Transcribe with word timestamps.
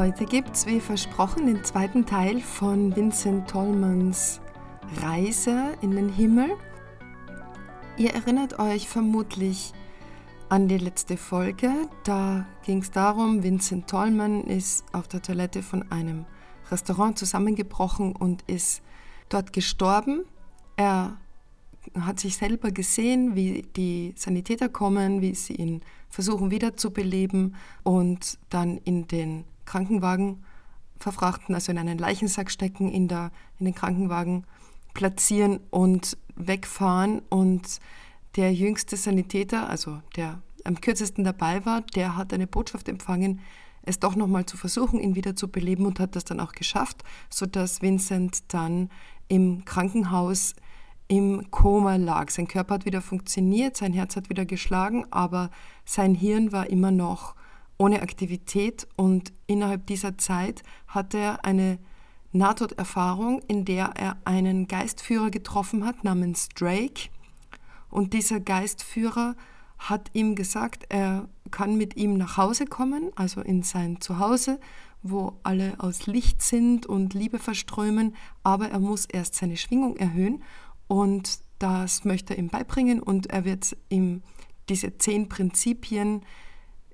Heute 0.00 0.24
gibt 0.24 0.56
es, 0.56 0.64
wie 0.64 0.80
versprochen, 0.80 1.46
den 1.46 1.62
zweiten 1.62 2.06
Teil 2.06 2.40
von 2.40 2.96
Vincent 2.96 3.50
Tollmans 3.50 4.40
Reise 5.02 5.76
in 5.82 5.90
den 5.90 6.08
Himmel. 6.08 6.48
Ihr 7.98 8.14
erinnert 8.14 8.58
euch 8.58 8.88
vermutlich 8.88 9.74
an 10.48 10.68
die 10.68 10.78
letzte 10.78 11.18
Folge. 11.18 11.70
Da 12.04 12.46
ging 12.64 12.78
es 12.78 12.90
darum, 12.90 13.42
Vincent 13.42 13.90
Tollman 13.90 14.44
ist 14.44 14.86
auf 14.94 15.06
der 15.06 15.20
Toilette 15.20 15.62
von 15.62 15.92
einem 15.92 16.24
Restaurant 16.70 17.18
zusammengebrochen 17.18 18.16
und 18.16 18.40
ist 18.46 18.80
dort 19.28 19.52
gestorben. 19.52 20.24
Er 20.76 21.18
hat 22.00 22.20
sich 22.20 22.38
selber 22.38 22.70
gesehen, 22.70 23.34
wie 23.34 23.66
die 23.76 24.14
Sanitäter 24.16 24.70
kommen, 24.70 25.20
wie 25.20 25.34
sie 25.34 25.56
ihn 25.56 25.82
versuchen 26.08 26.50
wiederzubeleben 26.50 27.54
und 27.82 28.38
dann 28.48 28.78
in 28.78 29.06
den 29.06 29.44
Krankenwagen 29.64 30.44
verfrachten, 30.96 31.54
also 31.54 31.72
in 31.72 31.78
einen 31.78 31.98
Leichensack 31.98 32.50
stecken, 32.50 32.90
in, 32.90 33.08
der, 33.08 33.30
in 33.58 33.64
den 33.64 33.74
Krankenwagen 33.74 34.44
platzieren 34.94 35.60
und 35.70 36.16
wegfahren. 36.36 37.22
Und 37.30 37.80
der 38.36 38.52
jüngste 38.52 38.96
Sanitäter, 38.96 39.68
also 39.68 40.00
der 40.16 40.42
am 40.64 40.80
kürzesten 40.80 41.24
dabei 41.24 41.64
war, 41.64 41.80
der 41.80 42.16
hat 42.16 42.32
eine 42.32 42.46
Botschaft 42.46 42.88
empfangen, 42.88 43.40
es 43.82 43.98
doch 43.98 44.14
nochmal 44.14 44.44
zu 44.44 44.58
versuchen, 44.58 45.00
ihn 45.00 45.14
wieder 45.14 45.34
zu 45.34 45.48
beleben 45.48 45.86
und 45.86 46.00
hat 46.00 46.14
das 46.14 46.24
dann 46.24 46.38
auch 46.38 46.52
geschafft, 46.52 47.02
sodass 47.30 47.80
Vincent 47.80 48.52
dann 48.52 48.90
im 49.28 49.64
Krankenhaus 49.64 50.54
im 51.08 51.50
Koma 51.50 51.96
lag. 51.96 52.30
Sein 52.30 52.46
Körper 52.46 52.74
hat 52.74 52.84
wieder 52.84 53.00
funktioniert, 53.00 53.76
sein 53.76 53.92
Herz 53.92 54.16
hat 54.16 54.28
wieder 54.28 54.44
geschlagen, 54.44 55.06
aber 55.10 55.50
sein 55.84 56.14
Hirn 56.14 56.52
war 56.52 56.68
immer 56.68 56.90
noch 56.90 57.34
ohne 57.80 58.02
Aktivität. 58.02 58.86
Und 58.94 59.32
innerhalb 59.46 59.86
dieser 59.86 60.18
Zeit 60.18 60.62
hatte 60.86 61.16
er 61.16 61.44
eine 61.44 61.78
Nahtoderfahrung, 62.32 63.40
in 63.48 63.64
der 63.64 63.86
er 63.96 64.18
einen 64.24 64.68
Geistführer 64.68 65.30
getroffen 65.30 65.84
hat 65.84 66.04
namens 66.04 66.50
Drake. 66.50 67.08
Und 67.88 68.12
dieser 68.12 68.38
Geistführer 68.38 69.34
hat 69.78 70.10
ihm 70.12 70.34
gesagt, 70.34 70.84
er 70.90 71.28
kann 71.50 71.76
mit 71.76 71.96
ihm 71.96 72.18
nach 72.18 72.36
Hause 72.36 72.66
kommen, 72.66 73.10
also 73.16 73.40
in 73.40 73.62
sein 73.62 74.00
Zuhause, 74.00 74.60
wo 75.02 75.40
alle 75.42 75.74
aus 75.78 76.06
Licht 76.06 76.42
sind 76.42 76.84
und 76.84 77.14
Liebe 77.14 77.38
verströmen, 77.38 78.14
aber 78.42 78.68
er 78.68 78.78
muss 78.78 79.06
erst 79.06 79.36
seine 79.36 79.56
Schwingung 79.56 79.96
erhöhen. 79.96 80.44
Und 80.86 81.40
das 81.58 82.04
möchte 82.04 82.34
er 82.34 82.38
ihm 82.38 82.48
beibringen. 82.48 83.02
Und 83.02 83.28
er 83.28 83.46
wird 83.46 83.74
ihm 83.88 84.22
diese 84.68 84.98
zehn 84.98 85.30
Prinzipien 85.30 86.20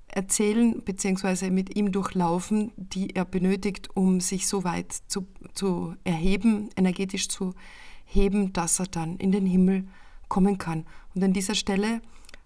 erzählen 0.08 0.82
bzw. 0.82 1.50
mit 1.50 1.76
ihm 1.76 1.92
durchlaufen, 1.92 2.72
die 2.76 3.14
er 3.14 3.24
benötigt, 3.24 3.94
um 3.94 4.20
sich 4.20 4.46
so 4.48 4.64
weit 4.64 4.92
zu, 5.08 5.26
zu 5.54 5.94
erheben, 6.04 6.70
energetisch 6.76 7.28
zu 7.28 7.54
heben, 8.04 8.52
dass 8.52 8.78
er 8.78 8.86
dann 8.86 9.16
in 9.16 9.32
den 9.32 9.46
Himmel 9.46 9.86
kommen 10.28 10.58
kann. 10.58 10.86
Und 11.14 11.22
an 11.22 11.32
dieser 11.32 11.54
Stelle 11.54 12.00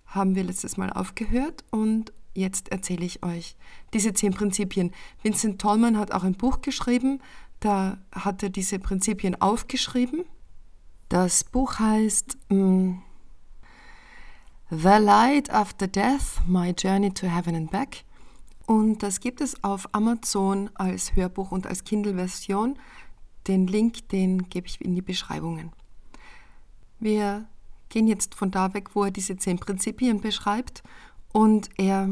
haben 0.06 0.34
wir 0.34 0.44
letztes 0.44 0.76
Mal 0.76 0.90
aufgehört 0.90 1.64
und 1.70 2.12
jetzt 2.34 2.70
erzähle 2.70 3.04
ich 3.04 3.22
euch 3.22 3.56
diese 3.92 4.12
zehn 4.12 4.32
Prinzipien. 4.32 4.92
Vincent 5.22 5.60
Tollman 5.60 5.98
hat 5.98 6.12
auch 6.12 6.24
ein 6.24 6.34
Buch 6.34 6.62
geschrieben, 6.62 7.20
da 7.60 7.98
hat 8.12 8.42
er 8.42 8.48
diese 8.50 8.78
Prinzipien 8.78 9.40
aufgeschrieben. 9.40 10.24
Das 11.08 11.44
Buch 11.44 11.78
heißt 11.78 12.38
mm, 12.48 12.94
The 14.72 14.98
Light 15.00 15.50
After 15.50 15.88
Death, 15.88 16.46
My 16.46 16.72
Journey 16.72 17.10
to 17.14 17.26
Heaven 17.26 17.56
and 17.56 17.72
Back. 17.72 18.04
Und 18.66 19.02
das 19.02 19.18
gibt 19.18 19.40
es 19.40 19.64
auf 19.64 19.92
Amazon 19.92 20.70
als 20.74 21.16
Hörbuch 21.16 21.50
und 21.50 21.66
als 21.66 21.82
Kindle-Version. 21.82 22.78
Den 23.48 23.66
Link, 23.66 24.08
den 24.10 24.48
gebe 24.48 24.68
ich 24.68 24.80
in 24.80 24.94
die 24.94 25.02
Beschreibungen. 25.02 25.72
Wir 27.00 27.48
gehen 27.88 28.06
jetzt 28.06 28.36
von 28.36 28.52
da 28.52 28.72
weg, 28.72 28.94
wo 28.94 29.02
er 29.02 29.10
diese 29.10 29.36
zehn 29.36 29.58
Prinzipien 29.58 30.20
beschreibt. 30.20 30.84
Und 31.32 31.68
er 31.76 32.08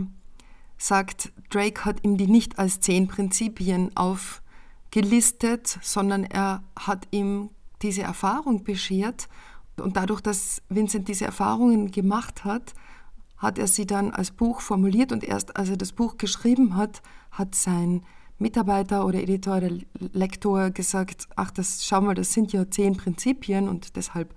sagt, 0.78 1.30
Drake 1.50 1.84
hat 1.84 2.04
ihm 2.04 2.16
die 2.16 2.26
nicht 2.26 2.58
als 2.58 2.80
zehn 2.80 3.06
Prinzipien 3.06 3.96
aufgelistet, 3.96 5.78
sondern 5.80 6.24
er 6.24 6.64
hat 6.74 7.06
ihm 7.12 7.50
diese 7.82 8.02
Erfahrung 8.02 8.64
beschert 8.64 9.28
und 9.80 9.96
dadurch, 9.96 10.20
dass 10.20 10.62
Vincent 10.68 11.08
diese 11.08 11.24
Erfahrungen 11.24 11.90
gemacht 11.90 12.44
hat, 12.44 12.74
hat 13.36 13.58
er 13.58 13.68
sie 13.68 13.86
dann 13.86 14.10
als 14.10 14.30
Buch 14.30 14.60
formuliert 14.60 15.12
und 15.12 15.24
erst 15.24 15.56
als 15.56 15.70
er 15.70 15.76
das 15.76 15.92
Buch 15.92 16.18
geschrieben 16.18 16.76
hat, 16.76 17.02
hat 17.30 17.54
sein 17.54 18.02
Mitarbeiter 18.38 19.04
oder 19.04 19.20
Editor 19.20 19.58
oder 19.58 19.70
Lektor 20.12 20.70
gesagt, 20.70 21.28
ach, 21.36 21.50
das 21.50 21.84
schau 21.84 22.00
mal, 22.00 22.14
das 22.14 22.32
sind 22.32 22.52
ja 22.52 22.68
zehn 22.70 22.96
Prinzipien 22.96 23.68
und 23.68 23.96
deshalb 23.96 24.34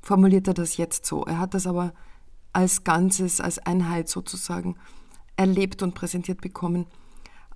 formuliert 0.00 0.48
er 0.48 0.54
das 0.54 0.76
jetzt 0.76 1.06
so. 1.06 1.24
Er 1.24 1.38
hat 1.38 1.54
das 1.54 1.66
aber 1.66 1.92
als 2.52 2.84
Ganzes, 2.84 3.40
als 3.40 3.58
Einheit 3.58 4.08
sozusagen 4.08 4.76
erlebt 5.36 5.82
und 5.82 5.94
präsentiert 5.94 6.40
bekommen. 6.40 6.86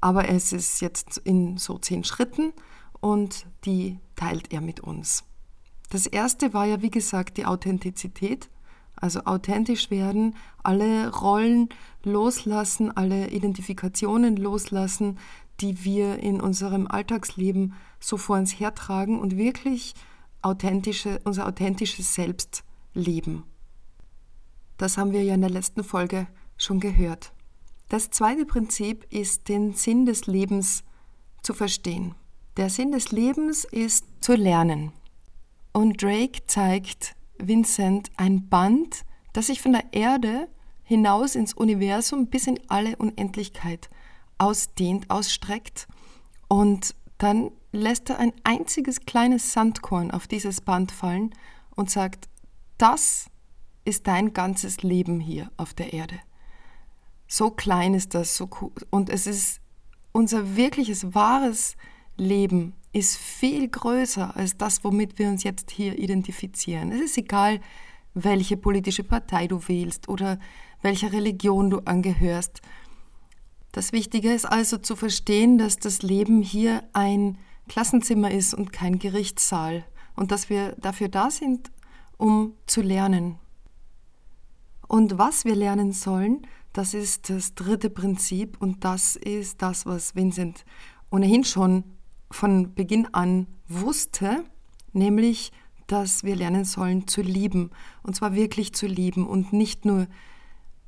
Aber 0.00 0.28
es 0.28 0.52
ist 0.52 0.80
jetzt 0.80 1.18
in 1.18 1.56
so 1.58 1.78
zehn 1.78 2.04
Schritten 2.04 2.52
und 3.00 3.46
die 3.64 3.98
teilt 4.16 4.52
er 4.52 4.60
mit 4.60 4.80
uns. 4.80 5.24
Das 5.90 6.06
erste 6.06 6.52
war 6.52 6.66
ja, 6.66 6.82
wie 6.82 6.90
gesagt, 6.90 7.36
die 7.36 7.46
Authentizität. 7.46 8.48
Also 8.96 9.20
authentisch 9.24 9.90
werden, 9.90 10.34
alle 10.62 11.14
Rollen 11.14 11.68
loslassen, 12.02 12.96
alle 12.96 13.30
Identifikationen 13.30 14.36
loslassen, 14.36 15.18
die 15.60 15.84
wir 15.84 16.18
in 16.18 16.40
unserem 16.40 16.88
Alltagsleben 16.88 17.74
so 18.00 18.16
vor 18.16 18.36
uns 18.36 18.58
hertragen 18.58 19.20
und 19.20 19.36
wirklich 19.36 19.94
authentische, 20.42 21.20
unser 21.24 21.46
authentisches 21.46 22.14
Selbst 22.14 22.64
leben. 22.94 23.44
Das 24.78 24.98
haben 24.98 25.12
wir 25.12 25.22
ja 25.22 25.34
in 25.34 25.40
der 25.40 25.50
letzten 25.50 25.84
Folge 25.84 26.26
schon 26.56 26.80
gehört. 26.80 27.32
Das 27.88 28.10
zweite 28.10 28.44
Prinzip 28.44 29.06
ist, 29.10 29.48
den 29.48 29.74
Sinn 29.74 30.06
des 30.06 30.26
Lebens 30.26 30.84
zu 31.42 31.54
verstehen. 31.54 32.14
Der 32.56 32.70
Sinn 32.70 32.92
des 32.92 33.12
Lebens 33.12 33.64
ist 33.64 34.04
zu 34.20 34.34
lernen. 34.34 34.92
Und 35.78 36.02
Drake 36.02 36.44
zeigt 36.48 37.14
Vincent 37.38 38.10
ein 38.16 38.48
Band, 38.48 39.04
das 39.32 39.46
sich 39.46 39.62
von 39.62 39.70
der 39.70 39.84
Erde 39.92 40.48
hinaus 40.82 41.36
ins 41.36 41.54
Universum 41.54 42.26
bis 42.26 42.48
in 42.48 42.58
alle 42.66 42.96
Unendlichkeit 42.96 43.88
ausdehnt, 44.38 45.08
ausstreckt. 45.08 45.86
Und 46.48 46.96
dann 47.18 47.52
lässt 47.70 48.10
er 48.10 48.18
ein 48.18 48.32
einziges 48.42 49.06
kleines 49.06 49.52
Sandkorn 49.52 50.10
auf 50.10 50.26
dieses 50.26 50.60
Band 50.60 50.90
fallen 50.90 51.32
und 51.76 51.92
sagt, 51.92 52.28
das 52.76 53.26
ist 53.84 54.08
dein 54.08 54.32
ganzes 54.32 54.82
Leben 54.82 55.20
hier 55.20 55.48
auf 55.58 55.74
der 55.74 55.92
Erde. 55.92 56.18
So 57.28 57.52
klein 57.52 57.94
ist 57.94 58.16
das, 58.16 58.36
so 58.36 58.50
cool. 58.60 58.72
und 58.90 59.10
es 59.10 59.28
ist 59.28 59.60
unser 60.10 60.56
wirkliches, 60.56 61.14
wahres 61.14 61.76
Leben 61.76 61.97
ist 62.92 63.16
viel 63.16 63.68
größer 63.68 64.36
als 64.36 64.56
das, 64.56 64.82
womit 64.84 65.18
wir 65.18 65.28
uns 65.28 65.44
jetzt 65.44 65.70
hier 65.70 65.98
identifizieren. 65.98 66.92
Es 66.92 67.00
ist 67.00 67.18
egal, 67.18 67.60
welche 68.14 68.56
politische 68.56 69.04
Partei 69.04 69.46
du 69.46 69.68
wählst 69.68 70.08
oder 70.08 70.38
welcher 70.82 71.12
Religion 71.12 71.70
du 71.70 71.78
angehörst. 71.80 72.60
Das 73.72 73.92
Wichtige 73.92 74.32
ist 74.32 74.44
also 74.44 74.78
zu 74.78 74.96
verstehen, 74.96 75.58
dass 75.58 75.78
das 75.78 76.02
Leben 76.02 76.42
hier 76.42 76.82
ein 76.92 77.38
Klassenzimmer 77.68 78.30
ist 78.30 78.54
und 78.54 78.72
kein 78.72 78.98
Gerichtssaal 78.98 79.84
und 80.16 80.32
dass 80.32 80.48
wir 80.50 80.72
dafür 80.80 81.08
da 81.08 81.30
sind, 81.30 81.70
um 82.16 82.54
zu 82.66 82.80
lernen. 82.80 83.38
Und 84.88 85.18
was 85.18 85.44
wir 85.44 85.54
lernen 85.54 85.92
sollen, 85.92 86.46
das 86.72 86.94
ist 86.94 87.28
das 87.28 87.54
dritte 87.54 87.90
Prinzip 87.90 88.56
und 88.60 88.84
das 88.84 89.16
ist 89.16 89.60
das, 89.60 89.84
was 89.84 90.16
Vincent 90.16 90.64
ohnehin 91.10 91.44
schon 91.44 91.84
von 92.30 92.74
Beginn 92.74 93.12
an 93.12 93.46
wusste, 93.68 94.44
nämlich 94.92 95.52
dass 95.88 96.22
wir 96.22 96.36
lernen 96.36 96.64
sollen 96.64 97.08
zu 97.08 97.22
lieben. 97.22 97.70
Und 98.02 98.14
zwar 98.14 98.34
wirklich 98.34 98.74
zu 98.74 98.86
lieben 98.86 99.26
und 99.26 99.52
nicht 99.52 99.84
nur 99.84 100.06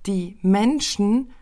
die 0.07 0.37
Menschen. 0.43 1.33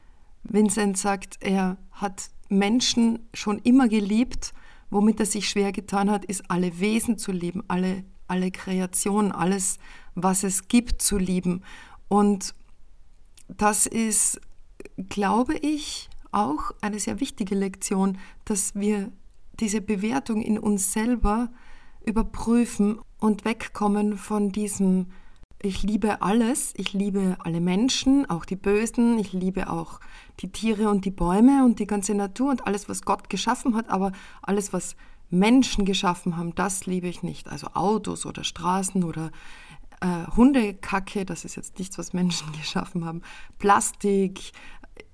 Vincent 0.44 0.96
sagt, 0.96 1.38
er 1.40 1.76
hat 1.90 2.30
Menschen 2.48 3.28
schon 3.34 3.58
immer 3.58 3.88
geliebt. 3.88 4.54
Womit 4.90 5.20
er 5.20 5.26
sich 5.26 5.48
schwer 5.48 5.72
getan 5.72 6.10
hat, 6.10 6.24
ist 6.24 6.50
alle 6.50 6.80
Wesen 6.80 7.18
zu 7.18 7.32
lieben, 7.32 7.62
alle, 7.68 8.04
alle 8.26 8.50
Kreationen, 8.50 9.32
alles, 9.32 9.78
was 10.14 10.44
es 10.44 10.68
gibt, 10.68 11.02
zu 11.02 11.18
lieben. 11.18 11.62
Und 12.06 12.54
das 13.48 13.86
ist, 13.86 14.40
glaube 15.08 15.56
ich, 15.56 16.08
auch 16.30 16.70
eine 16.80 17.00
sehr 17.00 17.20
wichtige 17.20 17.54
Lektion, 17.54 18.18
dass 18.44 18.74
wir 18.74 19.10
diese 19.60 19.81
Bewertung 19.81 20.43
in 20.43 20.58
uns 20.58 20.93
selber 20.93 21.50
überprüfen 22.05 22.99
und 23.19 23.44
wegkommen 23.44 24.16
von 24.16 24.50
diesem 24.50 25.06
ich 25.60 25.82
liebe 25.82 26.22
alles, 26.22 26.72
ich 26.76 26.93
liebe 26.93 27.37
alle 27.40 27.60
Menschen, 27.60 28.31
auch 28.31 28.44
die 28.44 28.55
Bösen, 28.55 29.19
ich 29.19 29.32
liebe 29.32 29.69
auch 29.70 29.99
die 30.38 30.52
Tiere 30.52 30.88
und 30.88 31.05
die 31.05 31.10
Bäume 31.10 31.64
und 31.64 31.81
die 31.81 31.87
ganze 31.87 32.14
Natur 32.14 32.50
und 32.50 32.66
alles, 32.66 32.88
was 32.88 33.02
Gott 33.02 33.28
geschaffen 33.28 33.75
hat, 33.75 33.88
aber 33.88 34.12
alles, 34.40 34.72
was 34.72 34.94
Menschen 35.31 35.84
geschaffen 35.84 36.37
haben, 36.37 36.55
das 36.55 36.87
liebe 36.87 37.08
ich 37.08 37.25
nicht. 37.25 37.49
Also 37.49 37.69
Autos 37.75 38.25
oder 38.25 38.44
Straßen 38.44 39.02
oder 39.02 39.32
äh, 40.00 40.26
Hundekacke, 40.37 41.25
das 41.25 41.44
ist 41.44 41.56
jetzt 41.56 41.78
nichts, 41.78 41.99
was 41.99 42.12
Menschen 42.12 42.52
geschaffen 42.58 43.05
haben. 43.05 43.22
Plastik, 43.58 44.52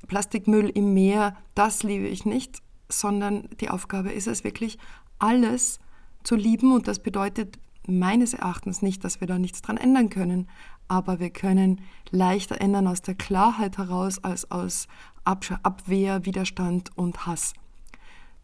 Plastikmüll 0.09 0.69
im 0.69 0.93
Meer, 0.93 1.37
das 1.55 1.83
liebe 1.83 2.07
ich 2.07 2.27
nicht, 2.27 2.61
sondern 2.89 3.49
die 3.61 3.71
Aufgabe 3.71 4.13
ist 4.13 4.27
es 4.27 4.45
wirklich, 4.45 4.79
alles 5.19 5.79
zu 6.23 6.37
lieben 6.37 6.73
und 6.73 6.89
das 6.89 6.99
bedeutet 6.99 7.59
meines 7.87 8.35
Erachtens 8.35 8.83
nicht, 8.83 9.05
dass 9.05 9.21
wir 9.21 9.27
da 9.27 9.39
nichts 9.39 9.63
dran 9.63 9.77
ändern 9.77 10.11
können, 10.11 10.49
aber 10.89 11.21
wir 11.21 11.31
können 11.31 11.81
leichter 12.11 12.61
ändern 12.61 12.87
aus 12.87 13.03
der 13.03 13.15
Klarheit 13.15 13.79
heraus 13.79 14.23
als 14.23 14.51
aus 14.51 14.87
Abwehr, 15.25 16.25
Widerstand 16.27 16.91
und 16.97 17.27
Hass. 17.27 17.55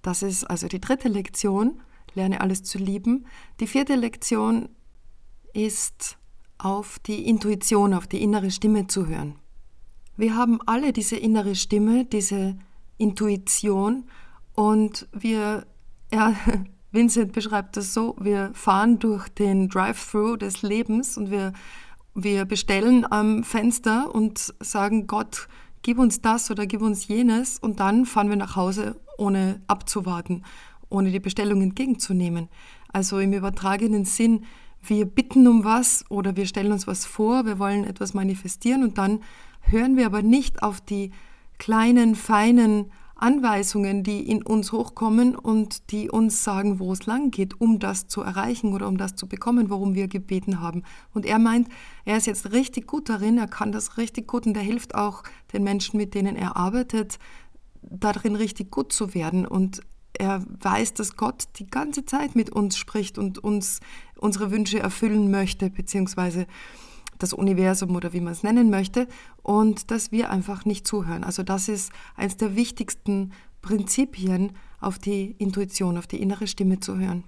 Das 0.02 0.22
ist 0.22 0.44
also 0.44 0.68
die 0.68 0.80
dritte 0.80 1.08
Lektion, 1.08 1.82
lerne 2.14 2.40
alles 2.40 2.62
zu 2.62 2.78
lieben. 2.78 3.26
Die 3.60 3.66
vierte 3.66 3.94
Lektion 3.94 4.68
ist 5.52 6.16
auf 6.58 6.98
die 7.00 7.26
Intuition, 7.26 7.94
auf 7.94 8.06
die 8.06 8.22
innere 8.22 8.50
Stimme 8.50 8.86
zu 8.86 9.06
hören. 9.06 9.36
Wir 10.16 10.34
haben 10.36 10.60
alle 10.66 10.92
diese 10.92 11.16
innere 11.16 11.54
Stimme, 11.54 12.04
diese 12.04 12.56
Intuition 12.98 14.04
und 14.60 15.08
wir, 15.12 15.64
ja, 16.12 16.34
Vincent 16.92 17.32
beschreibt 17.32 17.78
das 17.78 17.94
so, 17.94 18.14
wir 18.20 18.50
fahren 18.52 18.98
durch 18.98 19.26
den 19.30 19.70
Drive-Thru 19.70 20.36
des 20.36 20.60
Lebens 20.60 21.16
und 21.16 21.30
wir, 21.30 21.54
wir 22.14 22.44
bestellen 22.44 23.10
am 23.10 23.42
Fenster 23.42 24.14
und 24.14 24.52
sagen, 24.60 25.06
Gott, 25.06 25.48
gib 25.80 25.98
uns 25.98 26.20
das 26.20 26.50
oder 26.50 26.66
gib 26.66 26.82
uns 26.82 27.08
jenes 27.08 27.58
und 27.58 27.80
dann 27.80 28.04
fahren 28.04 28.28
wir 28.28 28.36
nach 28.36 28.54
Hause, 28.54 29.00
ohne 29.16 29.62
abzuwarten, 29.66 30.42
ohne 30.90 31.10
die 31.10 31.20
Bestellung 31.20 31.62
entgegenzunehmen. 31.62 32.50
Also 32.92 33.18
im 33.18 33.32
übertragenen 33.32 34.04
Sinn, 34.04 34.44
wir 34.82 35.06
bitten 35.06 35.48
um 35.48 35.64
was 35.64 36.04
oder 36.10 36.36
wir 36.36 36.44
stellen 36.44 36.72
uns 36.72 36.86
was 36.86 37.06
vor, 37.06 37.46
wir 37.46 37.58
wollen 37.58 37.84
etwas 37.84 38.12
manifestieren 38.12 38.82
und 38.82 38.98
dann 38.98 39.20
hören 39.62 39.96
wir 39.96 40.04
aber 40.04 40.20
nicht 40.20 40.62
auf 40.62 40.82
die 40.82 41.12
kleinen, 41.56 42.14
feinen 42.14 42.92
Anweisungen, 43.20 44.02
die 44.02 44.28
in 44.28 44.42
uns 44.42 44.72
hochkommen 44.72 45.36
und 45.36 45.90
die 45.90 46.10
uns 46.10 46.42
sagen, 46.44 46.78
wo 46.78 46.92
es 46.92 47.06
lang 47.06 47.30
geht, 47.30 47.60
um 47.60 47.78
das 47.78 48.08
zu 48.08 48.22
erreichen 48.22 48.72
oder 48.72 48.88
um 48.88 48.96
das 48.96 49.14
zu 49.16 49.26
bekommen, 49.26 49.70
worum 49.70 49.94
wir 49.94 50.08
gebeten 50.08 50.60
haben. 50.60 50.82
Und 51.12 51.26
er 51.26 51.38
meint, 51.38 51.68
er 52.04 52.16
ist 52.16 52.26
jetzt 52.26 52.52
richtig 52.52 52.86
gut 52.86 53.08
darin, 53.08 53.38
er 53.38 53.48
kann 53.48 53.72
das 53.72 53.98
richtig 53.98 54.26
gut 54.26 54.46
und 54.46 54.56
er 54.56 54.62
hilft 54.62 54.94
auch 54.94 55.22
den 55.52 55.64
Menschen, 55.64 55.96
mit 55.96 56.14
denen 56.14 56.36
er 56.36 56.56
arbeitet, 56.56 57.18
darin 57.82 58.36
richtig 58.36 58.70
gut 58.70 58.92
zu 58.92 59.14
werden. 59.14 59.46
Und 59.46 59.82
er 60.14 60.44
weiß, 60.60 60.94
dass 60.94 61.16
Gott 61.16 61.44
die 61.56 61.66
ganze 61.66 62.04
Zeit 62.04 62.34
mit 62.34 62.50
uns 62.50 62.76
spricht 62.76 63.18
und 63.18 63.38
uns 63.38 63.80
unsere 64.16 64.50
Wünsche 64.50 64.78
erfüllen 64.78 65.30
möchte, 65.30 65.70
beziehungsweise 65.70 66.46
das 67.22 67.32
Universum 67.32 67.94
oder 67.94 68.12
wie 68.12 68.20
man 68.20 68.32
es 68.32 68.42
nennen 68.42 68.70
möchte, 68.70 69.06
und 69.42 69.90
dass 69.90 70.12
wir 70.12 70.30
einfach 70.30 70.64
nicht 70.64 70.86
zuhören. 70.86 71.24
Also 71.24 71.42
das 71.42 71.68
ist 71.68 71.92
eines 72.16 72.36
der 72.36 72.56
wichtigsten 72.56 73.32
Prinzipien, 73.62 74.52
auf 74.80 74.98
die 74.98 75.32
Intuition, 75.38 75.98
auf 75.98 76.06
die 76.06 76.20
innere 76.20 76.46
Stimme 76.46 76.80
zu 76.80 76.98
hören. 76.98 77.24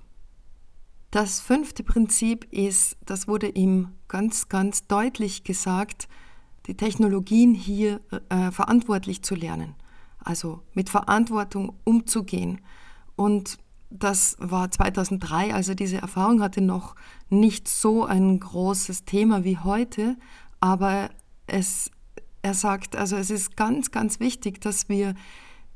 Das 1.10 1.40
fünfte 1.40 1.84
Prinzip 1.84 2.50
ist, 2.50 2.96
das 3.04 3.28
wurde 3.28 3.48
ihm 3.48 3.88
ganz, 4.08 4.48
ganz 4.48 4.86
deutlich 4.86 5.44
gesagt, 5.44 6.08
die 6.66 6.74
Technologien 6.74 7.54
hier 7.54 8.00
äh, 8.30 8.50
verantwortlich 8.50 9.22
zu 9.22 9.34
lernen, 9.34 9.74
also 10.18 10.62
mit 10.72 10.88
Verantwortung 10.88 11.74
umzugehen. 11.84 12.62
Und 13.14 13.58
das 13.98 14.36
war 14.38 14.70
2003, 14.70 15.54
also 15.54 15.74
diese 15.74 15.98
Erfahrung 15.98 16.42
hatte 16.42 16.60
noch 16.60 16.94
nicht 17.28 17.68
so 17.68 18.04
ein 18.04 18.40
großes 18.40 19.04
Thema 19.04 19.44
wie 19.44 19.58
heute, 19.58 20.16
aber 20.60 21.10
es, 21.46 21.90
er 22.42 22.54
sagt, 22.54 22.96
also 22.96 23.16
es 23.16 23.30
ist 23.30 23.56
ganz, 23.56 23.90
ganz 23.90 24.20
wichtig, 24.20 24.60
dass 24.60 24.88
wir 24.88 25.14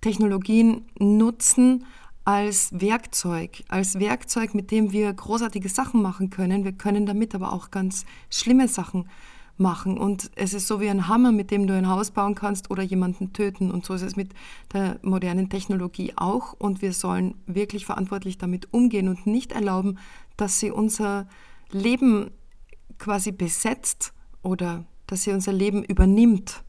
Technologien 0.00 0.86
nutzen 0.98 1.84
als 2.24 2.70
Werkzeug, 2.72 3.62
als 3.68 3.98
Werkzeug, 4.00 4.54
mit 4.54 4.70
dem 4.70 4.92
wir 4.92 5.12
großartige 5.12 5.68
Sachen 5.68 6.02
machen 6.02 6.30
können. 6.30 6.64
Wir 6.64 6.72
können 6.72 7.06
damit 7.06 7.34
aber 7.34 7.52
auch 7.52 7.70
ganz 7.70 8.04
schlimme 8.30 8.66
Sachen 8.68 9.00
machen 9.00 9.10
machen. 9.58 9.98
Und 9.98 10.30
es 10.34 10.54
ist 10.54 10.66
so 10.66 10.80
wie 10.80 10.88
ein 10.88 11.08
Hammer, 11.08 11.32
mit 11.32 11.50
dem 11.50 11.66
du 11.66 11.74
ein 11.74 11.88
Haus 11.88 12.10
bauen 12.10 12.34
kannst 12.34 12.70
oder 12.70 12.82
jemanden 12.82 13.32
töten. 13.32 13.70
Und 13.70 13.84
so 13.84 13.94
ist 13.94 14.02
es 14.02 14.16
mit 14.16 14.32
der 14.72 14.98
modernen 15.02 15.48
Technologie 15.48 16.12
auch. 16.16 16.52
Und 16.52 16.82
wir 16.82 16.92
sollen 16.92 17.34
wirklich 17.46 17.86
verantwortlich 17.86 18.38
damit 18.38 18.72
umgehen 18.72 19.08
und 19.08 19.26
nicht 19.26 19.52
erlauben, 19.52 19.98
dass 20.36 20.60
sie 20.60 20.70
unser 20.70 21.28
Leben 21.70 22.30
quasi 22.98 23.32
besetzt 23.32 24.12
oder 24.42 24.84
dass 25.06 25.22
sie 25.22 25.32
unser 25.32 25.52
Leben 25.52 25.84
übernimmt, 25.84 26.62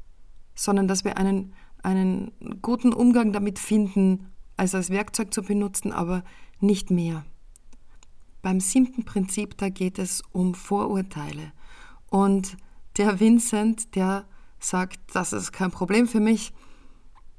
sondern 0.55 0.87
dass 0.87 1.03
wir 1.03 1.17
einen, 1.17 1.53
einen 1.83 2.31
guten 2.61 2.93
Umgang 2.93 3.33
damit 3.33 3.59
finden, 3.59 4.27
als 4.55 4.73
als 4.73 4.89
Werkzeug 4.89 5.33
zu 5.33 5.43
benutzen, 5.43 5.91
aber 5.91 6.23
nicht 6.59 6.89
mehr. 6.89 7.25
Beim 8.41 8.59
siebten 8.59 9.03
Prinzip, 9.03 9.57
da 9.57 9.69
geht 9.69 9.99
es 9.99 10.21
um 10.31 10.53
Vorurteile. 10.53 11.51
Und 12.09 12.57
der 12.97 13.19
Vincent, 13.19 13.95
der 13.95 14.25
sagt, 14.59 14.99
das 15.13 15.33
ist 15.33 15.51
kein 15.51 15.71
Problem 15.71 16.07
für 16.07 16.19
mich, 16.19 16.53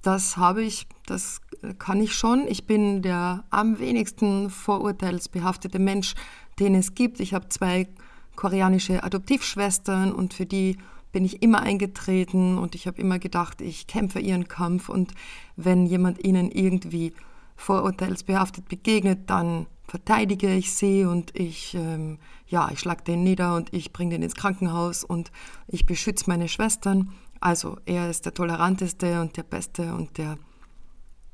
das 0.02 0.36
habe 0.36 0.62
ich, 0.62 0.86
das 1.06 1.40
kann 1.78 2.00
ich 2.00 2.14
schon. 2.14 2.46
Ich 2.46 2.66
bin 2.66 3.02
der 3.02 3.44
am 3.50 3.78
wenigsten 3.78 4.48
vorurteilsbehaftete 4.48 5.78
Mensch, 5.78 6.14
den 6.58 6.74
es 6.74 6.94
gibt. 6.94 7.20
Ich 7.20 7.34
habe 7.34 7.48
zwei 7.48 7.88
koreanische 8.36 9.02
Adoptivschwestern 9.02 10.12
und 10.12 10.34
für 10.34 10.46
die 10.46 10.78
bin 11.10 11.24
ich 11.24 11.42
immer 11.42 11.60
eingetreten 11.60 12.58
und 12.58 12.74
ich 12.74 12.86
habe 12.86 13.00
immer 13.00 13.18
gedacht, 13.18 13.60
ich 13.60 13.86
kämpfe 13.86 14.20
ihren 14.20 14.46
Kampf 14.46 14.88
und 14.88 15.12
wenn 15.56 15.86
jemand 15.86 16.24
ihnen 16.24 16.50
irgendwie 16.50 17.12
vorurteilsbehaftet 17.56 18.68
begegnet, 18.68 19.28
dann 19.28 19.66
verteidige 19.88 20.54
ich 20.54 20.72
sie 20.72 21.04
und 21.04 21.36
ich, 21.36 21.74
ähm, 21.74 22.18
ja, 22.48 22.70
ich 22.72 22.80
schlag 22.80 23.04
den 23.04 23.22
nieder 23.22 23.54
und 23.54 23.72
ich 23.72 23.92
bringe 23.92 24.12
den 24.12 24.22
ins 24.22 24.34
Krankenhaus 24.34 25.04
und 25.04 25.30
ich 25.66 25.86
beschütze 25.86 26.24
meine 26.28 26.48
Schwestern. 26.48 27.12
Also 27.40 27.76
er 27.84 28.10
ist 28.10 28.24
der 28.24 28.34
toleranteste 28.34 29.20
und 29.20 29.36
der 29.36 29.42
beste 29.42 29.94
und 29.94 30.18
der, 30.18 30.38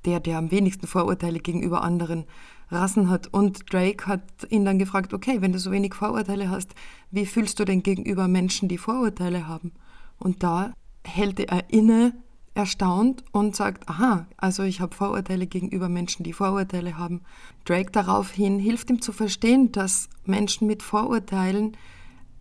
der, 0.05 0.21
der 0.21 0.39
am 0.39 0.51
wenigsten 0.51 0.87
Vorurteile 0.87 1.39
gegenüber 1.39 1.83
anderen 1.83 2.25
Rassen 2.71 3.09
hat. 3.09 3.29
Und 3.29 3.73
Drake 3.73 4.07
hat 4.07 4.23
ihn 4.51 4.65
dann 4.65 4.79
gefragt, 4.79 5.15
okay, 5.15 5.41
wenn 5.41 5.53
du 5.53 5.59
so 5.59 5.71
wenig 5.71 5.95
Vorurteile 5.95 6.51
hast, 6.51 6.75
wie 7.11 7.27
fühlst 7.27 7.59
du 7.61 7.65
denn 7.65 7.83
gegenüber 7.83 8.29
Menschen, 8.29 8.69
die 8.69 8.79
Vorurteile 8.79 9.47
haben? 9.47 9.73
Und 10.19 10.43
da 10.43 10.73
hält 11.05 11.39
er 11.41 11.71
inne, 11.71 12.15
erstaunt 12.55 13.25
und 13.33 13.57
sagt, 13.57 13.89
aha, 13.89 14.27
also 14.37 14.63
ich 14.63 14.81
habe 14.81 14.95
Vorurteile 14.95 15.47
gegenüber 15.47 15.89
Menschen, 15.89 16.23
die 16.23 16.33
Vorurteile 16.33 16.97
haben. 16.97 17.23
Drake 17.65 17.91
daraufhin 17.91 18.59
hilft 18.59 18.91
ihm 18.91 19.03
zu 19.03 19.13
verstehen, 19.13 19.73
dass 19.73 20.09
Menschen 20.25 20.67
mit 20.67 20.83
Vorurteilen 20.83 21.77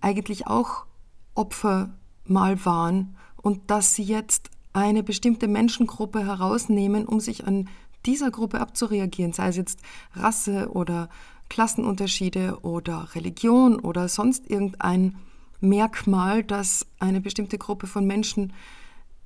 eigentlich 0.01 0.45
auch 0.47 0.85
Opfer 1.33 1.93
mal 2.25 2.63
waren 2.63 3.17
und 3.41 3.71
dass 3.71 3.95
sie 3.95 4.03
jetzt 4.03 4.51
eine 4.71 5.03
bestimmte 5.03 5.47
Menschengruppe 5.47 6.25
herausnehmen, 6.25 7.05
um 7.05 7.19
sich 7.19 7.47
an 7.47 7.69
dieser 8.05 8.31
Gruppe 8.31 8.59
abzureagieren, 8.59 9.33
sei 9.33 9.47
es 9.47 9.55
jetzt 9.55 9.79
Rasse 10.13 10.69
oder 10.71 11.09
Klassenunterschiede 11.49 12.59
oder 12.61 13.09
Religion 13.15 13.79
oder 13.79 14.07
sonst 14.09 14.49
irgendein 14.49 15.15
Merkmal, 15.59 16.43
das 16.43 16.85
eine 16.99 17.21
bestimmte 17.21 17.57
Gruppe 17.57 17.87
von 17.87 18.05
Menschen 18.05 18.51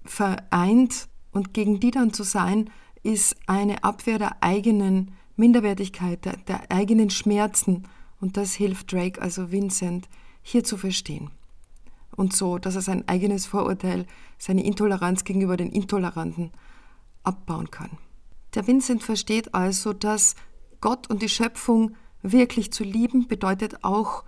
vereint 0.09 1.07
und 1.31 1.53
gegen 1.53 1.79
die 1.79 1.91
dann 1.91 2.13
zu 2.13 2.23
sein, 2.23 2.69
ist 3.03 3.35
eine 3.47 3.83
Abwehr 3.83 4.19
der 4.19 4.43
eigenen 4.43 5.11
Minderwertigkeit, 5.35 6.25
der, 6.25 6.37
der 6.37 6.71
eigenen 6.71 7.09
Schmerzen 7.09 7.83
Und 8.19 8.37
das 8.37 8.53
hilft 8.53 8.91
Drake, 8.91 9.21
also 9.21 9.51
Vincent, 9.51 10.09
hier 10.41 10.63
zu 10.63 10.77
verstehen. 10.77 11.29
Und 12.15 12.35
so, 12.35 12.57
dass 12.57 12.75
er 12.75 12.81
sein 12.81 13.07
eigenes 13.07 13.45
Vorurteil, 13.45 14.07
seine 14.39 14.65
Intoleranz 14.65 15.23
gegenüber 15.23 15.55
den 15.55 15.71
Intoleranten 15.71 16.51
abbauen 17.23 17.69
kann. 17.69 17.91
Der 18.55 18.65
Vincent 18.65 19.03
versteht 19.03 19.53
also, 19.53 19.93
dass 19.93 20.35
Gott 20.81 21.09
und 21.09 21.21
die 21.21 21.29
Schöpfung 21.29 21.95
wirklich 22.23 22.71
zu 22.73 22.83
lieben 22.83 23.27
bedeutet 23.27 23.83
auch, 23.83 24.23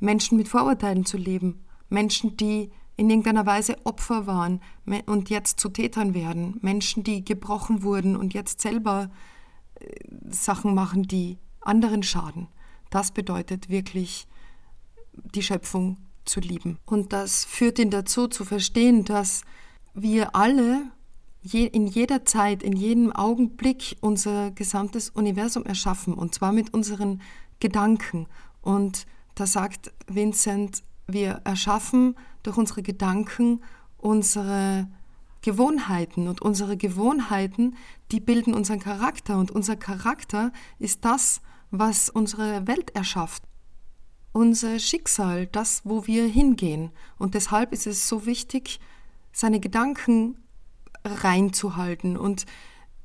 Menschen 0.00 0.36
mit 0.36 0.48
Vorurteilen 0.48 1.04
zu 1.04 1.16
leben. 1.16 1.64
Menschen, 1.88 2.36
die 2.36 2.72
in 2.96 3.08
irgendeiner 3.10 3.46
Weise 3.46 3.76
Opfer 3.84 4.26
waren 4.26 4.60
und 5.06 5.30
jetzt 5.30 5.58
zu 5.58 5.68
Tätern 5.68 6.14
werden. 6.14 6.58
Menschen, 6.60 7.04
die 7.04 7.24
gebrochen 7.24 7.82
wurden 7.82 8.16
und 8.16 8.34
jetzt 8.34 8.60
selber 8.60 9.10
äh, 9.80 9.86
Sachen 10.28 10.74
machen, 10.74 11.04
die 11.04 11.38
anderen 11.60 12.02
schaden. 12.02 12.48
Das 12.90 13.10
bedeutet 13.12 13.68
wirklich, 13.68 14.26
die 15.12 15.42
Schöpfung 15.42 15.96
zu 16.24 16.40
lieben. 16.40 16.78
Und 16.84 17.12
das 17.12 17.44
führt 17.44 17.78
ihn 17.78 17.90
dazu 17.90 18.28
zu 18.28 18.44
verstehen, 18.44 19.04
dass 19.04 19.42
wir 19.94 20.36
alle 20.36 20.90
in 21.42 21.88
jeder 21.88 22.24
Zeit, 22.24 22.62
in 22.62 22.76
jedem 22.76 23.10
Augenblick 23.10 23.96
unser 24.00 24.52
gesamtes 24.52 25.10
Universum 25.10 25.64
erschaffen 25.64 26.14
und 26.14 26.34
zwar 26.34 26.52
mit 26.52 26.72
unseren 26.72 27.20
Gedanken. 27.58 28.26
Und 28.60 29.06
da 29.34 29.46
sagt 29.46 29.92
Vincent, 30.06 30.84
wir 31.12 31.40
erschaffen 31.44 32.16
durch 32.42 32.56
unsere 32.56 32.82
Gedanken 32.82 33.60
unsere 34.02 34.88
Gewohnheiten. 35.40 36.28
Und 36.28 36.42
unsere 36.42 36.76
Gewohnheiten, 36.76 37.76
die 38.10 38.20
bilden 38.20 38.54
unseren 38.54 38.80
Charakter. 38.80 39.38
Und 39.38 39.50
unser 39.50 39.76
Charakter 39.76 40.52
ist 40.78 41.04
das, 41.04 41.40
was 41.70 42.10
unsere 42.10 42.66
Welt 42.66 42.94
erschafft. 42.94 43.44
Unser 44.32 44.78
Schicksal, 44.78 45.46
das, 45.46 45.82
wo 45.84 46.06
wir 46.06 46.26
hingehen. 46.26 46.90
Und 47.18 47.34
deshalb 47.34 47.72
ist 47.72 47.86
es 47.86 48.08
so 48.08 48.26
wichtig, 48.26 48.80
seine 49.32 49.60
Gedanken 49.60 50.36
reinzuhalten. 51.04 52.16
Und 52.16 52.46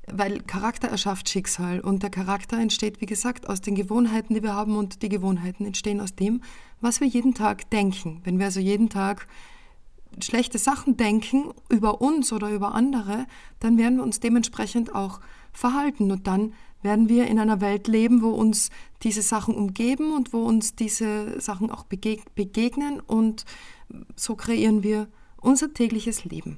weil 0.10 0.40
Charakter 0.42 0.88
erschafft 0.88 1.30
Schicksal. 1.30 1.80
Und 1.80 2.04
der 2.04 2.10
Charakter 2.10 2.58
entsteht, 2.58 3.02
wie 3.02 3.06
gesagt, 3.06 3.50
aus 3.50 3.62
den 3.62 3.76
Gewohnheiten, 3.76 4.34
die 4.34 4.44
wir 4.44 4.54
haben. 4.54 4.78
Und 4.78 5.02
die 5.02 5.10
Gewohnheiten 5.10 5.66
entstehen 5.66 6.02
aus 6.02 6.16
dem, 6.16 6.42
was 6.82 7.02
wir 7.02 7.08
jeden 7.08 7.34
Tag 7.34 7.70
denken. 7.70 8.22
Wenn 8.24 8.40
wir 8.40 8.46
also 8.46 8.60
jeden 8.60 8.90
Tag 8.90 9.28
schlechte 10.24 10.58
Sachen 10.58 10.98
denken 10.98 11.52
über 11.70 12.02
uns 12.02 12.32
oder 12.34 12.50
über 12.50 12.74
andere, 12.74 13.26
dann 13.60 13.78
werden 13.78 13.98
wir 13.98 14.04
uns 14.04 14.20
dementsprechend 14.20 14.94
auch 14.94 15.20
verhalten 15.52 16.12
und 16.12 16.28
dann 16.28 16.54
werden 16.82 17.10
wir 17.10 17.28
in 17.28 17.40
einer 17.40 17.62
Welt 17.62 17.88
leben, 17.88 18.22
wo 18.22 18.30
uns 18.30 18.70
diese 19.04 19.22
Sachen 19.22 19.56
umgeben 19.56 20.14
und 20.14 20.34
wo 20.34 20.44
uns 20.44 20.76
diese 20.76 21.40
Sachen 21.42 21.72
auch 21.72 21.84
begegnen 21.84 23.00
und 23.00 23.46
so 24.16 24.36
kreieren 24.36 24.84
wir 24.84 25.08
unser 25.42 25.74
tägliches 25.74 26.26
Leben 26.26 26.58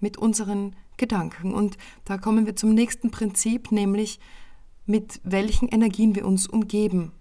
mit 0.00 0.16
unseren 0.16 0.76
Gedanken. 0.96 1.54
Und 1.54 1.76
da 2.04 2.18
kommen 2.18 2.46
wir 2.46 2.56
zum 2.56 2.74
nächsten 2.74 3.10
Prinzip, 3.10 3.72
nämlich 3.72 4.20
mit 4.86 5.20
welchen 5.24 5.68
Energien 5.68 6.14
wir 6.14 6.26
uns 6.26 6.46
umgeben. 6.46 7.12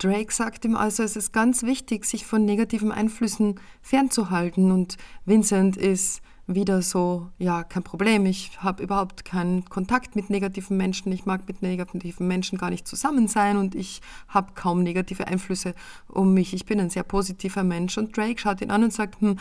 Drake 0.00 0.32
sagt 0.32 0.64
ihm 0.64 0.76
also, 0.76 1.02
es 1.02 1.14
ist 1.14 1.32
ganz 1.32 1.62
wichtig, 1.62 2.06
sich 2.06 2.24
von 2.24 2.44
negativen 2.44 2.90
Einflüssen 2.90 3.60
fernzuhalten. 3.82 4.72
Und 4.72 4.96
Vincent 5.26 5.76
ist 5.76 6.22
wieder 6.46 6.82
so, 6.82 7.28
ja, 7.38 7.62
kein 7.62 7.82
Problem, 7.82 8.26
ich 8.26 8.50
habe 8.60 8.82
überhaupt 8.82 9.24
keinen 9.24 9.66
Kontakt 9.66 10.16
mit 10.16 10.30
negativen 10.30 10.76
Menschen, 10.76 11.12
ich 11.12 11.26
mag 11.26 11.46
mit 11.46 11.62
negativen 11.62 12.26
Menschen 12.26 12.58
gar 12.58 12.70
nicht 12.70 12.88
zusammen 12.88 13.28
sein 13.28 13.56
und 13.56 13.74
ich 13.74 14.00
habe 14.26 14.54
kaum 14.54 14.82
negative 14.82 15.28
Einflüsse 15.28 15.74
um 16.08 16.34
mich. 16.34 16.54
Ich 16.54 16.64
bin 16.64 16.80
ein 16.80 16.90
sehr 16.90 17.04
positiver 17.04 17.62
Mensch. 17.62 17.98
Und 17.98 18.16
Drake 18.16 18.40
schaut 18.40 18.62
ihn 18.62 18.70
an 18.70 18.82
und 18.82 18.92
sagt, 18.92 19.20
hm, 19.20 19.38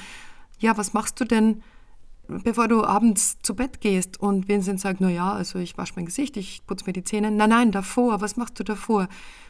ja, 0.59 0.77
was 0.77 0.93
machst 0.93 1.19
du 1.19 1.25
denn? 1.25 1.63
bevor 2.43 2.67
du 2.67 2.83
abends 2.83 3.37
zu 3.41 3.55
Bett 3.55 3.81
gehst 3.81 4.19
und 4.19 4.47
Vincent 4.47 4.79
sagt, 4.79 5.01
na 5.01 5.09
ja, 5.09 5.33
also 5.33 5.57
ich 5.59 5.77
wasche 5.77 5.93
mein 5.95 6.05
Gesicht, 6.05 6.37
ich 6.37 6.61
putze 6.67 6.85
mir 6.85 6.93
die 6.93 7.03
Zähne. 7.03 7.31
Nein, 7.31 7.49
nein, 7.49 7.71
davor, 7.71 8.21
was 8.21 8.37
machst 8.37 8.59
du 8.59 8.63
davor? 8.63 9.07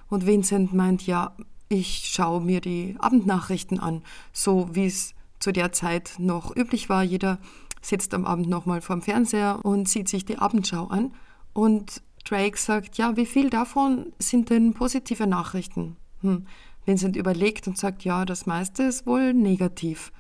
Und 0.10 0.26
Vincent 0.26 0.74
meint, 0.74 1.06
ja, 1.06 1.36
ich 1.70 2.10
schaue 2.12 2.42
mir 2.42 2.62
die 2.62 2.96
Abendnachrichten 3.00 3.80
an, 3.80 4.04
so 4.34 4.70
wie 4.74 4.88
es 4.88 5.14
zu 5.40 5.52
der 5.52 5.72
Zeit 5.72 6.16
noch 6.18 6.56
üblich 6.56 6.90
war. 6.90 7.04
Jeder 7.04 7.38
sitzt 7.82 8.14
am 8.14 8.26
Abend 8.26 8.50
nochmal 8.50 8.82
vorm 8.82 9.02
Fernseher 9.02 9.60
und 9.64 9.88
sieht 9.88 10.10
sich 10.10 10.26
die 10.26 10.40
Abendschau 10.40 10.88
an. 10.88 11.14
Und 11.54 12.02
Drake 12.26 12.58
sagt, 12.58 12.98
ja, 12.98 13.16
wie 13.16 13.26
viel 13.26 13.50
davon 13.50 14.12
sind 14.20 14.50
denn 14.50 14.74
positive 14.74 15.28
Nachrichten? 15.28 15.96
Hm. 16.22 16.46
Vincent 16.86 17.16
überlegt 17.16 17.68
und 17.68 17.78
sagt, 17.78 18.04
ja, 18.04 18.26
das 18.26 18.46
meiste 18.46 18.84
ist 18.84 19.06
wohl 19.06 19.34
negativ. 19.34 20.12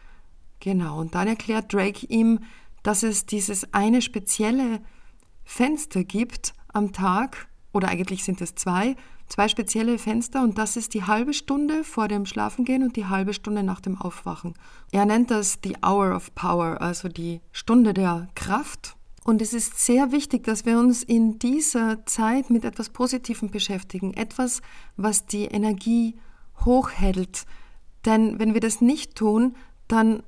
Genau, 0.59 0.99
und 0.99 1.15
dann 1.15 1.27
erklärt 1.27 1.73
Drake 1.73 2.05
ihm, 2.07 2.39
dass 2.83 3.03
es 3.03 3.25
dieses 3.25 3.73
eine 3.73 4.01
spezielle 4.01 4.81
Fenster 5.43 6.03
gibt 6.03 6.53
am 6.71 6.91
Tag, 6.93 7.48
oder 7.71 7.89
eigentlich 7.89 8.23
sind 8.23 8.41
es 8.41 8.55
zwei, 8.55 8.95
zwei 9.27 9.47
spezielle 9.47 9.97
Fenster 9.97 10.41
und 10.41 10.57
das 10.57 10.75
ist 10.75 10.93
die 10.93 11.03
halbe 11.03 11.33
Stunde 11.33 11.83
vor 11.83 12.07
dem 12.07 12.25
Schlafengehen 12.25 12.83
und 12.83 12.95
die 12.95 13.05
halbe 13.05 13.33
Stunde 13.33 13.63
nach 13.63 13.79
dem 13.79 13.99
Aufwachen. 13.99 14.53
Er 14.91 15.05
nennt 15.05 15.31
das 15.31 15.61
die 15.61 15.75
Hour 15.85 16.15
of 16.15 16.33
Power, 16.35 16.81
also 16.81 17.07
die 17.07 17.41
Stunde 17.51 17.93
der 17.93 18.27
Kraft. 18.35 18.95
Und 19.23 19.41
es 19.41 19.53
ist 19.53 19.77
sehr 19.79 20.11
wichtig, 20.11 20.45
dass 20.45 20.65
wir 20.65 20.79
uns 20.79 21.03
in 21.03 21.37
dieser 21.37 22.05
Zeit 22.05 22.49
mit 22.49 22.65
etwas 22.65 22.89
Positivem 22.89 23.51
beschäftigen, 23.51 24.13
etwas, 24.13 24.61
was 24.97 25.27
die 25.27 25.45
Energie 25.45 26.15
hochhält. 26.65 27.45
Denn 28.05 28.39
wenn 28.39 28.53
wir 28.53 28.61
das 28.61 28.81
nicht 28.81 29.15
tun, 29.15 29.55
dann 29.87 30.23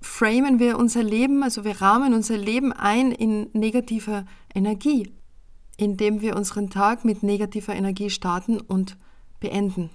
framen 0.00 0.58
wir 0.58 0.78
unser 0.78 1.02
Leben, 1.02 1.42
also 1.42 1.64
wir 1.64 1.80
rahmen 1.80 2.14
unser 2.14 2.36
Leben 2.36 2.72
ein 2.72 3.12
in 3.12 3.50
negativer 3.52 4.24
Energie, 4.54 5.12
indem 5.80 6.20
wir 6.20 6.36
unseren 6.36 6.68
Tag 6.68 7.06
mit 7.06 7.22
negativer 7.22 7.74
Energie 7.74 8.10
starten 8.10 8.60
und 8.60 8.98
beenden. 9.40 9.88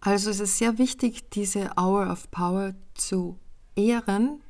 Also 0.00 0.30
es 0.30 0.38
ist 0.38 0.58
sehr 0.58 0.78
wichtig, 0.78 1.30
diese 1.30 1.72
Hour 1.76 2.08
of 2.12 2.30
Power 2.30 2.74
zu 2.94 3.36
ehren 3.74 4.40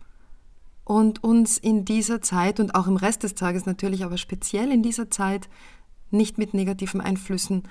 und 0.85 1.25
uns 1.25 1.56
in 1.56 1.87
dieser 1.87 2.21
Zeit 2.21 2.61
und 2.61 2.75
auch 2.75 2.87
im 2.87 2.97
Rest 2.97 3.23
des 3.23 3.35
Tages 3.35 3.64
natürlich, 3.64 4.04
aber 4.04 4.18
speziell 4.18 4.71
in 4.71 4.83
dieser 4.83 5.11
Zeit 5.11 5.49
nicht 6.11 6.37
mit 6.37 6.52
negativen 6.52 7.00
Einflüssen 7.00 7.62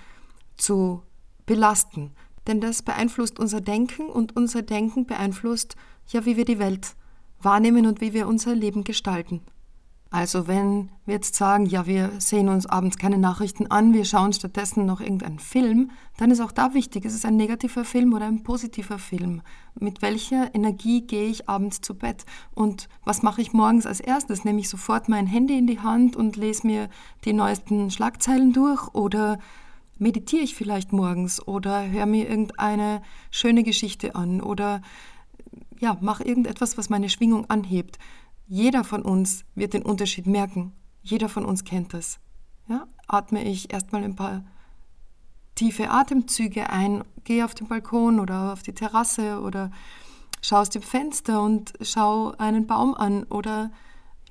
zu 0.57 1.03
belasten. 1.45 2.11
Denn 2.47 2.59
das 2.59 2.81
beeinflusst 2.81 3.39
unser 3.39 3.61
Denken 3.61 4.09
und 4.09 4.35
unser 4.35 4.63
Denken 4.63 5.05
beeinflusst 5.05 5.75
ja, 6.07 6.25
wie 6.25 6.37
wir 6.37 6.45
die 6.45 6.59
Welt 6.59 6.95
wahrnehmen 7.39 7.85
und 7.85 8.01
wie 8.01 8.13
wir 8.13 8.27
unser 8.27 8.55
Leben 8.55 8.83
gestalten. 8.83 9.41
Also 10.11 10.47
wenn 10.47 10.89
wir 11.05 11.15
jetzt 11.15 11.35
sagen, 11.35 11.65
ja, 11.65 11.87
wir 11.87 12.11
sehen 12.19 12.47
uns 12.47 12.65
abends 12.65 12.97
keine 12.97 13.17
Nachrichten 13.17 13.69
an, 13.69 13.93
wir 13.93 14.05
schauen 14.05 14.31
stattdessen 14.31 14.85
noch 14.85 15.01
irgendeinen 15.01 15.39
Film, 15.39 15.91
dann 16.17 16.31
ist 16.31 16.39
auch 16.39 16.51
da 16.51 16.73
wichtig, 16.73 17.05
ist 17.05 17.15
es 17.15 17.25
ein 17.25 17.35
negativer 17.35 17.83
Film 17.83 18.13
oder 18.13 18.25
ein 18.25 18.43
positiver 18.43 18.97
Film? 18.97 19.41
Mit 19.77 20.01
welcher 20.01 20.53
Energie 20.55 21.01
gehe 21.01 21.27
ich 21.27 21.49
abends 21.49 21.81
zu 21.81 21.95
Bett? 21.95 22.25
Und 22.53 22.87
was 23.03 23.23
mache 23.23 23.41
ich 23.41 23.51
morgens 23.51 23.85
als 23.85 23.99
erstes? 23.99 24.45
Nehme 24.45 24.59
ich 24.59 24.69
sofort 24.69 25.09
mein 25.09 25.27
Handy 25.27 25.57
in 25.57 25.67
die 25.67 25.81
Hand 25.81 26.15
und 26.15 26.37
lese 26.37 26.65
mir 26.65 26.89
die 27.25 27.33
neuesten 27.33 27.91
Schlagzeilen 27.91 28.53
durch 28.53 28.87
oder 28.93 29.37
meditiere 29.97 30.43
ich 30.43 30.55
vielleicht 30.55 30.93
morgens 30.93 31.45
oder 31.45 31.89
höre 31.89 32.05
mir 32.05 32.29
irgendeine 32.29 33.01
schöne 33.31 33.63
Geschichte 33.63 34.15
an 34.15 34.41
oder 34.41 34.81
ja, 35.79 35.97
mach 36.01 36.21
irgendetwas, 36.21 36.77
was 36.77 36.89
meine 36.89 37.09
Schwingung 37.09 37.49
anhebt. 37.49 37.99
Jeder 38.47 38.83
von 38.83 39.01
uns 39.01 39.43
wird 39.55 39.73
den 39.73 39.83
Unterschied 39.83 40.27
merken. 40.27 40.73
Jeder 41.01 41.29
von 41.29 41.45
uns 41.45 41.63
kennt 41.63 41.93
das. 41.93 42.19
Ja, 42.67 42.87
atme 43.07 43.43
ich 43.43 43.71
erstmal 43.71 44.03
ein 44.03 44.15
paar 44.15 44.43
tiefe 45.55 45.89
Atemzüge 45.89 46.69
ein, 46.69 47.03
gehe 47.23 47.45
auf 47.45 47.55
den 47.55 47.67
Balkon 47.67 48.19
oder 48.19 48.53
auf 48.53 48.61
die 48.61 48.73
Terrasse 48.73 49.39
oder 49.41 49.71
schaue 50.41 50.59
aus 50.59 50.69
dem 50.69 50.81
Fenster 50.81 51.41
und 51.41 51.73
schaue 51.81 52.39
einen 52.39 52.67
Baum 52.67 52.93
an 52.93 53.23
oder 53.23 53.71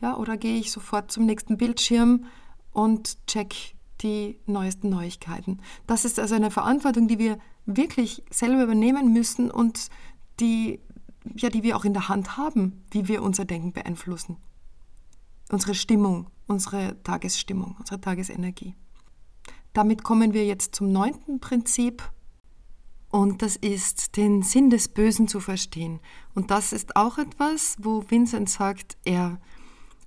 ja, 0.01 0.17
oder 0.17 0.37
gehe 0.37 0.59
ich 0.59 0.71
sofort 0.71 1.11
zum 1.11 1.25
nächsten 1.25 1.57
Bildschirm 1.57 2.27
und 2.73 3.27
check 3.27 3.75
die 4.03 4.39
neuesten 4.47 4.91
Neuigkeiten. 4.91 5.61
Das 5.87 6.05
ist 6.05 6.19
also 6.19 6.35
eine 6.35 6.51
Verantwortung, 6.51 7.09
die 7.09 7.19
wir 7.19 7.39
wirklich 7.65 8.23
selber 8.31 8.65
übernehmen 8.65 9.13
müssen 9.13 9.51
und 9.51 9.89
die 10.41 10.81
ja, 11.37 11.49
die 11.49 11.63
wir 11.63 11.77
auch 11.77 11.85
in 11.85 11.95
der 11.95 12.09
Hand 12.09 12.37
haben, 12.37 12.85
wie 12.91 13.09
wir 13.09 13.23
unser 13.23 13.45
Denken 13.45 13.73
beeinflussen. 13.73 14.37
Unsere 15.51 15.75
Stimmung, 15.75 16.31
unsere 16.47 17.03
Tagesstimmung, 17.03 17.77
unsere 17.79 18.01
Tagesenergie. 18.01 18.75
Damit 19.73 20.05
kommen 20.05 20.33
wir 20.33 20.47
jetzt 20.47 20.75
zum 20.75 20.93
neunten 20.93 21.41
Prinzip 21.41 22.03
und 23.11 23.43
das 23.43 23.57
ist, 23.57 24.17
den 24.17 24.43
Sinn 24.43 24.71
des 24.71 24.89
Bösen 24.89 25.29
zu 25.29 25.39
verstehen. 25.39 26.01
Und 26.35 26.51
das 26.51 26.73
ist 26.73 26.97
auch 26.97 27.19
etwas, 27.19 27.77
wo 27.81 28.05
Vincent 28.09 28.51
sagt, 28.51 28.97
er 29.05 29.39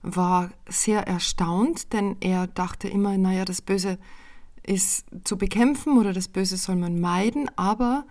war 0.02 0.52
sehr 0.68 1.08
erstaunt, 1.08 1.94
denn 1.94 2.18
er 2.20 2.48
dachte 2.48 2.90
immer, 2.90 3.18
naja, 3.18 3.46
das 3.46 3.62
Böse 3.62 3.98
ist 4.64 5.06
zu 5.24 5.38
bekämpfen 5.38 5.98
oder 5.98 6.12
das 6.12 6.28
Böse 6.28 6.58
soll 6.58 6.76
man 6.76 7.00
meiden, 7.00 7.50
aber 7.58 8.06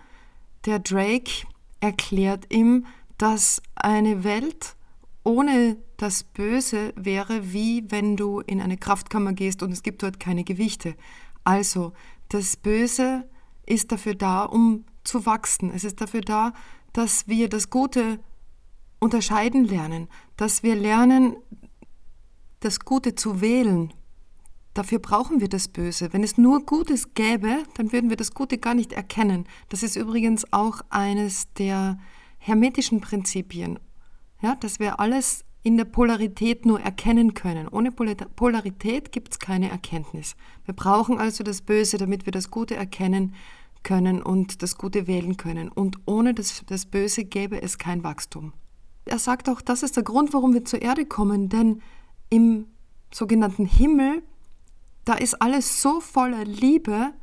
der 0.65 0.79
Drake 0.79 1.45
erklärt 1.79 2.51
ihm, 2.51 2.85
dass 3.17 3.61
eine 3.75 4.23
Welt 4.23 4.75
ohne 5.23 5.77
das 5.97 6.23
Böse 6.23 6.93
wäre 6.95 7.51
wie 7.51 7.83
wenn 7.89 8.15
du 8.15 8.39
in 8.39 8.61
eine 8.61 8.77
Kraftkammer 8.77 9.33
gehst 9.33 9.61
und 9.63 9.71
es 9.71 9.83
gibt 9.83 10.03
dort 10.03 10.19
keine 10.19 10.43
Gewichte. 10.43 10.95
Also, 11.43 11.93
das 12.29 12.55
Böse 12.55 13.27
ist 13.65 13.91
dafür 13.91 14.15
da, 14.15 14.43
um 14.43 14.85
zu 15.03 15.25
wachsen. 15.25 15.71
Es 15.73 15.83
ist 15.83 15.99
dafür 16.01 16.21
da, 16.21 16.53
dass 16.93 17.27
wir 17.27 17.49
das 17.49 17.69
Gute 17.69 18.19
unterscheiden 18.99 19.65
lernen, 19.65 20.07
dass 20.35 20.63
wir 20.63 20.75
lernen, 20.75 21.35
das 22.59 22.79
Gute 22.79 23.15
zu 23.15 23.41
wählen. 23.41 23.93
Dafür 24.73 24.99
brauchen 24.99 25.41
wir 25.41 25.49
das 25.49 25.67
Böse. 25.67 26.13
Wenn 26.13 26.23
es 26.23 26.37
nur 26.37 26.65
Gutes 26.65 27.13
gäbe, 27.13 27.63
dann 27.75 27.91
würden 27.91 28.09
wir 28.09 28.17
das 28.17 28.33
Gute 28.33 28.57
gar 28.57 28.73
nicht 28.73 28.93
erkennen. 28.93 29.47
Das 29.69 29.83
ist 29.83 29.95
übrigens 29.95 30.51
auch 30.53 30.81
eines 30.89 31.51
der 31.53 31.99
hermetischen 32.47 33.01
Prinzipien, 33.01 33.79
ja, 34.41 34.55
dass 34.55 34.79
wir 34.79 34.99
alles 34.99 35.43
in 35.63 35.75
der 35.75 35.85
Polarität 35.85 36.65
nur 36.65 36.79
erkennen 36.79 37.33
können. 37.33 37.67
Ohne 37.67 37.91
Polarität 37.91 39.11
gibt 39.11 39.33
es 39.33 39.39
keine 39.39 39.69
Erkenntnis. 39.69 40.35
Wir 40.63 40.73
brauchen 40.73 41.17
also 41.17 41.43
das 41.43 41.61
Böse, 41.61 41.97
damit 41.97 42.25
wir 42.25 42.31
das 42.31 42.49
Gute 42.49 42.75
erkennen 42.75 43.35
können 43.83 44.21
und 44.21 44.61
das 44.63 44.77
Gute 44.77 45.07
wählen 45.07 45.35
können. 45.35 45.69
Und 45.69 45.97
ohne 46.05 46.33
das, 46.33 46.63
das 46.67 46.85
Böse 46.85 47.25
gäbe 47.25 47.61
es 47.61 47.77
kein 47.77 48.03
Wachstum. 48.03 48.53
Er 49.05 49.19
sagt 49.19 49.49
auch, 49.49 49.61
das 49.61 49.83
ist 49.83 49.97
der 49.97 50.03
Grund, 50.03 50.33
warum 50.33 50.53
wir 50.53 50.63
zur 50.63 50.81
Erde 50.81 51.05
kommen, 51.05 51.49
denn 51.49 51.81
im 52.29 52.67
sogenannten 53.13 53.65
Himmel, 53.65 54.23
da 55.05 55.15
ist 55.15 55.41
alles 55.41 55.81
so 55.81 55.99
voller 55.99 56.45
Liebe 56.45 57.13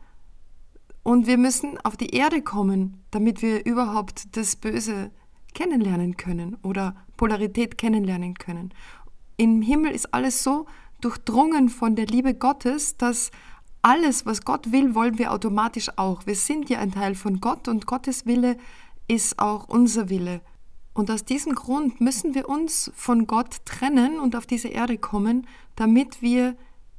und 1.05 1.29
wir 1.29 1.39
müssen 1.39 1.79
auf 1.85 1.97
die 1.97 2.17
Erde 2.17 2.43
kommen, 2.43 3.05
damit 3.13 3.43
wir 3.43 3.65
überhaupt 3.65 4.37
das 4.37 4.57
Böse 4.57 5.13
kennenlernen 5.55 6.17
können 6.17 6.57
oder 6.63 6.97
Polarität 7.17 7.79
kennenlernen 7.79 8.35
können. 8.35 8.75
Im 9.37 9.63
Himmel 9.63 9.93
ist 9.93 10.13
alles 10.13 10.43
so 10.43 10.67
durchdrungen 11.01 11.69
von 11.69 11.95
der 11.95 12.07
Liebe 12.07 12.35
Gottes, 12.35 12.97
dass 12.97 13.31
alles, 13.83 14.25
was 14.25 14.45
Gott 14.45 14.73
will, 14.73 14.95
wollen 14.95 15.19
wir 15.19 15.31
automatisch 15.31 15.91
auch. 15.97 16.27
Wir 16.27 16.35
sind 16.35 16.71
ja 16.71 16.79
ein 16.79 16.93
Teil 16.93 17.15
von 17.15 17.41
Gott 17.41 17.69
und 17.69 17.87
Gottes 17.87 18.25
Wille 18.25 18.57
ist 19.07 19.39
auch 19.39 19.69
unser 19.69 20.09
Wille. 20.09 20.41
Und 20.95 21.11
aus 21.11 21.25
diesem 21.25 21.55
Grund 21.55 22.01
müssen 22.01 22.35
wir 22.35 22.49
uns 22.49 22.91
von 22.95 23.27
Gott 23.27 23.67
trennen 23.67 24.19
und 24.19 24.37
auf 24.37 24.47
diese 24.47 24.69
Erde 24.69 24.97
kommen, 24.97 25.47
damit 25.77 26.23
wir 26.23 26.57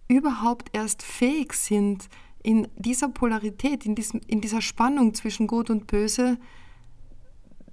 überhaupt 0.08 0.70
erst 0.74 1.02
fähig 1.02 1.54
sind, 1.54 2.08
in 2.46 2.68
dieser 2.76 3.10
Polarität, 3.10 3.86
in, 3.86 3.96
diesem, 3.96 4.22
in 4.28 4.42
dieser 4.42 4.62
Spannung 4.62 5.14
zwischen 5.14 5.48
Gut 5.48 5.70
und 5.70 5.88
Böse 5.88 6.38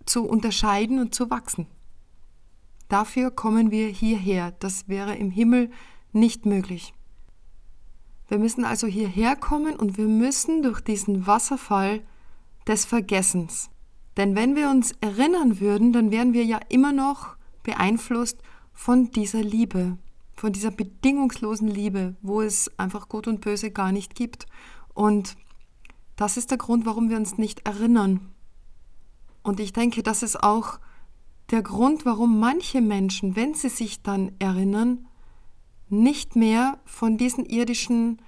zu 0.06 0.24
unterscheiden 0.24 0.98
und 0.98 1.14
zu 1.14 1.30
wachsen. 1.30 1.66
Dafür 2.88 3.30
kommen 3.30 3.70
wir 3.70 3.88
hierher. 3.88 4.52
Das 4.58 4.88
wäre 4.88 5.14
im 5.14 5.30
Himmel 5.30 5.70
nicht 6.12 6.46
möglich. 6.46 6.92
Wir 8.28 8.38
müssen 8.38 8.64
also 8.64 8.86
hierher 8.86 9.36
kommen 9.36 9.76
und 9.76 9.98
wir 9.98 10.08
müssen 10.08 10.62
durch 10.62 10.80
diesen 10.80 11.26
Wasserfall 11.26 12.02
des 12.66 12.84
Vergessens 12.84 13.72
denn 14.16 14.36
wenn 14.36 14.56
wir 14.56 14.68
uns 14.68 14.92
erinnern 15.00 15.60
würden, 15.60 15.92
dann 15.92 16.10
wären 16.10 16.32
wir 16.32 16.44
ja 16.44 16.60
immer 16.68 16.92
noch 16.92 17.36
beeinflusst 17.62 18.38
von 18.72 19.10
dieser 19.10 19.42
Liebe, 19.42 19.96
von 20.42 20.52
dieser 20.52 20.72
bedingungslosen 20.72 21.68
Liebe, 21.68 22.16
wo 22.20 22.42
es 22.42 22.68
einfach 22.76 23.09
Gut 23.09 23.28
und 23.28 23.40
Böse 23.40 23.70
gar 23.70 23.92
nicht 23.92 24.16
gibt. 24.16 24.46
Und 24.92 25.37
das 26.16 26.37
ist 26.37 26.50
der 26.50 26.59
Grund, 26.59 26.85
warum 26.85 27.11
wir 27.11 27.16
uns 27.16 27.38
nicht 27.38 27.64
erinnern. 27.64 28.33
Und 29.44 29.61
ich 29.61 29.72
denke, 29.72 30.02
das 30.02 30.24
ist 30.24 30.42
auch 30.42 30.81
der 31.52 31.62
Grund, 31.62 32.05
warum 32.05 32.40
manche 32.40 32.81
Menschen, 32.81 33.37
wenn 33.37 33.55
sie 33.55 33.68
sich 33.68 34.02
dann 34.02 34.33
erinnern, 34.40 35.07
nicht 35.88 36.35
mehr 36.35 36.81
von 36.87 37.16
diesen 37.18 37.46
irdischen 37.46 38.20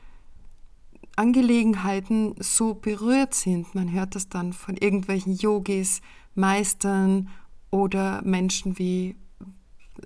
Angelegenheiten 1.17 2.37
so 2.39 2.75
berührt 2.75 3.35
sind. 3.35 3.75
Man 3.75 3.91
hört 3.91 4.15
das 4.15 4.29
dann 4.29 4.53
von 4.53 4.77
irgendwelchen 4.77 5.35
Yogis, 5.35 6.01
Meistern 6.37 7.29
oder 7.73 8.23
Menschen 8.23 8.79
wie, 8.79 9.17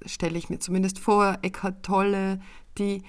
stelle 0.07 0.39
ich 0.39 0.51
mir 0.51 0.59
zumindest 0.59 0.99
vor, 0.99 1.39
Eckhart 1.43 1.83
Tolle, 1.83 2.41
die, 2.79 3.03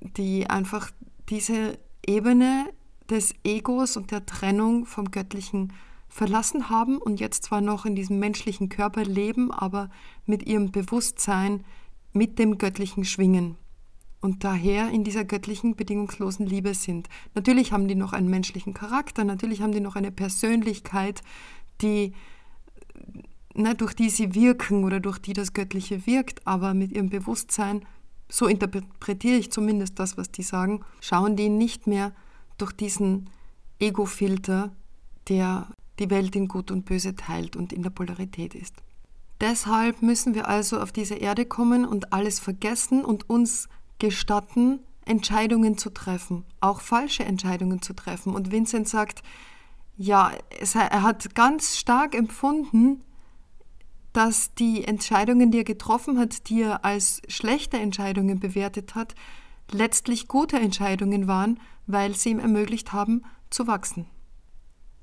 die 0.00 0.48
einfach 0.48 0.90
diese 1.28 1.78
Ebene 2.06 2.66
des 3.08 3.34
Egos 3.44 3.96
und 3.96 4.10
der 4.10 4.26
Trennung 4.26 4.86
vom 4.86 5.10
Göttlichen 5.10 5.72
verlassen 6.08 6.70
haben 6.70 6.98
und 6.98 7.20
jetzt 7.20 7.44
zwar 7.44 7.60
noch 7.60 7.86
in 7.86 7.94
diesem 7.94 8.18
menschlichen 8.18 8.68
Körper 8.68 9.04
leben, 9.04 9.52
aber 9.52 9.90
mit 10.26 10.46
ihrem 10.46 10.72
Bewusstsein 10.72 11.64
mit 12.12 12.38
dem 12.38 12.58
Göttlichen 12.58 13.04
schwingen 13.04 13.56
und 14.20 14.44
daher 14.44 14.90
in 14.90 15.04
dieser 15.04 15.24
göttlichen, 15.24 15.76
bedingungslosen 15.76 16.46
Liebe 16.46 16.74
sind. 16.74 17.08
Natürlich 17.34 17.72
haben 17.72 17.88
die 17.88 17.94
noch 17.94 18.12
einen 18.12 18.28
menschlichen 18.28 18.74
Charakter, 18.74 19.24
natürlich 19.24 19.62
haben 19.62 19.72
die 19.72 19.80
noch 19.80 19.96
eine 19.96 20.10
Persönlichkeit, 20.10 21.22
die, 21.80 22.12
na, 23.54 23.74
durch 23.74 23.94
die 23.94 24.10
sie 24.10 24.34
wirken 24.34 24.84
oder 24.84 25.00
durch 25.00 25.18
die 25.18 25.32
das 25.32 25.52
Göttliche 25.52 26.06
wirkt, 26.06 26.46
aber 26.46 26.74
mit 26.74 26.92
ihrem 26.92 27.10
Bewusstsein, 27.10 27.84
so 28.28 28.46
interpretiere 28.46 29.36
ich 29.36 29.50
zumindest 29.50 29.98
das, 29.98 30.16
was 30.16 30.30
die 30.30 30.42
sagen, 30.42 30.84
schauen 31.00 31.36
die 31.36 31.48
nicht 31.48 31.86
mehr 31.86 32.12
durch 32.58 32.72
diesen 32.72 33.28
Ego-Filter, 33.80 34.72
der 35.28 35.66
die 35.98 36.10
Welt 36.10 36.36
in 36.36 36.48
Gut 36.48 36.70
und 36.70 36.84
Böse 36.84 37.16
teilt 37.16 37.56
und 37.56 37.72
in 37.72 37.82
der 37.82 37.90
Polarität 37.90 38.54
ist. 38.54 38.74
Deshalb 39.40 40.02
müssen 40.02 40.34
wir 40.34 40.48
also 40.48 40.80
auf 40.80 40.92
diese 40.92 41.14
Erde 41.14 41.46
kommen 41.46 41.84
und 41.84 42.12
alles 42.12 42.38
vergessen 42.38 43.04
und 43.04 43.28
uns 43.28 43.68
gestatten, 43.98 44.80
Entscheidungen 45.06 45.76
zu 45.78 45.90
treffen, 45.90 46.44
auch 46.60 46.80
falsche 46.80 47.24
Entscheidungen 47.24 47.82
zu 47.82 47.94
treffen. 47.94 48.34
Und 48.34 48.52
Vincent 48.52 48.88
sagt, 48.88 49.22
ja, 49.96 50.30
er 50.74 51.02
hat 51.02 51.34
ganz 51.34 51.76
stark 51.76 52.14
empfunden, 52.14 53.02
dass 54.12 54.54
die 54.54 54.84
Entscheidungen, 54.84 55.50
die 55.50 55.58
er 55.58 55.64
getroffen 55.64 56.18
hat, 56.18 56.48
die 56.48 56.62
er 56.62 56.84
als 56.84 57.22
schlechte 57.28 57.78
Entscheidungen 57.78 58.40
bewertet 58.40 58.94
hat, 58.94 59.14
letztlich 59.70 60.26
gute 60.28 60.58
Entscheidungen 60.58 61.28
waren, 61.28 61.60
weil 61.86 62.14
sie 62.14 62.30
ihm 62.30 62.40
ermöglicht 62.40 62.92
haben, 62.92 63.22
zu 63.50 63.66
wachsen. 63.66 64.06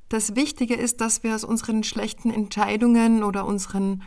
Das 0.09 0.35
Wichtige 0.35 0.75
ist, 0.75 1.01
dass 1.01 1.23
wir 1.23 1.35
aus 1.35 1.43
unseren 1.43 1.83
schlechten 1.83 2.31
Entscheidungen 2.31 3.23
oder 3.23 3.45
unseren 3.45 4.03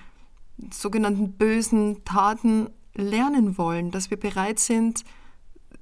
sogenannten 0.70 1.32
bösen 1.32 2.04
Taten 2.04 2.70
lernen 2.94 3.58
wollen, 3.58 3.90
dass 3.90 4.10
wir 4.10 4.18
bereit 4.18 4.58
sind, 4.58 5.04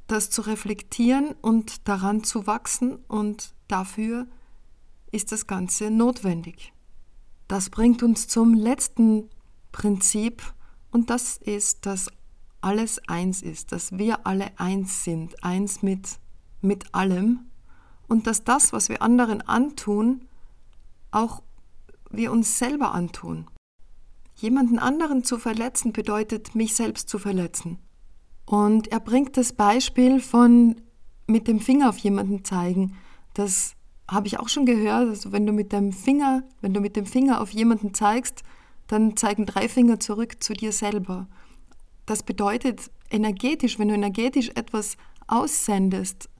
das 0.06 0.30
zu 0.30 0.42
reflektieren 0.42 1.34
und 1.40 1.86
daran 1.88 2.24
zu 2.24 2.46
wachsen 2.46 2.96
und 3.08 3.54
dafür 3.68 4.26
ist 5.10 5.32
das 5.32 5.46
Ganze 5.46 5.90
notwendig. 5.90 6.72
Das 7.48 7.70
bringt 7.70 8.02
uns 8.02 8.28
zum 8.28 8.52
letzten 8.52 9.30
Prinzip 9.72 10.42
und 10.90 11.08
das 11.08 11.38
ist, 11.38 11.86
dass 11.86 12.08
alles 12.60 13.00
eins 13.08 13.42
ist, 13.42 13.72
dass 13.72 13.96
wir 13.96 14.26
alle 14.26 14.50
eins 14.58 15.04
sind, 15.04 15.42
eins 15.42 15.82
mit, 15.82 16.18
mit 16.60 16.94
allem 16.94 17.46
und 18.06 18.26
dass 18.26 18.44
das, 18.44 18.72
was 18.72 18.88
wir 18.88 19.00
anderen 19.00 19.40
antun, 19.40 20.26
auch 21.10 21.42
wir 22.10 22.32
uns 22.32 22.58
selber 22.58 22.92
antun. 22.92 23.46
Jemanden 24.34 24.78
anderen 24.78 25.24
zu 25.24 25.38
verletzen 25.38 25.92
bedeutet, 25.92 26.54
mich 26.54 26.76
selbst 26.76 27.08
zu 27.08 27.18
verletzen. 27.18 27.78
Und 28.44 28.88
er 28.88 29.00
bringt 29.00 29.36
das 29.36 29.52
Beispiel 29.52 30.20
von 30.20 30.80
mit 31.26 31.48
dem 31.48 31.60
Finger 31.60 31.90
auf 31.90 31.98
jemanden 31.98 32.44
zeigen. 32.44 32.96
Das 33.34 33.74
habe 34.08 34.26
ich 34.26 34.40
auch 34.40 34.48
schon 34.48 34.66
gehört. 34.66 35.08
Also 35.08 35.32
wenn 35.32 35.46
du 35.46 35.52
mit 35.52 35.72
dem 35.72 35.92
Finger, 35.92 36.42
wenn 36.60 36.74
du 36.74 36.80
mit 36.80 36.96
dem 36.96 37.06
Finger 37.06 37.40
auf 37.40 37.50
jemanden 37.50 37.94
zeigst, 37.94 38.42
dann 38.86 39.16
zeigen 39.16 39.46
drei 39.46 39.68
Finger 39.68 40.00
zurück 40.00 40.42
zu 40.42 40.54
dir 40.54 40.72
selber. 40.72 41.28
Das 42.06 42.22
bedeutet 42.22 42.90
energetisch, 43.10 43.78
wenn 43.78 43.88
du 43.88 43.94
energetisch 43.94 44.50
etwas 44.54 44.96
aussendest, 45.26 46.30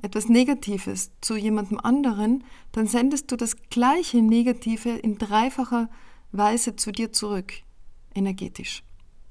etwas 0.00 0.28
Negatives 0.28 1.10
zu 1.20 1.36
jemandem 1.36 1.78
anderen, 1.80 2.44
dann 2.72 2.86
sendest 2.86 3.30
du 3.30 3.36
das 3.36 3.56
gleiche 3.68 4.22
Negative 4.22 4.90
in 4.90 5.18
dreifacher 5.18 5.90
Weise 6.32 6.76
zu 6.76 6.92
dir 6.92 7.12
zurück, 7.12 7.52
energetisch. 8.14 8.82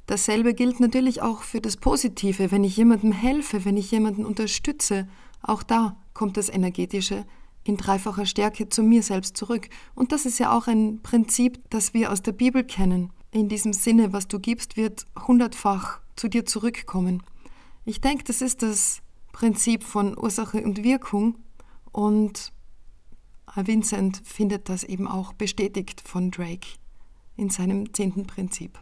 Dasselbe 0.05 0.53
gilt 0.53 0.79
natürlich 0.79 1.21
auch 1.21 1.41
für 1.41 1.61
das 1.61 1.77
Positive, 1.77 2.51
wenn 2.51 2.63
ich 2.63 2.77
jemandem 2.77 3.11
helfe, 3.11 3.65
wenn 3.65 3.77
ich 3.77 3.91
jemanden 3.91 4.25
unterstütze, 4.25 5.07
auch 5.41 5.63
da 5.63 5.97
kommt 6.13 6.37
das 6.37 6.49
Energetische 6.49 7.25
in 7.67 7.77
dreifacher 7.77 8.25
Stärke 8.25 8.69
zu 8.69 8.81
mir 8.81 9.03
selbst 9.03 9.35
zurück. 9.35 9.69
Und 9.93 10.11
das 10.11 10.25
ist 10.25 10.39
ja 10.39 10.55
auch 10.55 10.67
ein 10.67 11.01
Prinzip, 11.03 11.59
das 11.69 11.93
wir 11.93 12.11
aus 12.11 12.21
der 12.21 12.31
Bibel 12.31 12.63
kennen. 12.63 13.11
In 13.31 13.49
diesem 13.49 13.73
Sinne, 13.73 14.13
was 14.13 14.27
du 14.27 14.39
gibst, 14.39 14.77
wird 14.77 15.05
hundertfach 15.27 15.99
zu 16.15 16.29
dir 16.29 16.45
zurückkommen. 16.45 17.23
Ich 17.85 17.99
denke, 18.01 18.23
das 18.23 18.41
ist 18.41 18.63
das 18.63 19.01
Prinzip 19.33 19.83
von 19.83 20.17
Ursache 20.17 20.61
und 20.63 20.83
Wirkung, 20.83 21.35
Und 21.91 22.53
Vincent 23.55 24.21
findet 24.23 24.69
das 24.69 24.83
eben 24.83 25.07
auch 25.07 25.33
bestätigt 25.33 26.01
von 26.01 26.31
Drake 26.31 26.67
in 27.35 27.49
seinem 27.49 27.93
zehnten 27.93 28.27
Prinzip. 28.27 28.79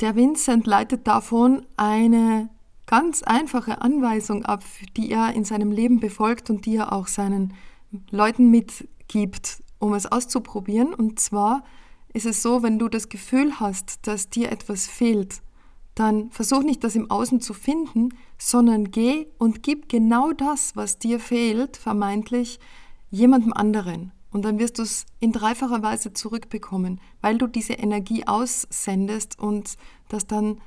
Der 0.00 0.14
Vincent 0.14 0.66
leitet 0.66 1.06
davon 1.06 1.66
eine 1.76 2.48
ganz 2.90 3.22
einfache 3.22 3.82
Anweisung 3.82 4.44
ab, 4.44 4.64
die 4.96 5.12
er 5.12 5.32
in 5.32 5.44
seinem 5.44 5.70
Leben 5.70 6.00
befolgt 6.00 6.50
und 6.50 6.66
die 6.66 6.74
er 6.74 6.92
auch 6.92 7.06
seinen 7.06 7.54
Leuten 8.10 8.50
mitgibt, 8.50 9.62
um 9.78 9.94
es 9.94 10.10
auszuprobieren. 10.10 10.92
Und 10.92 11.20
zwar 11.20 11.62
ist 12.12 12.26
es 12.26 12.42
so, 12.42 12.64
wenn 12.64 12.80
du 12.80 12.88
das 12.88 13.08
Gefühl 13.08 13.60
hast, 13.60 14.08
dass 14.08 14.28
dir 14.28 14.50
etwas 14.50 14.88
fehlt, 14.88 15.40
dann 15.94 16.32
versuch 16.32 16.64
nicht, 16.64 16.82
das 16.82 16.96
im 16.96 17.12
Außen 17.12 17.40
zu 17.40 17.54
finden, 17.54 18.08
sondern 18.38 18.90
geh 18.90 19.28
und 19.38 19.62
gib 19.62 19.88
genau 19.88 20.32
das, 20.32 20.74
was 20.74 20.98
dir 20.98 21.20
fehlt, 21.20 21.76
vermeintlich, 21.76 22.58
jemandem 23.08 23.52
anderen. 23.52 24.10
Und 24.32 24.44
dann 24.44 24.58
wirst 24.58 24.80
du 24.80 24.82
es 24.82 25.06
in 25.20 25.30
dreifacher 25.30 25.84
Weise 25.84 26.12
zurückbekommen, 26.12 27.00
weil 27.20 27.38
du 27.38 27.46
diese 27.46 27.74
Energie 27.74 28.26
aussendest 28.26 29.38
und 29.38 29.76
das 30.08 30.26
dann 30.26 30.60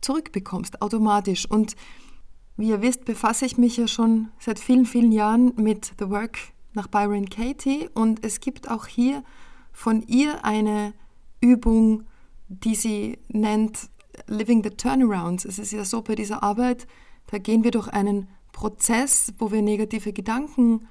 zurückbekommst, 0.00 0.82
automatisch. 0.82 1.50
Und 1.50 1.76
wie 2.56 2.68
ihr 2.68 2.82
wisst, 2.82 3.04
befasse 3.04 3.46
ich 3.46 3.58
mich 3.58 3.76
ja 3.76 3.88
schon 3.88 4.28
seit 4.38 4.58
vielen, 4.58 4.86
vielen 4.86 5.12
Jahren 5.12 5.52
mit 5.56 5.92
The 5.98 6.10
Work 6.10 6.38
nach 6.74 6.88
Byron 6.88 7.28
Katie 7.28 7.88
und 7.94 8.24
es 8.24 8.40
gibt 8.40 8.70
auch 8.70 8.86
hier 8.86 9.22
von 9.72 10.02
ihr 10.02 10.44
eine 10.44 10.92
Übung, 11.40 12.04
die 12.48 12.74
sie 12.74 13.18
nennt 13.28 13.88
Living 14.26 14.62
the 14.62 14.70
Turnarounds. 14.70 15.44
Es 15.44 15.58
ist 15.58 15.72
ja 15.72 15.84
so 15.84 16.02
bei 16.02 16.14
dieser 16.14 16.42
Arbeit, 16.42 16.86
da 17.30 17.38
gehen 17.38 17.62
wir 17.64 17.70
durch 17.70 17.88
einen 17.88 18.28
Prozess, 18.52 19.32
wo 19.38 19.52
wir 19.52 19.62
negative 19.62 20.12
Gedanken 20.12 20.88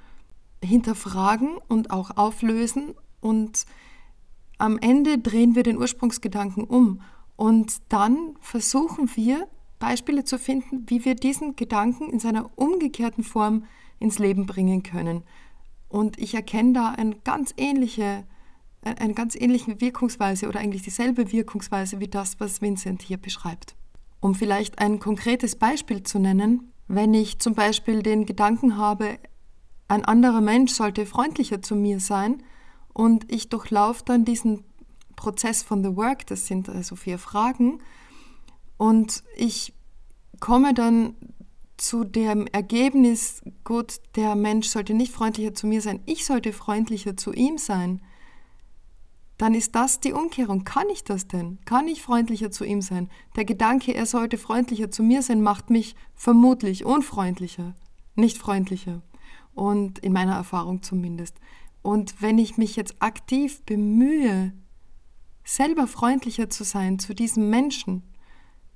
hinterfragen 0.64 1.58
und 1.68 1.92
auch 1.92 2.12
auflösen 2.16 2.96
und 3.20 3.66
am 4.58 4.78
Ende 4.80 5.20
drehen 5.20 5.56
wir 5.56 5.64
den 5.64 5.78
Ursprungsgedanken 5.78 6.64
um 6.64 7.02
und 7.38 7.78
dann 7.90 8.36
versuchen 8.42 9.10
wir 9.16 9.48
Beispiele 9.80 10.26
zu 10.26 10.38
finden, 10.40 10.84
wie 10.88 11.06
wir 11.06 11.16
diesen 11.16 11.56
Gedanken 11.56 12.10
in 12.10 12.20
seiner 12.20 12.50
umgekehrten 12.58 13.24
Form 13.24 13.66
ins 14.00 14.20
Leben 14.20 14.48
bringen 14.48 14.84
können. 14.84 15.24
Und 15.88 16.20
ich 16.20 16.34
erkenne 16.34 16.74
da 16.74 16.90
eine 16.90 17.16
ganz 17.24 17.54
ähnliche, 17.56 18.26
eine 18.82 19.14
ganz 19.14 19.36
ähnliche 19.36 19.80
Wirkungsweise 19.80 20.48
oder 20.48 20.60
eigentlich 20.60 20.82
dieselbe 20.82 21.32
Wirkungsweise 21.32 22.00
wie 22.00 22.08
das, 22.08 22.40
was 22.40 22.62
Vincent 22.62 23.04
hier 23.04 23.18
beschreibt. 23.18 23.76
Um 24.20 24.34
vielleicht 24.34 24.80
ein 24.80 25.00
konkretes 25.00 25.56
Beispiel 25.56 26.04
zu 26.04 26.20
nennen, 26.20 26.74
wenn 26.88 27.14
ich 27.14 27.38
zum 27.40 27.54
Beispiel 27.54 28.02
den 28.02 28.26
Gedanken 28.26 28.78
habe, 28.78 29.20
ein 29.88 30.04
anderer 30.04 30.42
Mensch 30.42 30.74
sollte 30.74 31.06
freundlicher 31.06 31.62
zu 31.62 31.76
mir 31.76 32.00
sein 32.00 32.42
und 32.94 33.32
ich 33.32 33.50
durchlaufe 33.50 34.04
dann 34.04 34.26
diesen 34.26 34.64
Prozess 35.18 35.64
von 35.64 35.84
The 35.84 35.98
Work, 35.98 36.26
das 36.28 36.48
sind 36.48 36.70
also 36.70 36.96
vier 36.96 37.20
Fragen, 37.20 37.80
und 38.78 39.24
ich 39.36 39.74
komme 40.40 40.74
dann 40.74 41.16
zu 41.76 42.04
dem 42.04 42.48
Ergebnis, 42.48 43.42
gut, 43.64 43.98
der 44.16 44.36
Mensch 44.36 44.68
sollte 44.68 44.94
nicht 44.94 45.12
freundlicher 45.12 45.54
zu 45.54 45.68
mir 45.68 45.82
sein, 45.82 46.00
ich 46.06 46.26
sollte 46.26 46.54
freundlicher 46.54 47.18
zu 47.18 47.34
ihm 47.34 47.58
sein, 47.58 48.02
dann 49.38 49.54
ist 49.54 49.76
das 49.76 50.00
die 50.00 50.14
Umkehrung. 50.14 50.64
Kann 50.64 50.90
ich 50.90 51.04
das 51.04 51.28
denn? 51.28 51.60
Kann 51.66 51.88
ich 51.88 52.02
freundlicher 52.02 52.50
zu 52.50 52.64
ihm 52.64 52.82
sein? 52.82 53.10
Der 53.36 53.46
Gedanke, 53.46 53.94
er 53.94 54.08
sollte 54.08 54.38
freundlicher 54.38 54.90
zu 54.90 55.04
mir 55.04 55.22
sein, 55.22 55.42
macht 55.42 55.70
mich 55.70 55.96
vermutlich 56.16 56.86
unfreundlicher, 56.86 57.76
nicht 58.16 58.38
freundlicher. 58.38 59.02
Und 59.54 60.00
in 60.00 60.14
meiner 60.14 60.36
Erfahrung 60.36 60.82
zumindest. 60.82 61.36
Und 61.82 62.22
wenn 62.22 62.38
ich 62.38 62.58
mich 62.58 62.76
jetzt 62.76 62.96
aktiv 63.00 63.62
bemühe, 63.64 64.54
selber 65.48 65.88
freundlicher 65.88 66.50
zu 66.50 66.64
sein 66.64 67.00
zu 67.00 67.16
diesem 67.16 67.50
Menschen, 67.50 68.04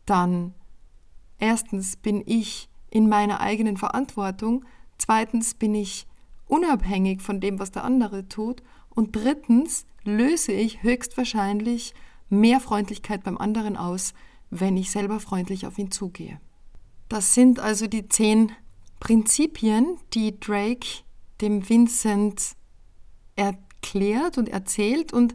dann 0.05 0.53
erstens 1.37 1.97
bin 1.97 2.23
ich 2.25 2.69
in 2.89 3.09
meiner 3.09 3.41
eigenen 3.41 3.75
Verantwortung, 3.75 4.63
zweitens 4.97 5.53
bin 5.53 5.75
ich 5.75 6.07
unabhängig 6.47 7.21
von 7.21 7.41
dem, 7.41 7.59
was 7.59 7.71
der 7.71 7.83
andere 7.83 8.27
tut 8.29 8.63
und 8.89 9.15
drittens 9.15 9.85
löse 10.03 10.53
ich 10.53 10.81
höchstwahrscheinlich 10.81 11.93
mehr 12.29 12.61
Freundlichkeit 12.61 13.23
beim 13.23 13.37
anderen 13.37 13.75
aus, 13.75 14.13
wenn 14.49 14.77
ich 14.77 14.91
selber 14.91 15.19
freundlich 15.19 15.67
auf 15.67 15.77
ihn 15.77 15.91
zugehe. 15.91 16.39
Das 17.09 17.33
sind 17.33 17.59
also 17.59 17.87
die 17.87 18.07
zehn 18.07 18.53
Prinzipien, 19.01 19.97
die 20.13 20.39
Drake 20.39 21.03
dem 21.41 21.67
Vincent 21.67 22.53
erklärt 23.35 24.37
und 24.37 24.47
erzählt. 24.47 25.11
Und 25.11 25.33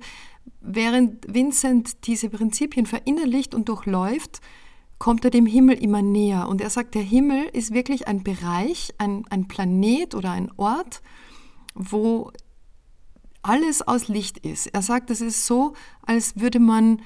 während 0.67 1.33
Vincent 1.33 2.07
diese 2.07 2.29
Prinzipien 2.29 2.87
verinnerlicht 2.87 3.55
und 3.55 3.69
durchläuft, 3.69 4.41
kommt 4.99 5.25
er 5.25 5.31
dem 5.31 5.47
Himmel 5.47 5.77
immer 5.77 6.03
näher. 6.03 6.49
Und 6.49 6.61
er 6.61 6.71
sagt, 6.71 6.95
der 6.95 7.03
Himmel 7.03 7.45
ist 7.53 7.73
wirklich 7.73 8.09
ein 8.09 8.23
Bereich, 8.23 8.95
ein, 8.99 9.25
ein 9.31 9.49
Planet 9.49 10.15
oder 10.15 10.31
ein 10.31 10.51
Ort, 10.57 11.03
wo 11.75 12.33
alles 13.43 13.87
aus 13.87 14.09
Licht 14.09 14.39
ist. 14.39 14.67
Er 14.69 14.83
sagt, 14.83 15.11
es 15.11 15.21
ist 15.21 15.47
so, 15.47 15.75
als 16.03 16.41
würde 16.41 16.59
man 16.59 17.03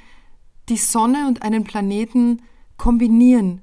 die 0.68 0.76
Sonne 0.76 1.26
und 1.26 1.42
einen 1.42 1.64
Planeten 1.64 2.42
kombinieren. 2.76 3.60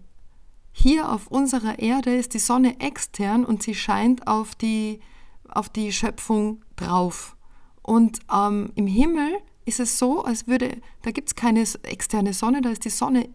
Hier 0.71 1.11
auf 1.11 1.27
unserer 1.27 1.79
Erde 1.79 2.15
ist 2.15 2.35
die 2.35 2.39
Sonne 2.39 2.79
extern 2.79 3.45
und 3.45 3.63
sie 3.63 3.73
scheint 3.73 4.27
auf 4.27 4.53
die, 4.53 4.99
auf 5.47 5.69
die 5.69 5.91
Schöpfung 5.91 6.63
drauf. 6.75 7.35
Und 7.81 8.19
ähm, 8.31 8.71
im 8.75 8.85
Himmel 8.85 9.37
ist 9.67 9.81
es 9.81 9.99
so, 9.99 10.23
als 10.23 10.47
würde, 10.47 10.81
da 11.01 11.11
gibt 11.11 11.27
es 11.27 11.35
keine 11.35 11.61
externe 11.83 12.33
Sonne, 12.33 12.61
da 12.61 12.69
ist 12.69 12.85
die 12.85 12.89
Sonne 12.89 13.29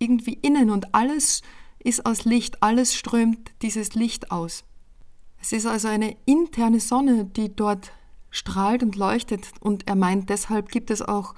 irgendwie 0.00 0.34
innen 0.34 0.68
und 0.68 0.94
alles 0.94 1.42
ist 1.78 2.04
aus 2.04 2.24
Licht, 2.24 2.60
alles 2.60 2.94
strömt 2.94 3.52
dieses 3.62 3.94
Licht 3.94 4.32
aus. 4.32 4.64
Es 5.40 5.52
ist 5.52 5.66
also 5.66 5.86
eine 5.86 6.16
interne 6.26 6.80
Sonne, 6.80 7.24
die 7.24 7.54
dort 7.54 7.92
strahlt 8.30 8.82
und 8.82 8.96
leuchtet 8.96 9.52
und 9.60 9.88
er 9.88 9.94
meint, 9.94 10.28
deshalb 10.28 10.70
gibt 10.70 10.90
es 10.90 11.02
auch 11.02 11.34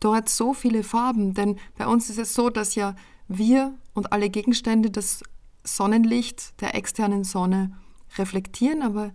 dort 0.00 0.30
so 0.30 0.54
viele 0.54 0.82
Farben, 0.82 1.34
denn 1.34 1.58
bei 1.76 1.86
uns 1.86 2.08
ist 2.08 2.18
es 2.18 2.32
so, 2.32 2.48
dass 2.48 2.74
ja 2.74 2.96
wir 3.28 3.74
und 3.92 4.12
alle 4.12 4.30
Gegenstände 4.30 4.90
das 4.90 5.22
Sonnenlicht 5.62 6.60
der 6.62 6.74
externen 6.74 7.24
Sonne 7.24 7.76
reflektieren, 8.16 8.80
aber 8.80 9.12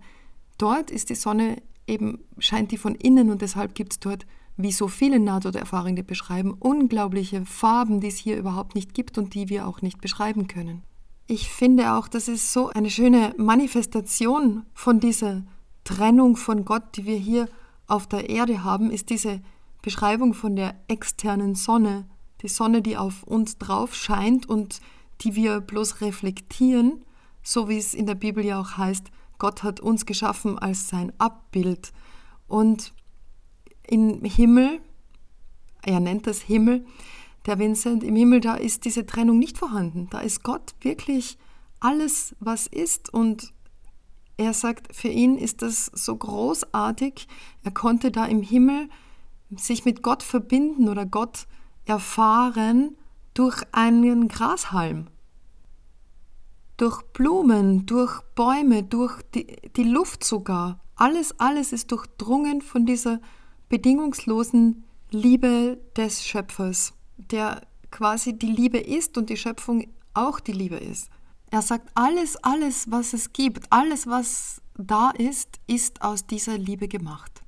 dort 0.58 0.92
ist 0.92 1.10
die 1.10 1.16
Sonne 1.16 1.60
eben, 1.88 2.20
scheint 2.38 2.70
die 2.70 2.78
von 2.78 2.94
innen 2.94 3.30
und 3.30 3.42
deshalb 3.42 3.74
gibt 3.74 3.94
es 3.94 3.98
dort, 4.00 4.26
wie 4.56 4.72
so 4.72 4.88
viele 4.88 5.18
Nahtoderfahrungen 5.18 5.96
die 5.96 6.02
beschreiben, 6.02 6.52
unglaubliche 6.52 7.44
Farben, 7.46 8.00
die 8.00 8.08
es 8.08 8.16
hier 8.16 8.36
überhaupt 8.36 8.74
nicht 8.74 8.94
gibt 8.94 9.18
und 9.18 9.34
die 9.34 9.48
wir 9.48 9.66
auch 9.66 9.82
nicht 9.82 10.00
beschreiben 10.00 10.48
können. 10.48 10.82
Ich 11.26 11.48
finde 11.48 11.94
auch, 11.94 12.08
das 12.08 12.28
ist 12.28 12.52
so 12.52 12.70
eine 12.70 12.90
schöne 12.90 13.34
Manifestation 13.38 14.64
von 14.74 15.00
dieser 15.00 15.42
Trennung 15.84 16.36
von 16.36 16.64
Gott, 16.64 16.96
die 16.96 17.06
wir 17.06 17.16
hier 17.16 17.48
auf 17.86 18.06
der 18.06 18.28
Erde 18.28 18.64
haben, 18.64 18.90
ist 18.90 19.10
diese 19.10 19.40
Beschreibung 19.82 20.34
von 20.34 20.56
der 20.56 20.74
externen 20.88 21.54
Sonne, 21.54 22.06
die 22.42 22.48
Sonne, 22.48 22.82
die 22.82 22.96
auf 22.96 23.22
uns 23.22 23.58
drauf 23.58 23.94
scheint 23.94 24.48
und 24.48 24.80
die 25.22 25.34
wir 25.34 25.60
bloß 25.60 26.00
reflektieren, 26.00 27.04
so 27.42 27.68
wie 27.68 27.78
es 27.78 27.94
in 27.94 28.06
der 28.06 28.14
Bibel 28.14 28.44
ja 28.44 28.60
auch 28.60 28.76
heißt, 28.76 29.10
Gott 29.38 29.62
hat 29.62 29.80
uns 29.80 30.06
geschaffen 30.06 30.58
als 30.58 30.88
sein 30.88 31.12
Abbild. 31.18 31.92
Und 32.46 32.92
im 33.90 34.24
Himmel, 34.24 34.80
er 35.82 36.00
nennt 36.00 36.26
das 36.26 36.40
Himmel, 36.40 36.84
der 37.46 37.58
Vincent, 37.58 38.04
im 38.04 38.16
Himmel, 38.16 38.40
da 38.40 38.54
ist 38.54 38.84
diese 38.84 39.06
Trennung 39.06 39.38
nicht 39.38 39.56
vorhanden. 39.56 40.08
Da 40.10 40.20
ist 40.20 40.42
Gott 40.42 40.74
wirklich 40.80 41.38
alles, 41.80 42.36
was 42.38 42.66
ist. 42.66 43.12
Und 43.12 43.52
er 44.36 44.52
sagt, 44.52 44.94
für 44.94 45.08
ihn 45.08 45.36
ist 45.36 45.62
das 45.62 45.86
so 45.86 46.16
großartig. 46.16 47.26
Er 47.64 47.70
konnte 47.70 48.10
da 48.10 48.26
im 48.26 48.42
Himmel 48.42 48.88
sich 49.56 49.84
mit 49.84 50.02
Gott 50.02 50.22
verbinden 50.22 50.88
oder 50.88 51.06
Gott 51.06 51.46
erfahren 51.86 52.96
durch 53.34 53.62
einen 53.72 54.28
Grashalm, 54.28 55.06
durch 56.76 57.02
Blumen, 57.02 57.86
durch 57.86 58.20
Bäume, 58.34 58.82
durch 58.82 59.22
die, 59.34 59.46
die 59.76 59.84
Luft 59.84 60.24
sogar. 60.24 60.80
Alles, 60.94 61.40
alles 61.40 61.72
ist 61.72 61.90
durchdrungen 61.90 62.60
von 62.60 62.84
dieser 62.84 63.20
bedingungslosen 63.70 64.84
Liebe 65.10 65.78
des 65.96 66.22
Schöpfers, 66.26 66.92
der 67.16 67.62
quasi 67.90 68.38
die 68.38 68.52
Liebe 68.52 68.78
ist 68.78 69.16
und 69.16 69.30
die 69.30 69.38
Schöpfung 69.38 69.86
auch 70.12 70.40
die 70.40 70.52
Liebe 70.52 70.76
ist. 70.76 71.08
Er 71.50 71.62
sagt, 71.62 71.88
alles, 71.94 72.36
alles, 72.36 72.90
was 72.90 73.14
es 73.14 73.32
gibt, 73.32 73.72
alles, 73.72 74.06
was 74.06 74.60
da 74.76 75.10
ist, 75.10 75.58
ist 75.66 76.02
aus 76.02 76.26
dieser 76.26 76.58
Liebe 76.58 76.86
gemacht. 76.86 77.40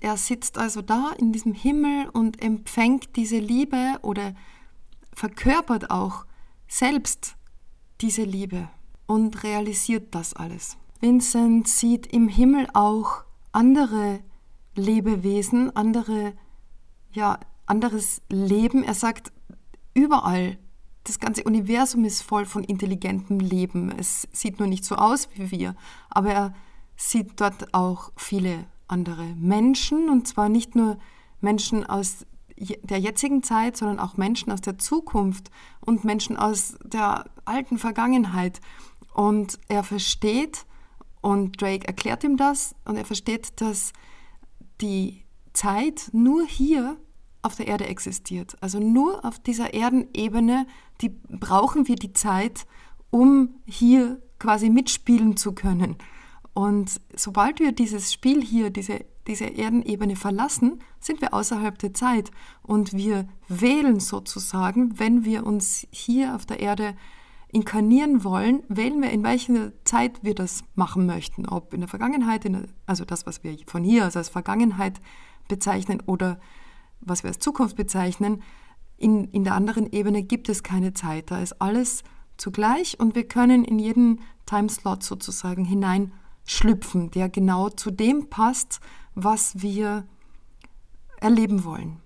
Er 0.00 0.16
sitzt 0.16 0.56
also 0.56 0.82
da 0.82 1.10
in 1.18 1.32
diesem 1.32 1.52
Himmel 1.52 2.08
und 2.10 2.40
empfängt 2.40 3.16
diese 3.16 3.38
Liebe 3.38 3.98
oder 4.02 4.34
verkörpert 5.12 5.90
auch 5.90 6.24
selbst 6.68 7.34
diese 8.00 8.22
Liebe. 8.22 8.68
und 9.06 9.44
realisiert 9.44 10.14
das 10.14 10.34
alles. 10.34 10.76
Vincent 11.00 11.68
sieht 11.68 12.06
im 12.08 12.28
Himmel 12.28 12.66
auch 12.74 13.24
andere 13.52 14.20
Lebewesen, 14.76 15.74
andere, 15.74 16.34
ja, 17.12 17.38
anderes 17.66 18.22
Leben. 18.28 18.84
Er 18.84 18.94
sagt, 18.94 19.32
überall, 19.94 20.58
das 21.04 21.18
ganze 21.18 21.44
Universum 21.44 22.04
ist 22.04 22.22
voll 22.22 22.46
von 22.46 22.64
intelligentem 22.64 23.40
Leben. 23.40 23.92
Es 23.96 24.28
sieht 24.32 24.58
nur 24.58 24.68
nicht 24.68 24.84
so 24.84 24.96
aus 24.96 25.28
wie 25.34 25.50
wir, 25.50 25.74
aber 26.10 26.30
er 26.30 26.54
sieht 26.96 27.40
dort 27.40 27.74
auch 27.74 28.12
viele 28.16 28.66
andere 28.88 29.24
Menschen 29.36 30.08
und 30.08 30.26
zwar 30.28 30.48
nicht 30.48 30.74
nur 30.74 30.98
Menschen 31.40 31.84
aus 31.84 32.26
der 32.58 32.98
jetzigen 32.98 33.42
Zeit, 33.42 33.76
sondern 33.76 34.00
auch 34.00 34.16
Menschen 34.16 34.50
aus 34.50 34.62
der 34.62 34.78
Zukunft 34.78 35.50
und 35.80 36.04
Menschen 36.04 36.36
aus 36.36 36.76
der 36.82 37.26
alten 37.44 37.78
Vergangenheit. 37.78 38.60
Und 39.12 39.58
er 39.68 39.82
versteht, 39.82 40.64
und 41.20 41.60
Drake 41.60 41.86
erklärt 41.86 42.24
ihm 42.24 42.36
das, 42.36 42.74
und 42.84 42.96
er 42.96 43.04
versteht, 43.04 43.60
dass 43.60 43.92
die 44.80 45.24
Zeit 45.52 46.10
nur 46.12 46.46
hier 46.46 46.96
auf 47.42 47.54
der 47.54 47.68
Erde 47.68 47.86
existiert. 47.86 48.56
Also 48.60 48.78
nur 48.80 49.24
auf 49.24 49.38
dieser 49.38 49.72
Erdenebene, 49.72 50.66
die 51.00 51.08
brauchen 51.08 51.88
wir 51.88 51.96
die 51.96 52.12
Zeit, 52.12 52.66
um 53.10 53.54
hier 53.66 54.20
quasi 54.38 54.68
mitspielen 54.68 55.36
zu 55.36 55.52
können. 55.52 55.96
Und 56.52 57.00
sobald 57.14 57.60
wir 57.60 57.72
dieses 57.72 58.12
Spiel 58.12 58.42
hier, 58.42 58.70
diese, 58.70 59.04
diese 59.26 59.44
Erdenebene 59.44 60.16
verlassen, 60.16 60.80
sind 60.98 61.20
wir 61.20 61.34
außerhalb 61.34 61.78
der 61.78 61.94
Zeit. 61.94 62.30
Und 62.62 62.94
wir 62.94 63.28
wählen 63.48 64.00
sozusagen, 64.00 64.98
wenn 64.98 65.24
wir 65.24 65.46
uns 65.46 65.86
hier 65.90 66.34
auf 66.34 66.46
der 66.46 66.60
Erde 66.60 66.96
inkarnieren 67.56 68.22
wollen, 68.22 68.62
wählen 68.68 69.00
wir, 69.00 69.10
in 69.10 69.22
welcher 69.22 69.72
Zeit 69.84 70.22
wir 70.22 70.34
das 70.34 70.62
machen 70.74 71.06
möchten. 71.06 71.48
Ob 71.48 71.72
in 71.72 71.80
der 71.80 71.88
Vergangenheit, 71.88 72.44
in 72.44 72.52
der, 72.52 72.62
also 72.84 73.06
das, 73.06 73.24
was 73.24 73.42
wir 73.44 73.56
von 73.66 73.82
hier 73.82 74.06
aus 74.06 74.14
als 74.14 74.28
Vergangenheit 74.28 75.00
bezeichnen 75.48 76.02
oder 76.04 76.38
was 77.00 77.22
wir 77.22 77.28
als 77.28 77.38
Zukunft 77.38 77.74
bezeichnen. 77.74 78.42
In, 78.98 79.24
in 79.30 79.42
der 79.42 79.54
anderen 79.54 79.90
Ebene 79.90 80.22
gibt 80.22 80.50
es 80.50 80.62
keine 80.62 80.92
Zeit. 80.92 81.30
Da 81.30 81.40
ist 81.40 81.62
alles 81.62 82.04
zugleich 82.36 83.00
und 83.00 83.14
wir 83.14 83.26
können 83.26 83.64
in 83.64 83.78
jeden 83.78 84.20
Timeslot 84.44 85.02
sozusagen 85.02 85.64
hineinschlüpfen, 85.64 87.10
der 87.10 87.30
genau 87.30 87.70
zu 87.70 87.90
dem 87.90 88.28
passt, 88.28 88.80
was 89.14 89.62
wir 89.62 90.06
erleben 91.22 91.64
wollen. 91.64 92.02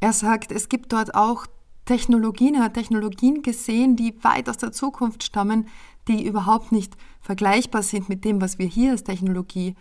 Er 0.00 0.12
sagt, 0.12 0.50
es 0.50 0.68
gibt 0.68 0.92
dort 0.92 1.14
auch 1.14 1.46
Technologien, 1.88 2.54
er 2.54 2.64
hat 2.64 2.74
Technologien 2.74 3.40
gesehen, 3.40 3.96
die 3.96 4.14
weit 4.22 4.50
aus 4.50 4.58
der 4.58 4.72
Zukunft 4.72 5.22
stammen, 5.22 5.68
die 6.06 6.22
überhaupt 6.22 6.70
nicht 6.70 6.94
vergleichbar 7.22 7.82
sind 7.82 8.10
mit 8.10 8.26
dem, 8.26 8.42
was 8.42 8.58
wir 8.58 8.66
hier 8.66 8.90
als 8.90 9.04
Technologie 9.04 9.74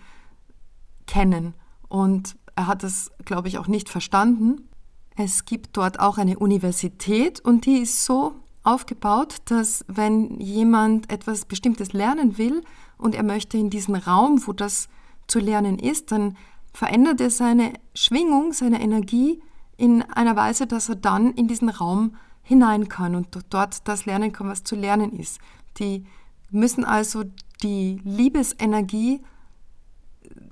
kennen. 1.06 1.54
Und 1.90 2.38
er 2.56 2.68
hat 2.68 2.86
es, 2.86 3.12
glaube 3.26 3.50
ich, 3.50 3.58
auch 3.58 3.68
nicht 3.68 3.90
verstanden. 3.90 4.70
Es 5.18 5.44
gibt 5.44 5.76
dort 5.76 6.00
auch 6.00 6.18
eine 6.18 6.40
Universität 6.40 7.42
und 7.42 7.66
die 7.66 7.80
ist 7.80 8.06
so 8.06 8.36
aufgebaut, 8.64 9.38
dass 9.46 9.84
wenn 9.90 10.40
jemand 10.40 11.12
etwas 11.12 11.44
Bestimmtes 11.44 11.92
lernen 11.92 12.38
will 12.38 12.62
und 12.98 13.16
er 13.16 13.24
möchte 13.24 13.58
in 13.58 13.70
diesen 13.70 13.96
Raum, 13.96 14.42
wo 14.48 14.54
das 14.54 14.88
zu 15.28 15.40
lernen 15.40 15.78
ist, 15.78 16.14
dann 16.14 16.38
verändert 16.74 17.20
er 17.20 17.32
seine 17.32 17.74
Schwingung, 17.94 18.54
seine 18.54 18.82
Energie 18.82 19.42
in 19.78 20.02
einer 20.02 20.36
Weise, 20.36 20.68
dass 20.68 20.90
er 20.90 20.96
dann 20.96 21.34
in 21.34 21.48
diesen 21.48 21.70
Raum 21.70 22.16
hinein 22.42 22.90
kann 22.90 23.16
und 23.16 23.28
dort 23.50 23.88
das 23.88 24.06
lernen 24.06 24.32
kann, 24.32 24.50
was 24.50 24.64
zu 24.64 24.76
lernen 24.76 25.14
ist. 25.14 25.40
Die 25.78 26.06
müssen 26.50 26.84
also 26.84 27.24
die 27.62 28.02
Liebesenergie 28.04 29.22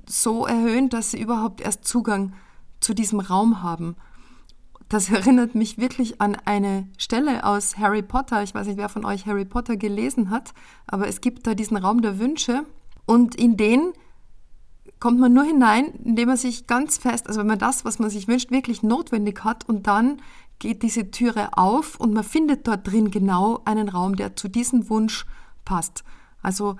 so 0.06 0.46
erhöhen, 0.46 0.90
dass 0.90 1.12
sie 1.12 1.22
überhaupt 1.22 1.62
erst 1.62 1.86
Zugang 1.86 2.34
zu 2.80 2.94
diesem 2.94 3.20
Raum 3.20 3.64
haben. 3.64 3.96
Das 4.90 5.10
erinnert 5.12 5.56
mich 5.56 5.78
wirklich 5.78 6.22
an 6.22 6.38
eine 6.46 6.88
Stelle 6.98 7.44
aus 7.44 7.78
Harry 7.78 8.02
Potter. 8.02 8.44
Ich 8.44 8.54
weiß 8.54 8.68
nicht, 8.68 8.78
wer 8.78 8.90
von 8.90 9.06
euch 9.06 9.26
Harry 9.26 9.46
Potter 9.46 9.78
gelesen 9.78 10.30
hat, 10.30 10.54
aber 10.86 11.08
es 11.08 11.22
gibt 11.22 11.48
da 11.48 11.56
diesen 11.56 11.78
Raum 11.78 12.02
der 12.02 12.20
Wünsche 12.20 12.66
und 13.06 13.36
in 13.36 13.58
den 13.58 13.94
kommt 15.00 15.20
man 15.20 15.34
nur 15.34 15.44
hinein, 15.44 15.88
indem 16.04 16.30
man 16.30 16.38
sich 16.38 16.68
ganz 16.68 16.98
fest, 16.98 17.28
also 17.28 17.40
wenn 17.40 17.48
man 17.48 17.60
das, 17.60 17.86
was 17.86 18.00
man 18.00 18.10
sich 18.10 18.28
wünscht, 18.28 18.52
wirklich 18.52 18.84
notwendig 18.84 19.44
hat 19.44 19.68
und 19.68 19.88
dann 19.88 20.22
geht 20.60 20.84
diese 20.84 21.12
Türe 21.12 21.58
auf 21.58 22.00
und 22.00 22.14
man 22.14 22.24
findet 22.24 22.68
dort 22.68 22.88
drin 22.88 23.12
genau 23.12 23.62
einen 23.66 23.90
Raum, 23.90 24.16
der 24.16 24.36
zu 24.36 24.48
diesem 24.48 24.90
Wunsch 24.90 25.26
passt. 25.66 26.04
Also 26.42 26.78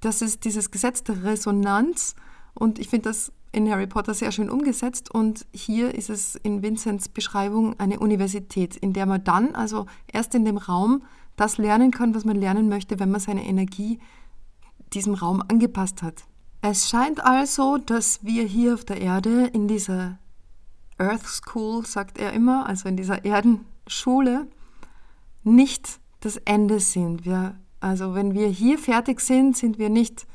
das 0.00 0.22
ist 0.22 0.44
dieses 0.44 0.70
Gesetz 0.70 1.02
der 1.02 1.24
Resonanz 1.24 2.14
und 2.54 2.78
ich 2.78 2.88
finde 2.88 3.08
das 3.08 3.32
in 3.50 3.70
Harry 3.70 3.86
Potter 3.86 4.14
sehr 4.14 4.30
schön 4.30 4.50
umgesetzt 4.50 5.10
und 5.10 5.46
hier 5.52 5.94
ist 5.94 6.10
es 6.10 6.36
in 6.36 6.62
Vincents 6.62 7.08
Beschreibung 7.08 7.78
eine 7.80 7.98
Universität, 7.98 8.76
in 8.76 8.92
der 8.92 9.06
man 9.06 9.24
dann 9.24 9.54
also 9.54 9.86
erst 10.12 10.34
in 10.34 10.44
dem 10.44 10.58
Raum 10.58 11.02
das 11.36 11.58
lernen 11.58 11.90
kann, 11.90 12.14
was 12.14 12.24
man 12.24 12.36
lernen 12.36 12.68
möchte, 12.68 13.00
wenn 13.00 13.10
man 13.10 13.20
seine 13.20 13.46
Energie 13.46 13.98
diesem 14.92 15.14
Raum 15.14 15.42
angepasst 15.48 16.02
hat. 16.02 16.24
Es 16.60 16.88
scheint 16.88 17.24
also, 17.24 17.78
dass 17.78 18.24
wir 18.24 18.42
hier 18.42 18.74
auf 18.74 18.84
der 18.84 19.00
Erde 19.00 19.46
in 19.46 19.68
dieser 19.68 20.18
Earth 20.98 21.26
School, 21.26 21.86
sagt 21.86 22.18
er 22.18 22.32
immer, 22.32 22.66
also 22.66 22.88
in 22.88 22.96
dieser 22.96 23.24
Erdenschule, 23.24 24.48
nicht 25.44 26.00
das 26.20 26.36
Ende 26.38 26.80
sind. 26.80 27.24
Wir, 27.24 27.56
also 27.80 28.14
wenn 28.14 28.34
wir 28.34 28.48
hier 28.48 28.78
fertig 28.78 29.20
sind, 29.20 29.56
sind 29.56 29.78
wir 29.78 29.88
nicht 29.88 30.26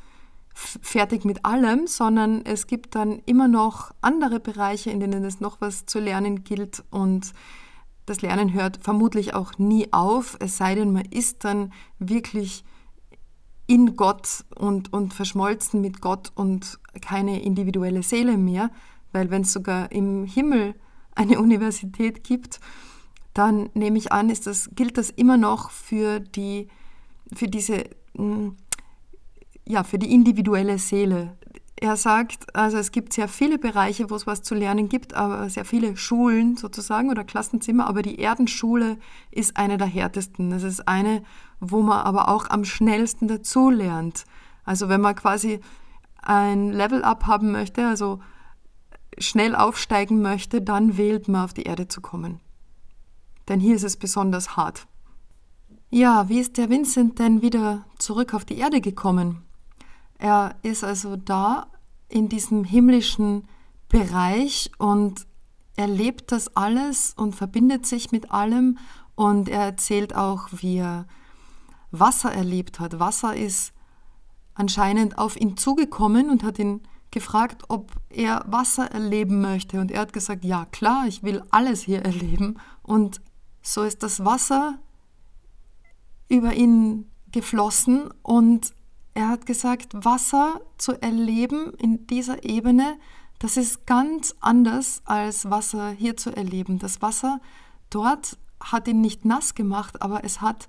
fertig 0.53 1.25
mit 1.25 1.43
allem, 1.45 1.87
sondern 1.87 2.45
es 2.45 2.67
gibt 2.67 2.95
dann 2.95 3.19
immer 3.25 3.47
noch 3.47 3.91
andere 4.01 4.39
Bereiche, 4.39 4.91
in 4.91 4.99
denen 4.99 5.25
es 5.25 5.39
noch 5.39 5.59
was 5.59 5.85
zu 5.87 5.99
lernen 5.99 6.43
gilt 6.43 6.83
und 6.89 7.33
das 8.05 8.21
Lernen 8.21 8.53
hört 8.53 8.79
vermutlich 8.81 9.33
auch 9.33 9.57
nie 9.57 9.91
auf, 9.91 10.37
es 10.39 10.57
sei 10.57 10.75
denn, 10.75 10.91
man 10.91 11.05
ist 11.05 11.43
dann 11.45 11.71
wirklich 11.99 12.63
in 13.73 13.95
Gott 13.95 14.45
und, 14.53 14.93
und 14.93 15.15
verschmolzen 15.15 15.81
mit 15.81 15.99
Gott 15.99 16.31
und 16.35 16.77
keine 17.01 17.41
individuelle 17.41 18.03
Seele 18.03 18.37
mehr, 18.37 18.69
weil 19.13 19.31
wenn 19.31 19.41
es 19.41 19.51
sogar 19.51 19.91
im 19.91 20.25
Himmel 20.25 20.75
eine 21.15 21.39
Universität 21.41 22.23
gibt, 22.23 22.59
dann 23.33 23.71
nehme 23.73 23.97
ich 23.97 24.11
an, 24.11 24.29
ist 24.29 24.45
das, 24.45 24.69
gilt 24.75 24.99
das 24.99 25.09
immer 25.09 25.37
noch 25.37 25.71
für, 25.71 26.19
die, 26.19 26.67
für 27.33 27.47
diese, 27.47 27.85
hm, 28.15 28.57
ja, 29.67 29.83
für 29.83 29.97
die 29.97 30.13
individuelle 30.13 30.77
Seele. 30.77 31.35
Er 31.75 31.97
sagt, 31.97 32.55
also 32.55 32.77
es 32.77 32.91
gibt 32.91 33.11
sehr 33.13 33.27
viele 33.27 33.57
Bereiche, 33.57 34.11
wo 34.11 34.15
es 34.15 34.27
was 34.27 34.43
zu 34.43 34.53
lernen 34.53 34.87
gibt, 34.87 35.15
aber 35.15 35.49
sehr 35.49 35.65
viele 35.65 35.97
Schulen 35.97 36.57
sozusagen 36.57 37.09
oder 37.09 37.23
Klassenzimmer, 37.23 37.87
aber 37.87 38.03
die 38.03 38.19
Erdenschule 38.19 38.99
ist 39.31 39.57
eine 39.57 39.77
der 39.79 39.87
härtesten. 39.87 40.51
Das 40.51 40.61
ist 40.61 40.87
eine, 40.87 41.23
wo 41.71 41.81
man 41.81 42.01
aber 42.01 42.29
auch 42.29 42.49
am 42.49 42.65
schnellsten 42.65 43.27
dazu 43.27 43.69
lernt. 43.69 44.25
Also 44.65 44.89
wenn 44.89 45.01
man 45.01 45.15
quasi 45.15 45.61
ein 46.21 46.71
Level-up 46.71 47.25
haben 47.25 47.51
möchte, 47.51 47.87
also 47.87 48.19
schnell 49.17 49.55
aufsteigen 49.55 50.21
möchte, 50.21 50.61
dann 50.61 50.97
wählt 50.97 51.27
man 51.27 51.45
auf 51.45 51.53
die 51.53 51.63
Erde 51.63 51.87
zu 51.87 52.01
kommen. 52.01 52.39
Denn 53.47 53.59
hier 53.59 53.75
ist 53.75 53.83
es 53.83 53.97
besonders 53.97 54.57
hart. 54.57 54.87
Ja, 55.89 56.27
wie 56.27 56.39
ist 56.39 56.57
der 56.57 56.69
Vincent 56.69 57.19
denn 57.19 57.41
wieder 57.41 57.85
zurück 57.97 58.33
auf 58.33 58.45
die 58.45 58.57
Erde 58.57 58.81
gekommen? 58.81 59.43
Er 60.17 60.55
ist 60.63 60.83
also 60.83 61.15
da 61.15 61.67
in 62.09 62.29
diesem 62.29 62.63
himmlischen 62.63 63.47
Bereich 63.89 64.71
und 64.77 65.27
erlebt 65.75 66.31
das 66.31 66.55
alles 66.55 67.13
und 67.15 67.35
verbindet 67.35 67.85
sich 67.85 68.11
mit 68.11 68.31
allem 68.31 68.77
und 69.15 69.49
er 69.49 69.61
erzählt 69.61 70.15
auch, 70.15 70.47
wie 70.51 70.77
er 70.77 71.05
Wasser 71.93 72.33
erlebt 72.33 72.79
hat. 72.79 72.99
Wasser 72.99 73.35
ist 73.35 73.71
anscheinend 74.55 75.17
auf 75.17 75.39
ihn 75.39 75.57
zugekommen 75.57 76.29
und 76.29 76.43
hat 76.43 76.59
ihn 76.59 76.81
gefragt, 77.11 77.63
ob 77.69 77.91
er 78.09 78.43
Wasser 78.47 78.91
erleben 78.91 79.39
möchte. 79.41 79.79
Und 79.79 79.91
er 79.91 80.01
hat 80.01 80.13
gesagt, 80.13 80.43
ja 80.43 80.65
klar, 80.65 81.05
ich 81.07 81.23
will 81.23 81.43
alles 81.51 81.81
hier 81.81 82.01
erleben. 82.01 82.59
Und 82.81 83.21
so 83.61 83.83
ist 83.83 84.03
das 84.03 84.25
Wasser 84.25 84.79
über 86.27 86.53
ihn 86.53 87.09
geflossen 87.31 88.09
und 88.21 88.73
er 89.13 89.29
hat 89.29 89.45
gesagt, 89.45 89.93
Wasser 89.93 90.61
zu 90.77 90.99
erleben 91.01 91.73
in 91.77 92.07
dieser 92.07 92.43
Ebene, 92.43 92.97
das 93.39 93.57
ist 93.57 93.85
ganz 93.85 94.33
anders 94.39 95.01
als 95.05 95.49
Wasser 95.49 95.91
hier 95.91 96.17
zu 96.17 96.35
erleben. 96.35 96.79
Das 96.79 97.01
Wasser 97.01 97.39
dort 97.89 98.37
hat 98.59 98.87
ihn 98.87 99.01
nicht 99.01 99.25
nass 99.25 99.53
gemacht, 99.53 100.01
aber 100.01 100.23
es 100.23 100.41
hat 100.41 100.67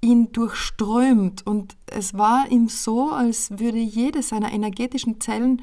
ihn 0.00 0.32
durchströmt 0.32 1.46
und 1.46 1.76
es 1.86 2.14
war 2.14 2.50
ihm 2.50 2.68
so, 2.68 3.10
als 3.10 3.58
würde 3.58 3.78
jede 3.78 4.22
seiner 4.22 4.52
energetischen 4.52 5.20
Zellen 5.20 5.62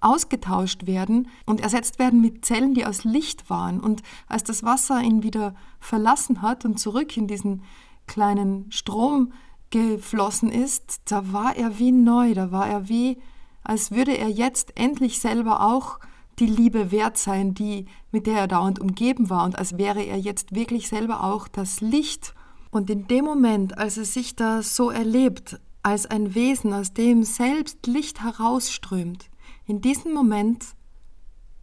ausgetauscht 0.00 0.86
werden 0.86 1.28
und 1.46 1.60
ersetzt 1.60 1.98
werden 1.98 2.20
mit 2.20 2.44
Zellen, 2.44 2.74
die 2.74 2.84
aus 2.84 3.04
Licht 3.04 3.48
waren. 3.48 3.80
Und 3.80 4.02
als 4.28 4.44
das 4.44 4.62
Wasser 4.62 5.00
ihn 5.00 5.22
wieder 5.22 5.54
verlassen 5.80 6.42
hat 6.42 6.64
und 6.64 6.78
zurück 6.78 7.16
in 7.16 7.26
diesen 7.26 7.62
kleinen 8.06 8.70
Strom 8.70 9.32
geflossen 9.70 10.52
ist, 10.52 11.00
da 11.10 11.32
war 11.32 11.56
er 11.56 11.78
wie 11.78 11.90
neu, 11.90 12.34
da 12.34 12.52
war 12.52 12.68
er 12.68 12.88
wie, 12.88 13.18
als 13.64 13.90
würde 13.90 14.16
er 14.16 14.28
jetzt 14.28 14.78
endlich 14.78 15.20
selber 15.20 15.62
auch 15.62 15.98
die 16.38 16.46
Liebe 16.46 16.90
wert 16.90 17.16
sein, 17.16 17.54
die, 17.54 17.86
mit 18.10 18.26
der 18.26 18.40
er 18.40 18.48
dauernd 18.48 18.78
umgeben 18.78 19.30
war 19.30 19.44
und 19.44 19.58
als 19.58 19.78
wäre 19.78 20.02
er 20.02 20.18
jetzt 20.18 20.54
wirklich 20.54 20.88
selber 20.88 21.24
auch 21.24 21.48
das 21.48 21.80
Licht. 21.80 22.34
Und 22.74 22.90
in 22.90 23.06
dem 23.06 23.24
Moment, 23.24 23.78
als 23.78 23.98
er 23.98 24.04
sich 24.04 24.34
da 24.34 24.60
so 24.60 24.90
erlebt, 24.90 25.60
als 25.84 26.06
ein 26.06 26.34
Wesen, 26.34 26.72
aus 26.72 26.92
dem 26.92 27.22
selbst 27.22 27.86
Licht 27.86 28.20
herausströmt, 28.20 29.30
in 29.64 29.80
diesem 29.80 30.12
Moment 30.12 30.64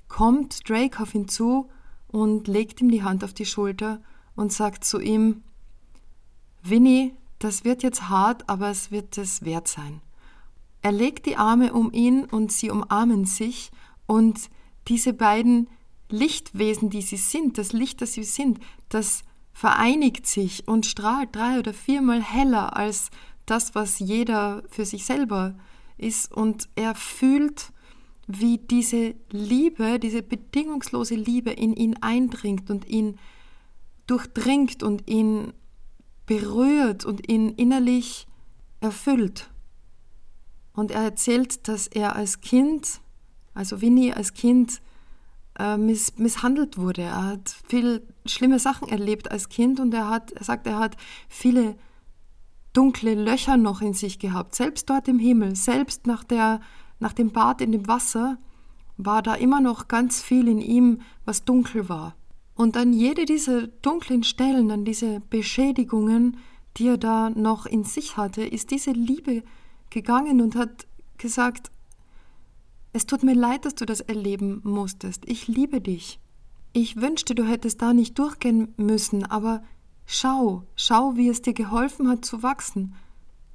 kommt 0.08 0.69
Drake 0.69 1.04
auf 1.04 1.13
ihn 1.13 1.28
zu 1.28 1.67
und 2.08 2.47
legt 2.47 2.80
ihm 2.80 2.89
die 2.89 3.04
Hand 3.04 3.26
auf 3.26 3.34
die 3.34 3.45
Schulter 3.45 4.02
und 4.38 4.54
sagt 4.54 4.86
zu 4.86 5.02
ihm, 5.02 5.43
Winnie, 6.63 7.13
das 7.39 7.65
wird 7.65 7.84
jetzt 7.84 8.08
hart, 8.08 8.47
aber 8.47 8.69
es 8.69 8.89
wird 8.89 9.17
es 9.17 9.43
wert 9.43 9.67
sein. 9.67 10.00
Er 10.82 10.93
legt 10.93 11.26
die 11.26 11.36
Arme 11.36 11.74
um 11.74 11.91
ihn 11.91 12.24
und 12.24 12.54
sie 12.54 12.69
umarmen 12.69 13.26
sich 13.26 13.71
und 14.08 14.50
diese 14.88 15.12
beiden 15.12 15.67
Lichtwesen, 16.08 16.89
die 16.89 17.02
sie 17.02 17.17
sind, 17.17 17.58
das 17.58 17.74
Licht, 17.74 18.00
das 18.00 18.13
sie 18.13 18.24
sind, 18.24 18.62
das 18.88 19.26
vereinigt 19.53 20.27
sich 20.27 20.67
und 20.67 20.85
strahlt 20.85 21.35
drei 21.35 21.59
oder 21.59 21.73
viermal 21.73 22.21
heller 22.21 22.75
als 22.75 23.09
das, 23.45 23.75
was 23.75 23.99
jeder 23.99 24.63
für 24.69 24.85
sich 24.85 25.05
selber 25.05 25.55
ist. 25.97 26.31
Und 26.31 26.69
er 26.75 26.95
fühlt, 26.95 27.71
wie 28.27 28.57
diese 28.57 29.15
Liebe, 29.29 29.99
diese 29.99 30.23
bedingungslose 30.23 31.15
Liebe 31.15 31.51
in 31.51 31.75
ihn 31.75 31.97
eindringt 32.01 32.69
und 32.69 32.87
ihn 32.87 33.17
durchdringt 34.07 34.83
und 34.83 35.09
ihn 35.09 35.53
berührt 36.25 37.05
und 37.05 37.29
ihn 37.29 37.49
innerlich 37.49 38.27
erfüllt. 38.79 39.49
Und 40.73 40.91
er 40.91 41.01
erzählt, 41.01 41.67
dass 41.67 41.87
er 41.87 42.15
als 42.15 42.41
Kind, 42.41 43.01
also 43.53 43.81
Winnie 43.81 44.13
als 44.13 44.33
Kind, 44.33 44.81
äh, 45.62 45.78
miss, 45.78 46.17
misshandelt 46.17 46.78
wurde. 46.78 47.04
Er 47.04 47.26
hat 47.26 47.56
viel 47.67 48.02
schlimme 48.26 48.60
Sachen 48.60 48.88
erlebt 48.88 49.30
als 49.32 49.50
Kind 49.50 49.80
und 49.80 49.93
er 49.93 50.10
hat, 50.10 50.32
er 50.32 50.43
sagt, 50.43 50.65
er 50.65 50.80
hat 50.80 50.97
viele 51.30 51.76
dunkle 52.74 53.15
Löcher 53.15 53.58
noch 53.58 53.82
in 53.82 53.93
sich 53.93 54.17
gehabt. 54.17 54.56
Selbst 54.56 54.89
dort 54.89 55.08
im 55.08 55.19
Himmel, 55.19 55.56
selbst 55.56 56.08
nach, 56.08 56.24
der, 56.24 56.62
nach 57.00 57.13
dem 57.13 57.32
Bad 57.32 57.62
in 57.62 57.71
dem 57.71 57.88
Wasser, 57.88 58.38
war 58.97 59.21
da 59.21 59.36
immer 59.36 59.62
noch 59.62 59.88
ganz 59.88 60.21
viel 60.21 60.47
in 60.47 60.60
ihm, 60.60 61.02
was 61.26 61.45
dunkel 61.45 61.89
war. 61.89 62.15
Und 62.56 62.78
an 62.78 62.93
jede 62.93 63.26
dieser 63.26 63.67
dunklen 63.67 64.24
Stellen, 64.24 64.71
an 64.71 64.86
diese 64.86 65.19
Beschädigungen, 65.19 66.38
die 66.78 66.88
er 66.88 66.97
da 66.97 67.30
noch 67.30 67.65
in 67.65 67.84
sich 67.84 68.17
hatte, 68.17 68.43
ist 68.43 68.71
diese 68.71 68.91
Liebe 68.91 69.43
gegangen 69.89 70.41
und 70.41 70.56
hat 70.56 70.88
gesagt, 71.17 71.71
es 72.93 73.06
tut 73.06 73.23
mir 73.23 73.36
leid, 73.36 73.65
dass 73.65 73.75
du 73.75 73.86
das 73.86 74.01
erleben 74.01 74.62
musstest. 74.63 75.23
Ich 75.25 75.47
liebe 75.47 75.82
dich. 75.82 76.19
Ich 76.73 76.97
wünschte, 76.97 77.36
du 77.36 77.43
hättest 77.45 77.82
da 77.82 77.93
nicht 77.93 78.17
durchgehen 78.19 78.73
müssen, 78.77 79.25
aber 79.25 79.63
schau, 80.06 80.63
schau, 80.75 81.15
wie 81.15 81.30
es 81.30 81.41
dir 81.41 81.54
geholfen 81.54 82.10
hat 82.10 82.25
zu 82.25 82.43
wachsen. 82.43 82.95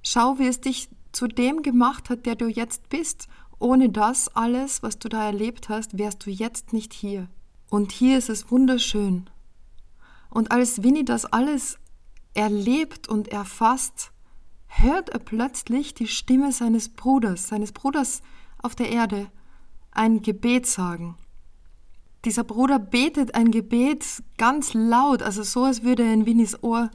Schau, 0.02 0.38
wie 0.38 0.46
es 0.46 0.60
dich 0.60 0.88
zu 1.12 1.26
dem 1.26 1.62
gemacht 1.62 2.10
hat, 2.10 2.26
der 2.26 2.34
du 2.34 2.46
jetzt 2.46 2.88
bist. 2.88 3.28
Ohne 3.58 3.88
das 3.88 4.28
alles, 4.28 4.82
was 4.82 4.98
du 4.98 5.08
da 5.08 5.24
erlebt 5.24 5.68
hast, 5.68 5.98
wärst 5.98 6.26
du 6.26 6.30
jetzt 6.30 6.72
nicht 6.72 6.92
hier. 6.92 7.28
Und 7.70 7.92
hier 7.92 8.18
ist 8.18 8.28
es 8.28 8.50
wunderschön. 8.50 9.28
Und 10.30 10.50
als 10.50 10.82
Winnie 10.82 11.04
das 11.04 11.24
alles 11.24 11.78
erlebt 12.34 13.08
und 13.08 13.28
erfasst, 13.28 14.12
hört 14.66 15.08
er 15.08 15.18
plötzlich 15.18 15.94
die 15.94 16.08
Stimme 16.08 16.52
seines 16.52 16.90
Bruders, 16.90 17.48
seines 17.48 17.72
Bruders 17.72 18.22
auf 18.66 18.74
der 18.74 18.90
Erde, 18.90 19.28
ein 19.92 20.20
Gebet 20.20 20.66
sagen. 20.66 21.16
Dieser 22.24 22.44
Bruder 22.44 22.78
betet 22.78 23.34
ein 23.34 23.50
Gebet 23.52 24.04
ganz 24.36 24.74
laut, 24.74 25.22
also 25.22 25.42
so, 25.44 25.64
als 25.64 25.84
würde 25.84 26.02
er 26.02 26.12
in 26.12 26.26
Winnies 26.26 26.62
Ohr 26.62 26.90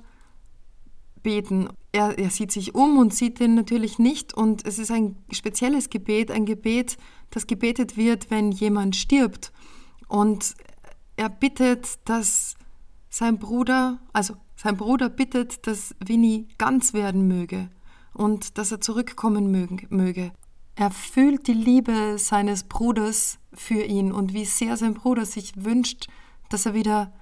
beten. 1.23 1.69
Er, 1.93 2.19
er 2.19 2.29
sieht 2.29 2.51
sich 2.51 2.75
um 2.75 2.97
und 2.97 3.13
sieht 3.13 3.39
den 3.39 3.55
natürlich 3.55 3.97
nicht 3.97 4.33
und 4.33 4.65
es 4.65 4.77
ist 4.77 4.91
ein 4.91 5.15
spezielles 5.31 5.89
Gebet, 5.89 6.29
ein 6.29 6.45
Gebet, 6.45 6.97
das 7.29 7.47
gebetet 7.47 7.95
wird, 7.95 8.29
wenn 8.29 8.51
jemand 8.51 8.95
stirbt. 8.95 9.53
Und 10.07 10.55
er 11.15 11.29
bittet, 11.29 11.99
dass 12.05 12.55
sein 13.09 13.39
Bruder, 13.39 13.99
also 14.11 14.35
sein 14.57 14.75
Bruder 14.75 15.09
bittet, 15.09 15.65
dass 15.67 15.95
Winnie 15.99 16.47
ganz 16.57 16.93
werden 16.93 17.27
möge 17.27 17.69
und 18.13 18.57
dass 18.57 18.71
er 18.71 18.81
zurückkommen 18.81 19.49
möge. 19.89 20.33
Er 20.81 20.89
fühlt 20.89 21.45
die 21.45 21.53
Liebe 21.53 22.17
seines 22.17 22.63
Bruders 22.63 23.37
für 23.53 23.83
ihn 23.83 24.11
und 24.11 24.33
wie 24.33 24.45
sehr 24.45 24.77
sein 24.77 24.95
Bruder 24.95 25.27
sich 25.27 25.63
wünscht, 25.63 26.07
dass 26.49 26.65
er 26.65 26.73
wieder 26.73 27.13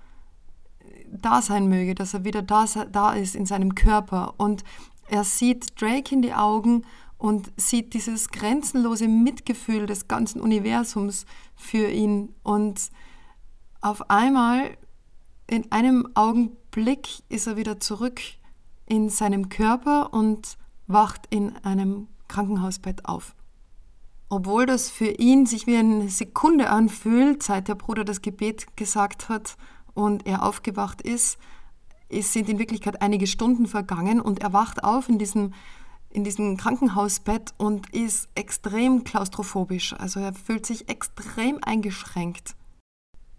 da 1.11 1.41
sein 1.41 1.67
möge, 1.67 1.93
dass 1.93 2.13
er 2.13 2.23
wieder 2.23 2.41
da, 2.41 2.63
da 2.89 3.11
ist 3.11 3.35
in 3.35 3.45
seinem 3.45 3.75
Körper. 3.75 4.35
Und 4.37 4.63
er 5.09 5.25
sieht 5.25 5.81
Drake 5.81 6.15
in 6.15 6.21
die 6.21 6.33
Augen 6.33 6.85
und 7.17 7.51
sieht 7.57 7.93
dieses 7.93 8.29
grenzenlose 8.29 9.09
Mitgefühl 9.09 9.87
des 9.87 10.07
ganzen 10.07 10.39
Universums 10.39 11.25
für 11.53 11.89
ihn. 11.89 12.33
Und 12.43 12.89
auf 13.81 14.09
einmal, 14.09 14.77
in 15.47 15.69
einem 15.69 16.07
Augenblick, 16.13 17.09
ist 17.27 17.45
er 17.45 17.57
wieder 17.57 17.81
zurück 17.81 18.21
in 18.85 19.09
seinem 19.09 19.49
Körper 19.49 20.13
und 20.13 20.57
wacht 20.87 21.27
in 21.29 21.57
einem 21.65 22.07
Krankenhausbett 22.29 23.03
auf. 23.03 23.35
Obwohl 24.29 24.67
das 24.67 24.89
für 24.89 25.09
ihn 25.09 25.45
sich 25.47 25.65
wie 25.65 25.75
eine 25.75 26.07
Sekunde 26.09 26.69
anfühlt, 26.69 27.41
seit 27.41 27.67
der 27.67 27.75
Bruder 27.75 28.05
das 28.05 28.21
Gebet 28.21 28.77
gesagt 28.77 29.27
hat 29.27 29.57
und 29.93 30.27
er 30.27 30.43
aufgewacht 30.43 31.01
ist, 31.01 31.39
es 32.09 32.33
sind 32.33 32.47
in 32.47 32.59
Wirklichkeit 32.59 33.01
einige 33.01 33.27
Stunden 33.27 33.65
vergangen 33.65 34.21
und 34.21 34.39
er 34.39 34.53
wacht 34.53 34.83
auf 34.83 35.09
in 35.09 35.19
diesem 35.19 35.53
in 36.11 36.23
diesem 36.23 36.57
Krankenhausbett 36.57 37.53
und 37.57 37.93
ist 37.93 38.29
extrem 38.33 39.03
klaustrophobisch. 39.03 39.93
Also 39.93 40.19
er 40.19 40.33
fühlt 40.33 40.65
sich 40.65 40.89
extrem 40.89 41.59
eingeschränkt. 41.61 42.55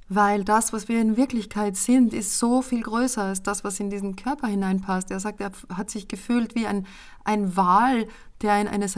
Weil 0.08 0.44
das, 0.44 0.72
was 0.72 0.88
wir 0.88 1.00
in 1.00 1.16
Wirklichkeit 1.16 1.76
sind, 1.76 2.12
ist 2.12 2.38
so 2.38 2.62
viel 2.62 2.82
größer 2.82 3.22
als 3.22 3.42
das, 3.42 3.62
was 3.62 3.78
in 3.78 3.90
diesen 3.90 4.16
Körper 4.16 4.48
hineinpasst. 4.48 5.10
Er 5.10 5.20
sagt, 5.20 5.40
er 5.40 5.52
hat 5.72 5.90
sich 5.90 6.08
gefühlt 6.08 6.54
wie 6.54 6.66
ein, 6.66 6.86
ein 7.24 7.56
Wal, 7.56 8.08
der 8.42 8.60
in 8.60 8.68
eine 8.68 8.88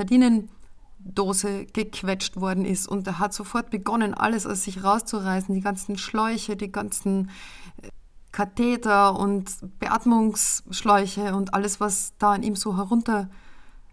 Sardinendose 1.05 1.67
gequetscht 1.67 2.37
worden 2.37 2.65
ist. 2.65 2.89
Und 2.89 3.07
er 3.07 3.19
hat 3.19 3.35
sofort 3.35 3.71
begonnen, 3.71 4.15
alles 4.15 4.47
aus 4.47 4.65
sich 4.65 4.83
rauszureißen, 4.83 5.55
die 5.55 5.61
ganzen 5.61 5.99
Schläuche, 5.99 6.57
die 6.57 6.73
ganzen 6.73 7.31
äh, 7.83 7.89
Katheter 8.33 9.19
und 9.19 9.79
Beatmungsschläuche 9.79 11.35
und 11.35 11.55
alles, 11.55 11.81
was 11.81 12.15
da 12.19 12.33
an 12.33 12.43
ihm 12.43 12.57
so 12.57 12.77
herunter 12.77 13.29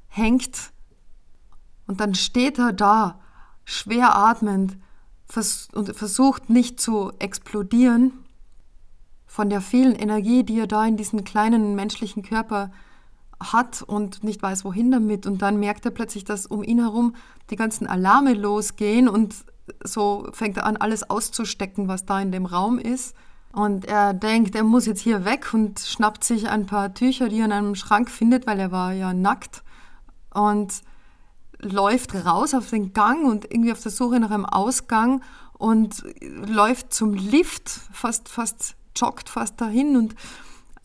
hängt 0.07 0.71
und 1.89 1.99
dann 2.01 2.13
steht 2.13 2.59
er 2.59 2.71
da, 2.71 3.19
schwer 3.65 4.15
atmend 4.15 4.77
vers 5.25 5.69
und 5.73 5.95
versucht 5.95 6.47
nicht 6.47 6.79
zu 6.79 7.11
explodieren. 7.17 8.11
Von 9.25 9.49
der 9.49 9.59
vielen 9.59 9.95
Energie, 9.95 10.43
die 10.43 10.59
er 10.59 10.67
da 10.67 10.85
in 10.85 10.97
diesen 10.97 11.23
kleinen 11.23 11.73
menschlichen 11.73 12.21
Körper 12.21 12.69
hat 13.39 13.81
und 13.81 14.23
nicht 14.23 14.41
weiß, 14.41 14.65
wohin 14.65 14.91
damit. 14.91 15.25
Und 15.25 15.41
dann 15.41 15.59
merkt 15.59 15.85
er 15.85 15.91
plötzlich, 15.91 16.25
dass 16.25 16.45
um 16.45 16.63
ihn 16.63 16.79
herum 16.79 17.15
die 17.49 17.55
ganzen 17.55 17.87
Alarme 17.87 18.33
losgehen 18.33 19.07
und 19.07 19.35
so 19.83 20.27
fängt 20.33 20.57
er 20.57 20.65
an, 20.65 20.77
alles 20.77 21.09
auszustecken, 21.09 21.87
was 21.87 22.05
da 22.05 22.19
in 22.19 22.31
dem 22.31 22.45
Raum 22.45 22.79
ist. 22.79 23.15
Und 23.51 23.85
er 23.85 24.13
denkt, 24.13 24.55
er 24.55 24.63
muss 24.63 24.85
jetzt 24.85 25.01
hier 25.01 25.25
weg 25.25 25.53
und 25.53 25.79
schnappt 25.79 26.23
sich 26.23 26.49
ein 26.49 26.65
paar 26.65 26.93
Tücher, 26.93 27.29
die 27.29 27.39
er 27.39 27.45
in 27.45 27.51
einem 27.51 27.75
Schrank 27.75 28.09
findet, 28.09 28.45
weil 28.45 28.59
er 28.59 28.71
war 28.71 28.93
ja 28.93 29.13
nackt 29.13 29.63
und 30.33 30.81
läuft 31.59 32.13
raus 32.25 32.53
auf 32.53 32.69
den 32.69 32.93
Gang 32.93 33.25
und 33.25 33.45
irgendwie 33.51 33.71
auf 33.71 33.81
der 33.81 33.91
Suche 33.91 34.19
nach 34.19 34.31
einem 34.31 34.45
Ausgang 34.45 35.21
und 35.53 36.03
läuft 36.21 36.93
zum 36.93 37.13
Lift, 37.13 37.69
fast, 37.91 38.29
fast 38.29 38.75
joggt 38.95 39.29
fast 39.29 39.59
dahin 39.59 39.95
und, 39.95 40.15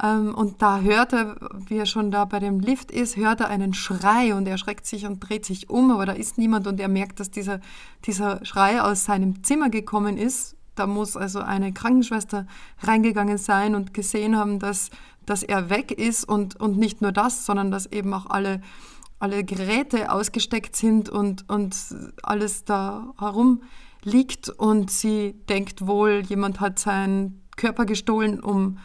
ähm, 0.03 0.34
und 0.34 0.61
da 0.61 0.80
hört 0.80 1.12
er, 1.12 1.36
wie 1.66 1.78
er 1.78 1.86
schon 1.86 2.11
da 2.11 2.24
bei 2.24 2.40
dem 2.40 2.61
Lift 2.61 2.90
ist, 2.90 3.16
hört 3.16 3.40
er 3.40 3.49
einen 3.49 3.74
Schrei 3.74 4.34
und 4.34 4.47
er 4.47 4.59
schreckt 4.59 4.86
sich 4.86 5.07
und 5.07 5.20
dreht 5.20 5.45
sich 5.45 5.70
um, 5.70 5.90
aber 5.90 6.07
da 6.07 6.12
ist 6.12 6.38
niemand 6.38 6.66
und 6.66 6.80
er 6.80 6.88
merkt, 6.88 7.20
dass 7.20 7.30
dieser, 7.30 7.61
dieser 8.05 8.45
Schrei 8.45 8.82
aus 8.82 9.05
seinem 9.05 9.45
Zimmer 9.45 9.70
gekommen 9.70 10.16
ist. 10.16 10.57
Da 10.74 10.86
muss 10.88 11.16
also 11.16 11.40
eine 11.40 11.72
Krankenschwester 11.72 12.47
reingegangen 12.80 13.38
sein 13.38 13.76
und 13.76 13.95
gesehen 13.95 14.36
haben, 14.36 14.59
dass, 14.59 14.90
dass 15.24 15.45
er 15.45 15.70
weg 15.70 15.92
ist 15.92 16.24
und, 16.24 16.57
und 16.57 16.76
nicht 16.76 17.01
nur 17.01 17.12
das, 17.12 17.47
sondern 17.47 17.70
dass 17.70 17.86
eben 17.86 18.12
auch 18.12 18.26
alle 18.26 18.61
alle 19.20 19.42
Geräte 19.42 20.12
ausgesteckt 20.12 20.76
sind 20.76 21.09
und, 21.09 21.49
und 21.49 21.74
alles 22.22 22.64
da 22.64 23.14
herum 23.18 23.62
liegt 24.03 24.51
und 24.51 24.90
sie 24.90 25.34
denkt 25.49 25.86
wohl, 25.86 26.22
jemand 26.28 26.61
hat 26.61 26.78
seinen 26.78 27.42
Körper 27.57 27.86
gestohlen, 27.86 28.40
um 28.40 28.78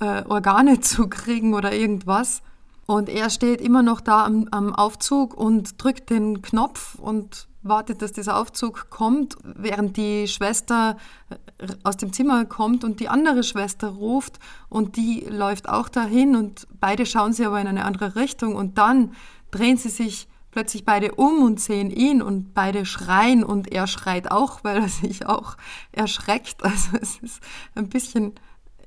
äh, 0.00 0.22
Organe 0.24 0.80
zu 0.80 1.08
kriegen 1.08 1.54
oder 1.54 1.72
irgendwas. 1.72 2.42
Und 2.86 3.08
er 3.08 3.30
steht 3.30 3.60
immer 3.60 3.82
noch 3.82 4.00
da 4.00 4.24
am, 4.24 4.46
am 4.52 4.74
Aufzug 4.74 5.34
und 5.34 5.82
drückt 5.82 6.10
den 6.10 6.40
Knopf 6.40 6.94
und 6.96 7.48
wartet, 7.62 8.00
dass 8.00 8.12
dieser 8.12 8.36
Aufzug 8.38 8.90
kommt, 8.90 9.36
während 9.42 9.96
die 9.96 10.28
Schwester 10.28 10.96
äh, 11.30 11.66
aus 11.82 11.96
dem 11.96 12.12
Zimmer 12.12 12.44
kommt 12.44 12.84
und 12.84 13.00
die 13.00 13.08
andere 13.08 13.42
Schwester 13.42 13.88
ruft 13.88 14.38
und 14.68 14.96
die 14.96 15.26
läuft 15.28 15.68
auch 15.68 15.88
dahin 15.88 16.36
und 16.36 16.68
beide 16.80 17.06
schauen 17.06 17.32
sie 17.32 17.44
aber 17.44 17.60
in 17.60 17.66
eine 17.66 17.84
andere 17.84 18.14
Richtung 18.14 18.54
und 18.54 18.78
dann 18.78 19.12
drehen 19.50 19.76
sie 19.76 19.88
sich 19.88 20.28
plötzlich 20.52 20.84
beide 20.86 21.14
um 21.16 21.42
und 21.42 21.60
sehen 21.60 21.90
ihn 21.90 22.22
und 22.22 22.54
beide 22.54 22.86
schreien 22.86 23.44
und 23.44 23.72
er 23.72 23.86
schreit 23.86 24.30
auch, 24.30 24.64
weil 24.64 24.78
er 24.78 24.88
sich 24.88 25.26
auch 25.26 25.56
erschreckt. 25.92 26.62
Also 26.62 26.96
es 27.00 27.18
ist 27.18 27.42
ein 27.74 27.88
bisschen 27.88 28.32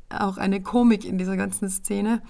auch 0.09 0.37
eine 0.37 0.61
Komik 0.61 1.05
in 1.05 1.17
dieser 1.17 1.37
ganzen 1.37 1.69
Szene. 1.69 2.21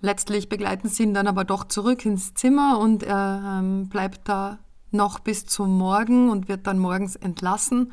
Letztlich 0.00 0.48
begleiten 0.48 0.88
sie 0.88 1.04
ihn 1.04 1.14
dann 1.14 1.26
aber 1.26 1.44
doch 1.44 1.64
zurück 1.64 2.04
ins 2.04 2.34
Zimmer 2.34 2.78
und 2.78 3.02
er 3.02 3.60
ähm, 3.60 3.88
bleibt 3.88 4.28
da 4.28 4.58
noch 4.90 5.18
bis 5.18 5.46
zum 5.46 5.76
Morgen 5.76 6.30
und 6.30 6.48
wird 6.48 6.66
dann 6.66 6.78
morgens 6.78 7.16
entlassen 7.16 7.92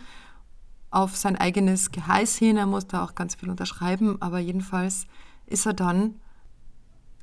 auf 0.91 1.15
sein 1.15 1.35
eigenes 1.35 1.91
Geheiß 1.91 2.35
hin. 2.35 2.57
Er 2.57 2.67
muss 2.67 2.87
da 2.87 3.03
auch 3.03 3.15
ganz 3.15 3.35
viel 3.35 3.49
unterschreiben, 3.49 4.21
aber 4.21 4.39
jedenfalls 4.39 5.07
ist 5.47 5.65
er 5.65 5.73
dann 5.73 6.19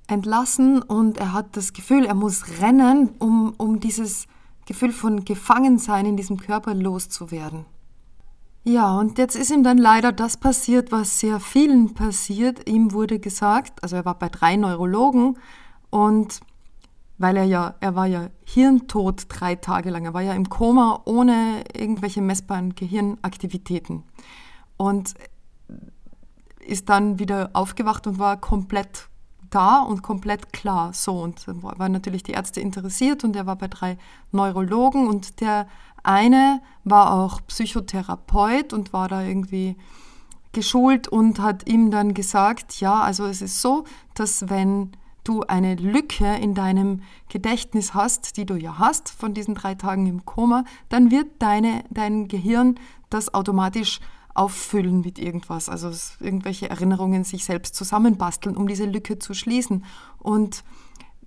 entlassen 0.08 0.82
und 0.82 1.18
er 1.18 1.32
hat 1.32 1.56
das 1.56 1.72
Gefühl, 1.72 2.04
er 2.04 2.14
muss 2.14 2.60
rennen, 2.60 3.10
um, 3.18 3.54
um 3.58 3.78
dieses 3.78 4.26
Gefühl 4.66 4.92
von 4.92 5.24
Gefangensein 5.24 6.06
in 6.06 6.16
diesem 6.16 6.36
Körper 6.36 6.74
loszuwerden. 6.74 7.64
Ja, 8.62 8.98
und 8.98 9.16
jetzt 9.16 9.36
ist 9.36 9.50
ihm 9.50 9.62
dann 9.62 9.78
leider 9.78 10.12
das 10.12 10.36
passiert, 10.36 10.92
was 10.92 11.18
sehr 11.18 11.40
vielen 11.40 11.94
passiert. 11.94 12.68
Ihm 12.68 12.92
wurde 12.92 13.18
gesagt, 13.18 13.82
also 13.82 13.96
er 13.96 14.04
war 14.04 14.18
bei 14.18 14.28
drei 14.28 14.56
Neurologen 14.56 15.38
und 15.88 16.40
weil 17.16 17.36
er 17.36 17.44
ja, 17.44 17.74
er 17.80 17.94
war 17.96 18.06
ja 18.06 18.28
hirntot 18.44 19.26
drei 19.28 19.54
Tage 19.54 19.90
lang, 19.90 20.06
er 20.06 20.14
war 20.14 20.22
ja 20.22 20.32
im 20.32 20.48
Koma 20.48 21.02
ohne 21.04 21.64
irgendwelche 21.74 22.22
messbaren 22.22 22.74
Gehirnaktivitäten 22.74 24.04
und 24.78 25.14
ist 26.66 26.88
dann 26.88 27.18
wieder 27.18 27.50
aufgewacht 27.52 28.06
und 28.06 28.18
war 28.18 28.40
komplett 28.40 29.09
da 29.50 29.80
und 29.80 30.02
komplett 30.02 30.52
klar. 30.52 30.92
So, 30.92 31.20
und 31.20 31.46
dann 31.46 31.62
waren 31.62 31.92
natürlich 31.92 32.22
die 32.22 32.32
Ärzte 32.32 32.60
interessiert 32.60 33.24
und 33.24 33.36
er 33.36 33.46
war 33.46 33.56
bei 33.56 33.68
drei 33.68 33.98
Neurologen 34.32 35.08
und 35.08 35.40
der 35.40 35.66
eine 36.02 36.62
war 36.84 37.12
auch 37.12 37.40
Psychotherapeut 37.46 38.72
und 38.72 38.92
war 38.92 39.08
da 39.08 39.22
irgendwie 39.22 39.76
geschult 40.52 41.08
und 41.08 41.38
hat 41.40 41.68
ihm 41.68 41.90
dann 41.90 42.14
gesagt, 42.14 42.80
ja, 42.80 43.00
also 43.00 43.26
es 43.26 43.42
ist 43.42 43.60
so, 43.60 43.84
dass 44.14 44.48
wenn 44.48 44.92
du 45.24 45.42
eine 45.42 45.74
Lücke 45.76 46.36
in 46.36 46.54
deinem 46.54 47.02
Gedächtnis 47.28 47.94
hast, 47.94 48.36
die 48.36 48.46
du 48.46 48.56
ja 48.56 48.78
hast 48.78 49.10
von 49.10 49.34
diesen 49.34 49.54
drei 49.54 49.74
Tagen 49.74 50.06
im 50.06 50.24
Koma, 50.24 50.64
dann 50.88 51.10
wird 51.10 51.28
deine, 51.40 51.84
dein 51.90 52.26
Gehirn 52.26 52.76
das 53.10 53.34
automatisch 53.34 54.00
auffüllen 54.40 55.02
mit 55.02 55.18
irgendwas, 55.18 55.68
also 55.68 55.90
irgendwelche 56.18 56.70
Erinnerungen 56.70 57.24
sich 57.24 57.44
selbst 57.44 57.74
zusammenbasteln, 57.74 58.56
um 58.56 58.66
diese 58.66 58.86
Lücke 58.86 59.18
zu 59.18 59.34
schließen. 59.34 59.84
Und 60.16 60.64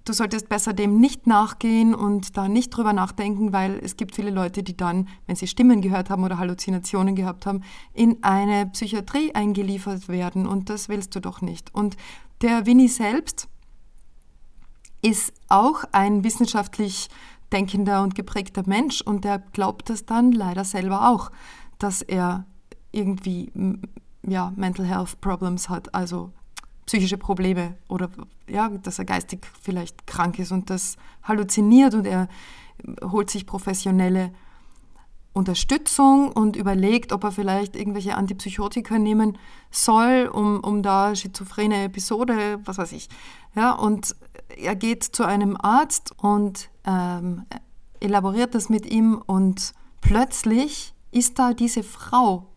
du 0.03 0.14
solltest 0.14 0.49
besser 0.49 0.74
dem 0.74 0.99
nicht 0.99 1.28
nachgehen 1.28 1.93
und 1.93 2.38
da 2.38 2.47
nicht 2.47 2.72
drüber 2.72 2.91
nachdenken, 2.91 3.53
weil 3.53 3.80
es 3.84 3.97
gibt 3.97 4.16
viele 4.16 4.32
Leute, 4.32 4.64
die 4.64 4.76
dann, 4.76 5.07
wenn 5.28 5.36
sie 5.36 5.45
Stimmen 5.45 5.82
gehört 5.82 6.09
haben 6.09 6.24
oder 6.24 6.39
Halluzinationen 6.39 7.16
gehabt 7.16 7.45
haben, 7.45 7.61
in 7.93 8.24
eine 8.24 8.66
Psychiatrie 8.66 9.36
eingeliefert 9.36 10.09
werden 10.09 10.47
und 10.47 10.72
das 10.72 10.89
willst 10.89 11.14
du 11.16 11.20
doch 11.20 11.41
nicht. 11.41 11.72
Und 11.72 11.97
der 12.41 12.66
Winnie 12.66 12.88
selbst 12.88 13.47
ist 15.03 15.34
auch 15.49 15.84
ein 15.91 16.24
wissenschaftlich 16.24 17.09
denkender 17.51 18.01
und 18.01 18.16
geprägter 18.16 18.64
Mensch 18.66 19.01
und 19.01 19.24
der 19.24 19.38
glaubt 19.38 19.91
das 19.91 20.07
dann 20.07 20.32
leider 20.32 20.66
selber 20.66 21.09
auch, 21.09 21.32
dass 21.78 22.01
er 22.01 22.47
irgendwie 22.94 23.52
ja, 24.26 24.54
Mental 24.56 24.86
Health 24.86 25.20
Problems 25.20 25.68
hat, 25.68 25.94
also 25.94 26.32
psychische 26.86 27.18
Probleme 27.18 27.76
oder 27.88 28.10
ja, 28.48 28.70
dass 28.70 29.00
er 29.00 29.06
geistig 29.06 29.46
vielleicht 29.62 30.08
krank 30.08 30.39
ist 30.39 30.52
und 30.52 30.70
das 30.70 30.98
halluziniert 31.24 31.94
und 31.94 32.06
er 32.06 32.28
holt 33.02 33.30
sich 33.30 33.46
professionelle 33.46 34.32
Unterstützung 35.34 36.32
und 36.32 36.56
überlegt, 36.56 37.12
ob 37.12 37.24
er 37.24 37.32
vielleicht 37.32 37.76
irgendwelche 37.76 38.16
Antipsychotika 38.16 39.00
nehmen 39.00 39.38
soll, 39.72 40.30
um, 40.32 40.60
um 40.60 40.84
da 40.84 41.16
schizophrene 41.16 41.86
Episode, 41.86 42.60
was 42.66 42.78
weiß 42.78 42.91
ich. 42.91 43.10
Ja, 43.56 43.72
und 43.72 44.16
er 44.58 44.76
geht 44.76 45.04
zu 45.04 45.24
einem 45.26 45.58
Arzt 45.60 46.14
und 46.18 46.70
ähm, 46.86 47.46
elaboriert 48.00 48.54
das 48.54 48.70
mit 48.70 48.86
ihm 48.86 49.22
und 49.26 49.74
plötzlich 50.02 50.94
ist 51.12 51.39
da 51.39 51.54
diese 51.54 51.82
Frau 51.82 52.53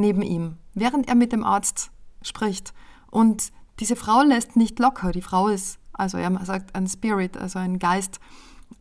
neben 0.00 0.22
ihm, 0.22 0.56
während 0.74 1.08
er 1.08 1.14
mit 1.14 1.32
dem 1.32 1.44
Arzt 1.44 1.90
spricht. 2.22 2.72
Und 3.10 3.52
diese 3.78 3.96
Frau 3.96 4.22
lässt 4.22 4.56
nicht 4.56 4.78
locker. 4.78 5.12
Die 5.12 5.22
Frau 5.22 5.48
ist, 5.48 5.78
also 5.92 6.18
er 6.18 6.44
sagt 6.44 6.74
ein 6.74 6.86
Spirit, 6.86 7.36
also 7.36 7.58
ein 7.58 7.78
Geist. 7.78 8.20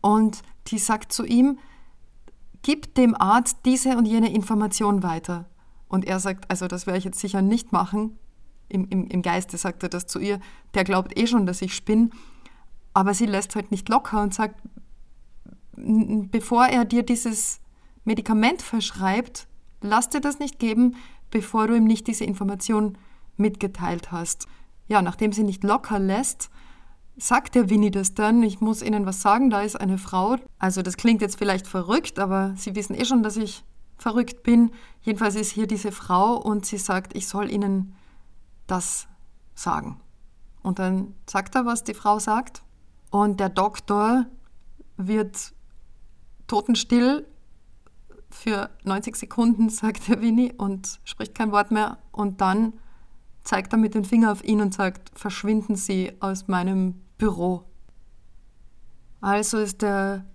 Und 0.02 0.42
die 0.68 0.78
sagt 0.78 1.12
zu 1.12 1.26
ihm, 1.26 1.58
gib 2.62 2.96
dem 2.96 3.16
Arzt 3.16 3.58
diese 3.66 3.98
und 3.98 4.06
jene 4.06 4.32
Information 4.34 5.04
weiter. 5.04 5.46
Und 5.88 6.06
er 6.06 6.20
sagt, 6.20 6.50
also 6.52 6.68
das 6.68 6.86
werde 6.86 7.00
ich 7.00 7.06
jetzt 7.06 7.20
sicher 7.20 7.42
nicht 7.42 7.72
machen. 7.72 8.18
Im, 8.68 8.88
im, 8.90 9.08
Im 9.08 9.22
Geiste 9.22 9.58
sagt 9.58 9.82
er 9.84 9.90
das 9.90 10.06
zu 10.06 10.20
ihr. 10.20 10.40
Der 10.76 10.84
glaubt 10.84 11.18
eh 11.18 11.26
schon, 11.26 11.46
dass 11.46 11.62
ich 11.62 11.74
spinne. 11.74 12.10
Aber 12.94 13.14
sie 13.14 13.26
lässt 13.26 13.56
halt 13.56 13.72
nicht 13.72 13.90
locker 13.90 14.22
und 14.22 14.34
sagt, 14.34 14.62
bevor 15.76 16.66
er 16.66 16.86
dir 16.86 17.04
dieses 17.04 17.62
Medikament 18.04 18.62
verschreibt, 18.62 19.48
lass 19.82 20.10
dir 20.10 20.22
das 20.22 20.40
nicht 20.40 20.60
geben, 20.60 20.96
bevor 21.32 21.68
du 21.68 21.76
ihm 21.76 21.86
nicht 21.86 22.08
diese 22.08 22.26
Information 22.26 22.98
mitgeteilt 23.38 24.12
hast. 24.12 24.48
Ja, 24.88 25.02
nachdem 25.02 25.32
sie 25.32 25.44
nicht 25.44 25.64
locker 25.64 26.00
lässt, 26.00 26.50
sagt 27.18 27.56
der 27.56 27.70
Winnie 27.70 27.92
das 27.92 28.14
dann, 28.14 28.42
ich 28.44 28.62
muss 28.62 28.82
Ihnen 28.82 29.06
was 29.06 29.22
sagen, 29.22 29.50
da 29.50 29.62
ist 29.62 29.80
eine 29.80 29.98
Frau. 29.98 30.38
Also 30.58 30.82
das 30.82 30.98
klingt 30.98 31.22
jetzt 31.22 31.38
vielleicht 31.38 31.68
verrückt, 31.68 32.18
aber 32.18 32.54
Sie 32.56 32.76
wissen 32.76 32.96
eh 32.96 33.06
schon, 33.06 33.24
dass 33.24 33.38
ich 33.38 33.64
verrückt 33.98 34.44
bin. 34.44 34.72
Jedenfalls 35.02 35.36
ist 35.36 35.52
hier 35.52 35.68
diese 35.68 35.92
Frau 35.92 36.38
und 36.38 36.66
sie 36.66 36.78
sagt, 36.78 37.16
ich 37.16 37.28
soll 37.28 37.52
Ihnen 37.52 37.96
das 38.68 39.08
sagen. 39.54 40.00
Und 40.64 40.80
dann 40.80 41.14
sagt 41.30 41.56
er, 41.56 41.66
was 41.66 41.84
die 41.84 41.94
Frau 41.94 42.20
sagt. 42.20 42.64
Und 43.12 43.40
der 43.40 43.50
Doktor 43.50 44.26
wird 44.98 45.54
totenstill 46.48 47.28
für 48.30 48.70
90 48.84 49.16
Sekunden, 49.16 49.70
sagt 49.70 50.08
der 50.08 50.22
Winnie 50.22 50.54
und 50.58 51.00
spricht 51.04 51.36
kein 51.36 51.52
Wort 51.52 51.72
mehr. 51.72 51.98
Und 52.12 52.42
dann 52.42 52.74
zeigt 53.44 53.74
er 53.74 53.80
mit 53.80 53.96
dem 53.96 54.04
Finger 54.04 54.32
auf 54.32 54.44
ihn 54.44 54.62
und 54.62 54.74
sagt, 54.74 55.18
verschwinden 55.18 55.76
Sie 55.76 56.12
aus 56.20 56.48
meinem 56.48 57.02
Büro. 57.18 57.64
Also 59.22 59.58
ist 59.58 59.82
der 59.82 60.26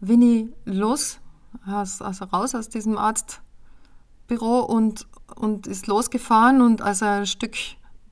Winnie 0.00 0.52
los, 0.64 1.20
also 1.64 2.24
raus 2.26 2.54
aus 2.54 2.68
diesem 2.68 2.98
Arztbüro 2.98 4.60
und, 4.60 5.06
und 5.36 5.66
ist 5.66 5.86
losgefahren. 5.86 6.60
Und 6.60 6.82
als 6.82 7.02
er 7.02 7.18
ein 7.18 7.26
Stück 7.26 7.56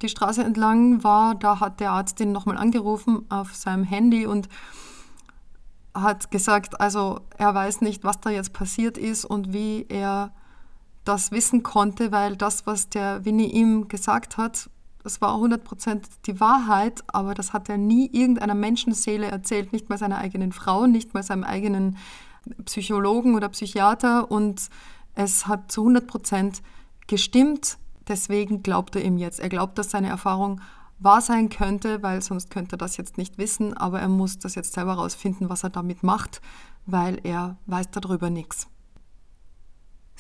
die 0.03 0.09
Straße 0.09 0.43
entlang 0.43 1.03
war, 1.03 1.35
da 1.35 1.61
hat 1.61 1.81
der 1.81 1.93
Arzt 1.93 2.21
ihn 2.21 2.33
nochmal 2.33 2.57
angerufen 2.57 3.27
auf 3.31 3.55
seinem 3.55 3.85
Handy 3.85 4.27
und 4.27 4.49
hat 5.95 6.31
gesagt, 6.31 6.81
also 6.81 7.21
er 7.37 7.55
weiß 7.55 7.81
nicht, 7.81 8.05
was 8.05 8.21
da 8.21 8.31
jetzt 8.31 8.53
passiert 8.53 8.99
ist 8.99 9.25
und 9.25 9.53
wie 9.53 9.87
er 9.89 10.33
das 11.05 11.33
wissen 11.33 11.63
konnte, 11.63 12.13
weil 12.13 12.37
das, 12.37 12.67
was 12.67 12.89
der 12.91 13.25
Winnie 13.25 13.51
ihm 13.51 13.89
gesagt 13.89 14.37
hat, 14.37 14.69
das 15.03 15.21
war 15.21 15.35
100% 15.37 16.03
die 16.27 16.39
Wahrheit, 16.39 17.03
aber 17.07 17.33
das 17.35 17.53
hat 17.53 17.69
er 17.69 17.79
nie 17.79 18.11
irgendeiner 18.13 18.55
Menschenseele 18.55 19.27
erzählt, 19.27 19.73
nicht 19.73 19.89
mal 19.89 19.97
seiner 19.97 20.19
eigenen 20.19 20.53
Frau, 20.53 20.87
nicht 20.87 21.15
mal 21.15 21.23
seinem 21.23 21.45
eigenen 21.45 21.97
Psychologen 22.67 23.35
oder 23.35 23.49
Psychiater 23.49 24.31
und 24.31 24.69
es 25.15 25.47
hat 25.47 25.73
zu 25.73 25.87
100% 25.87 26.61
gestimmt, 27.07 27.79
deswegen 28.07 28.63
glaubt 28.63 28.97
er 28.97 29.05
ihm 29.05 29.19
jetzt. 29.19 29.41
Er 29.41 29.49
glaubt, 29.49 29.79
dass 29.79 29.91
seine 29.91 30.09
Erfahrung 30.09 30.61
wahr 30.99 31.21
sein 31.21 31.49
könnte, 31.49 32.03
weil 32.03 32.23
sonst 32.23 32.51
könnte 32.51 32.75
er 32.75 32.79
das 32.79 32.97
jetzt 32.97 33.19
nicht 33.19 33.39
wissen, 33.39 33.77
aber 33.77 34.01
er 34.01 34.09
muss 34.09 34.39
das 34.39 34.55
jetzt 34.55 34.75
selber 34.75 34.97
herausfinden, 34.97 35.49
was 35.49 35.63
er 35.63 35.71
damit 35.71 36.03
macht, 36.03 36.41
weil 36.87 37.21
er 37.23 37.57
weiß 37.67 37.91
darüber 37.91 38.31
nichts. 38.31 38.67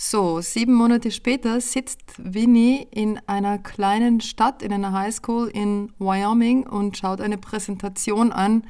So, 0.00 0.40
sieben 0.40 0.74
Monate 0.74 1.10
später 1.10 1.60
sitzt 1.60 2.14
Winnie 2.18 2.86
in 2.92 3.18
einer 3.26 3.58
kleinen 3.58 4.20
Stadt, 4.20 4.62
in 4.62 4.72
einer 4.72 4.92
Highschool 4.92 5.48
in 5.48 5.92
Wyoming 5.98 6.68
und 6.68 6.96
schaut 6.96 7.20
eine 7.20 7.36
Präsentation 7.36 8.30
an 8.30 8.62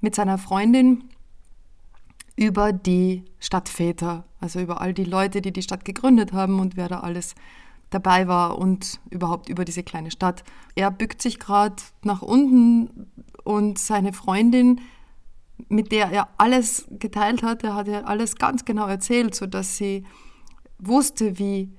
mit 0.00 0.14
seiner 0.14 0.38
Freundin 0.38 1.04
über 2.36 2.72
die 2.72 3.24
Stadtväter, 3.38 4.24
also 4.40 4.60
über 4.60 4.80
all 4.80 4.94
die 4.94 5.04
Leute, 5.04 5.42
die 5.42 5.52
die 5.52 5.60
Stadt 5.60 5.84
gegründet 5.84 6.32
haben 6.32 6.58
und 6.58 6.74
wer 6.74 6.88
da 6.88 7.00
alles 7.00 7.34
dabei 7.92 8.28
war 8.28 8.58
und 8.58 9.00
überhaupt 9.10 9.48
über 9.48 9.64
diese 9.64 9.82
kleine 9.82 10.10
Stadt. 10.10 10.44
Er 10.74 10.90
bückt 10.90 11.22
sich 11.22 11.38
gerade 11.38 11.76
nach 12.02 12.22
unten 12.22 13.10
und 13.44 13.78
seine 13.78 14.12
Freundin, 14.12 14.80
mit 15.68 15.92
der 15.92 16.10
er 16.10 16.28
alles 16.38 16.86
geteilt 16.90 17.42
hat, 17.42 17.62
er 17.62 17.74
hat 17.74 17.88
ja 17.88 18.02
alles 18.02 18.36
ganz 18.36 18.64
genau 18.64 18.86
erzählt, 18.86 19.34
sodass 19.34 19.76
sie 19.76 20.04
wusste, 20.78 21.38
wie 21.38 21.72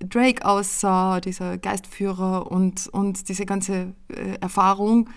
Drake 0.00 0.44
aussah, 0.44 1.20
dieser 1.20 1.58
Geistführer 1.58 2.50
und, 2.50 2.88
und 2.88 3.28
diese 3.28 3.46
ganze 3.46 3.94
äh, 4.08 4.36
Erfahrung. 4.40 5.08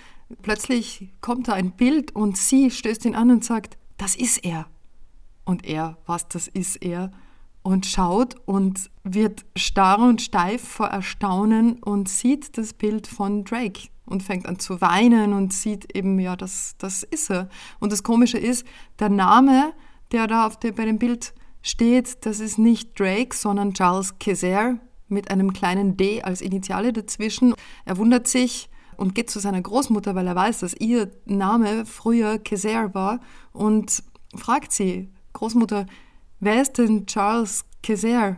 Plötzlich 0.41 1.13
kommt 1.21 1.47
da 1.47 1.53
ein 1.53 1.71
Bild 1.71 2.15
und 2.15 2.37
sie 2.37 2.69
stößt 2.69 3.05
ihn 3.05 3.15
an 3.15 3.31
und 3.31 3.43
sagt, 3.43 3.77
das 3.97 4.15
ist 4.15 4.43
er. 4.43 4.67
Und 5.45 5.65
er, 5.65 5.97
was, 6.05 6.27
das 6.27 6.47
ist 6.47 6.77
er? 6.77 7.11
Und 7.67 7.85
schaut 7.85 8.35
und 8.45 8.89
wird 9.03 9.43
starr 9.57 9.99
und 9.99 10.21
steif 10.21 10.65
vor 10.65 10.87
Erstaunen 10.87 11.83
und 11.83 12.07
sieht 12.07 12.57
das 12.57 12.71
Bild 12.71 13.07
von 13.07 13.43
Drake 13.43 13.89
und 14.05 14.23
fängt 14.23 14.45
an 14.45 14.57
zu 14.57 14.79
weinen 14.79 15.33
und 15.33 15.51
sieht 15.51 15.93
eben, 15.93 16.17
ja, 16.17 16.37
das, 16.37 16.75
das 16.77 17.03
ist 17.03 17.29
er. 17.29 17.49
Und 17.81 17.91
das 17.91 18.03
Komische 18.03 18.37
ist, 18.37 18.65
der 18.99 19.09
Name, 19.09 19.73
der 20.13 20.27
da 20.27 20.47
auf 20.47 20.57
der, 20.57 20.71
bei 20.71 20.85
dem 20.85 20.97
Bild 20.97 21.33
steht, 21.61 22.25
das 22.25 22.39
ist 22.39 22.57
nicht 22.57 22.97
Drake, 22.97 23.35
sondern 23.35 23.73
Charles 23.73 24.17
Kessler 24.17 24.79
mit 25.09 25.29
einem 25.29 25.51
kleinen 25.51 25.97
D 25.97 26.21
als 26.21 26.39
Initiale 26.39 26.93
dazwischen. 26.93 27.53
Er 27.83 27.97
wundert 27.97 28.29
sich 28.29 28.69
und 28.95 29.13
geht 29.13 29.29
zu 29.29 29.39
seiner 29.39 29.61
Großmutter, 29.61 30.15
weil 30.15 30.27
er 30.27 30.37
weiß, 30.37 30.61
dass 30.61 30.73
ihr 30.73 31.11
Name 31.25 31.85
früher 31.85 32.37
Kessler 32.37 32.93
war 32.93 33.19
und 33.51 34.03
fragt 34.37 34.71
sie, 34.71 35.09
Großmutter, 35.33 35.85
wer 36.39 36.61
ist 36.61 36.77
denn 36.77 37.05
Charles 37.05 37.65
Kessler? 37.83 38.37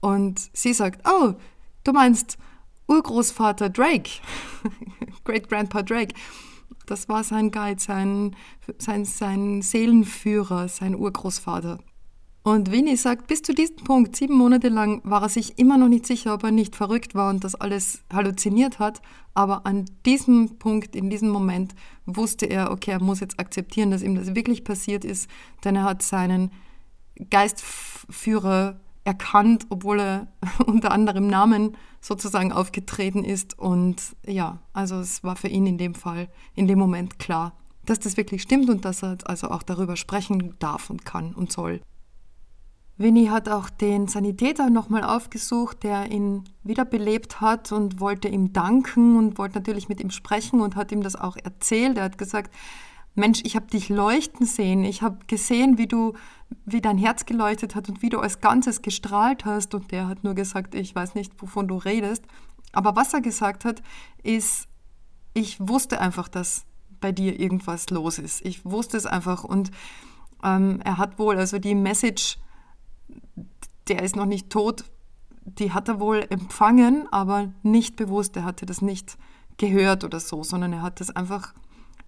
Und 0.00 0.50
sie 0.52 0.72
sagt, 0.72 1.06
oh, 1.08 1.34
du 1.84 1.92
meinst 1.92 2.36
Urgroßvater 2.86 3.70
Drake, 3.70 4.10
Great 5.24 5.48
Grandpa 5.48 5.82
Drake. 5.82 6.14
Das 6.86 7.08
war 7.08 7.24
sein 7.24 7.50
Guide, 7.50 7.80
sein, 7.80 8.36
sein, 8.78 9.06
sein 9.06 9.62
Seelenführer, 9.62 10.68
sein 10.68 10.94
Urgroßvater. 10.94 11.78
Und 12.42 12.70
Winnie 12.70 12.98
sagt, 12.98 13.26
bis 13.26 13.40
zu 13.40 13.54
diesem 13.54 13.76
Punkt, 13.76 14.16
sieben 14.16 14.34
Monate 14.34 14.68
lang, 14.68 15.00
war 15.02 15.22
er 15.22 15.30
sich 15.30 15.58
immer 15.58 15.78
noch 15.78 15.88
nicht 15.88 16.04
sicher, 16.04 16.34
ob 16.34 16.44
er 16.44 16.50
nicht 16.50 16.76
verrückt 16.76 17.14
war 17.14 17.30
und 17.30 17.42
das 17.42 17.54
alles 17.54 18.02
halluziniert 18.12 18.78
hat. 18.78 19.00
Aber 19.32 19.64
an 19.64 19.86
diesem 20.04 20.58
Punkt, 20.58 20.94
in 20.94 21.08
diesem 21.08 21.30
Moment, 21.30 21.74
wusste 22.04 22.44
er, 22.44 22.70
okay, 22.70 22.90
er 22.90 23.02
muss 23.02 23.20
jetzt 23.20 23.40
akzeptieren, 23.40 23.90
dass 23.90 24.02
ihm 24.02 24.14
das 24.14 24.34
wirklich 24.34 24.62
passiert 24.62 25.06
ist, 25.06 25.30
denn 25.64 25.76
er 25.76 25.84
hat 25.84 26.02
seinen 26.02 26.50
Geistführer 27.30 28.80
erkannt, 29.04 29.66
obwohl 29.68 30.00
er 30.00 30.28
unter 30.66 30.90
anderem 30.90 31.26
Namen 31.26 31.76
sozusagen 32.00 32.52
aufgetreten 32.52 33.24
ist. 33.24 33.58
Und 33.58 34.16
ja, 34.26 34.58
also 34.72 34.96
es 34.96 35.22
war 35.22 35.36
für 35.36 35.48
ihn 35.48 35.66
in 35.66 35.78
dem 35.78 35.94
Fall, 35.94 36.28
in 36.54 36.66
dem 36.66 36.78
Moment 36.78 37.18
klar, 37.18 37.56
dass 37.84 38.00
das 38.00 38.16
wirklich 38.16 38.42
stimmt 38.42 38.70
und 38.70 38.84
dass 38.84 39.02
er 39.02 39.18
also 39.24 39.50
auch 39.50 39.62
darüber 39.62 39.96
sprechen 39.96 40.54
darf 40.58 40.90
und 40.90 41.04
kann 41.04 41.34
und 41.34 41.52
soll. 41.52 41.80
Winnie 42.96 43.28
hat 43.28 43.48
auch 43.48 43.70
den 43.70 44.06
Sanitäter 44.06 44.70
nochmal 44.70 45.02
aufgesucht, 45.02 45.82
der 45.82 46.12
ihn 46.12 46.44
wiederbelebt 46.62 47.40
hat 47.40 47.72
und 47.72 47.98
wollte 47.98 48.28
ihm 48.28 48.52
danken 48.52 49.16
und 49.16 49.36
wollte 49.36 49.56
natürlich 49.58 49.88
mit 49.88 50.00
ihm 50.00 50.10
sprechen 50.10 50.60
und 50.60 50.76
hat 50.76 50.92
ihm 50.92 51.02
das 51.02 51.16
auch 51.16 51.36
erzählt. 51.36 51.98
Er 51.98 52.04
hat 52.04 52.18
gesagt, 52.18 52.54
Mensch, 53.14 53.42
ich 53.44 53.56
habe 53.56 53.66
dich 53.66 53.88
leuchten 53.88 54.46
sehen. 54.46 54.84
Ich 54.84 55.02
habe 55.02 55.18
gesehen, 55.26 55.78
wie 55.78 55.86
du, 55.86 56.14
wie 56.64 56.80
dein 56.80 56.98
Herz 56.98 57.26
geleuchtet 57.26 57.74
hat 57.74 57.88
und 57.88 58.02
wie 58.02 58.08
du 58.08 58.18
als 58.18 58.40
Ganzes 58.40 58.82
gestrahlt 58.82 59.44
hast. 59.44 59.74
Und 59.74 59.92
der 59.92 60.08
hat 60.08 60.24
nur 60.24 60.34
gesagt, 60.34 60.74
ich 60.74 60.94
weiß 60.94 61.14
nicht, 61.14 61.32
wovon 61.40 61.68
du 61.68 61.76
redest. 61.76 62.24
Aber 62.72 62.96
was 62.96 63.14
er 63.14 63.20
gesagt 63.20 63.64
hat, 63.64 63.82
ist, 64.22 64.66
ich 65.32 65.58
wusste 65.60 66.00
einfach, 66.00 66.28
dass 66.28 66.64
bei 67.00 67.12
dir 67.12 67.38
irgendwas 67.38 67.90
los 67.90 68.18
ist. 68.18 68.44
Ich 68.44 68.64
wusste 68.64 68.96
es 68.96 69.06
einfach. 69.06 69.44
Und 69.44 69.70
ähm, 70.42 70.80
er 70.84 70.98
hat 70.98 71.18
wohl 71.18 71.36
also 71.36 71.58
die 71.58 71.74
Message 71.74 72.38
der 73.88 74.02
ist 74.02 74.16
noch 74.16 74.26
nicht 74.26 74.50
tot, 74.50 74.84
die 75.44 75.72
hat 75.72 75.88
er 75.88 76.00
wohl 76.00 76.24
empfangen, 76.30 77.06
aber 77.12 77.52
nicht 77.62 77.96
bewusst. 77.96 78.36
Er 78.36 78.44
hatte 78.44 78.66
das 78.66 78.80
nicht 78.80 79.18
gehört 79.58 80.04
oder 80.04 80.20
so, 80.20 80.42
sondern 80.42 80.72
er 80.72 80.82
hat 80.82 81.00
das 81.00 81.10
einfach 81.10 81.52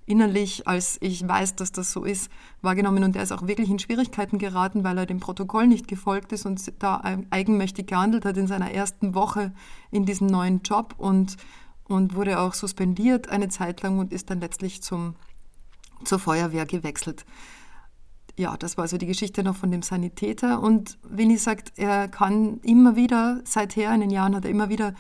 innerlich, 0.07 0.67
als 0.67 0.99
ich 1.01 1.27
weiß, 1.27 1.57
dass 1.57 1.73
das 1.73 1.93
so 1.93 2.05
ist, 2.05 2.31
wahrgenommen. 2.63 3.05
Und 3.05 3.17
er 3.17 3.23
ist 3.23 3.33
auch 3.33 3.47
wirklich 3.47 3.69
in 3.69 3.79
Schwierigkeiten 3.79 4.39
geraten, 4.39 4.85
weil 4.85 4.99
er 4.99 5.07
dem 5.07 5.21
Protokoll 5.21 5.67
nicht 5.67 5.89
gefolgt 5.89 6.33
ist 6.33 6.47
und 6.47 6.73
da 6.79 7.03
eigenmächtig 7.31 7.89
gehandelt 7.89 8.25
hat 8.25 8.37
in 8.37 8.47
seiner 8.47 8.71
ersten 8.71 9.15
Woche 9.15 9.53
in 9.91 10.07
diesem 10.07 10.29
neuen 10.29 10.63
Job 10.63 10.95
und, 10.97 11.37
und 11.85 12.15
wurde 12.15 12.39
auch 12.39 12.55
suspendiert 12.55 13.29
eine 13.29 13.49
Zeit 13.49 13.83
lang 13.83 13.99
und 13.99 14.13
ist 14.13 14.31
dann 14.31 14.41
letztlich 14.41 14.83
zum, 14.83 15.17
zur 16.05 16.19
Feuerwehr 16.19 16.67
gewechselt 16.67 17.27
ja, 18.39 18.57
das 18.57 18.77
war 18.77 18.87
so 18.87 18.99
die 18.99 19.07
Geschichte 19.07 19.43
noch 19.43 19.57
von 19.57 19.71
dem 19.71 19.83
Sanitäter. 19.83 20.63
Und 20.63 20.99
Winnie 21.03 21.39
sagt, 21.39 21.73
er 21.77 22.09
kann 22.09 22.61
immer 22.63 22.97
wieder, 22.97 23.41
seither 23.45 23.95
in 23.95 24.01
den 24.01 24.11
Jahren 24.11 24.37
hat 24.37 24.45
er 24.45 24.51
immer 24.51 24.69
wieder 24.69 24.95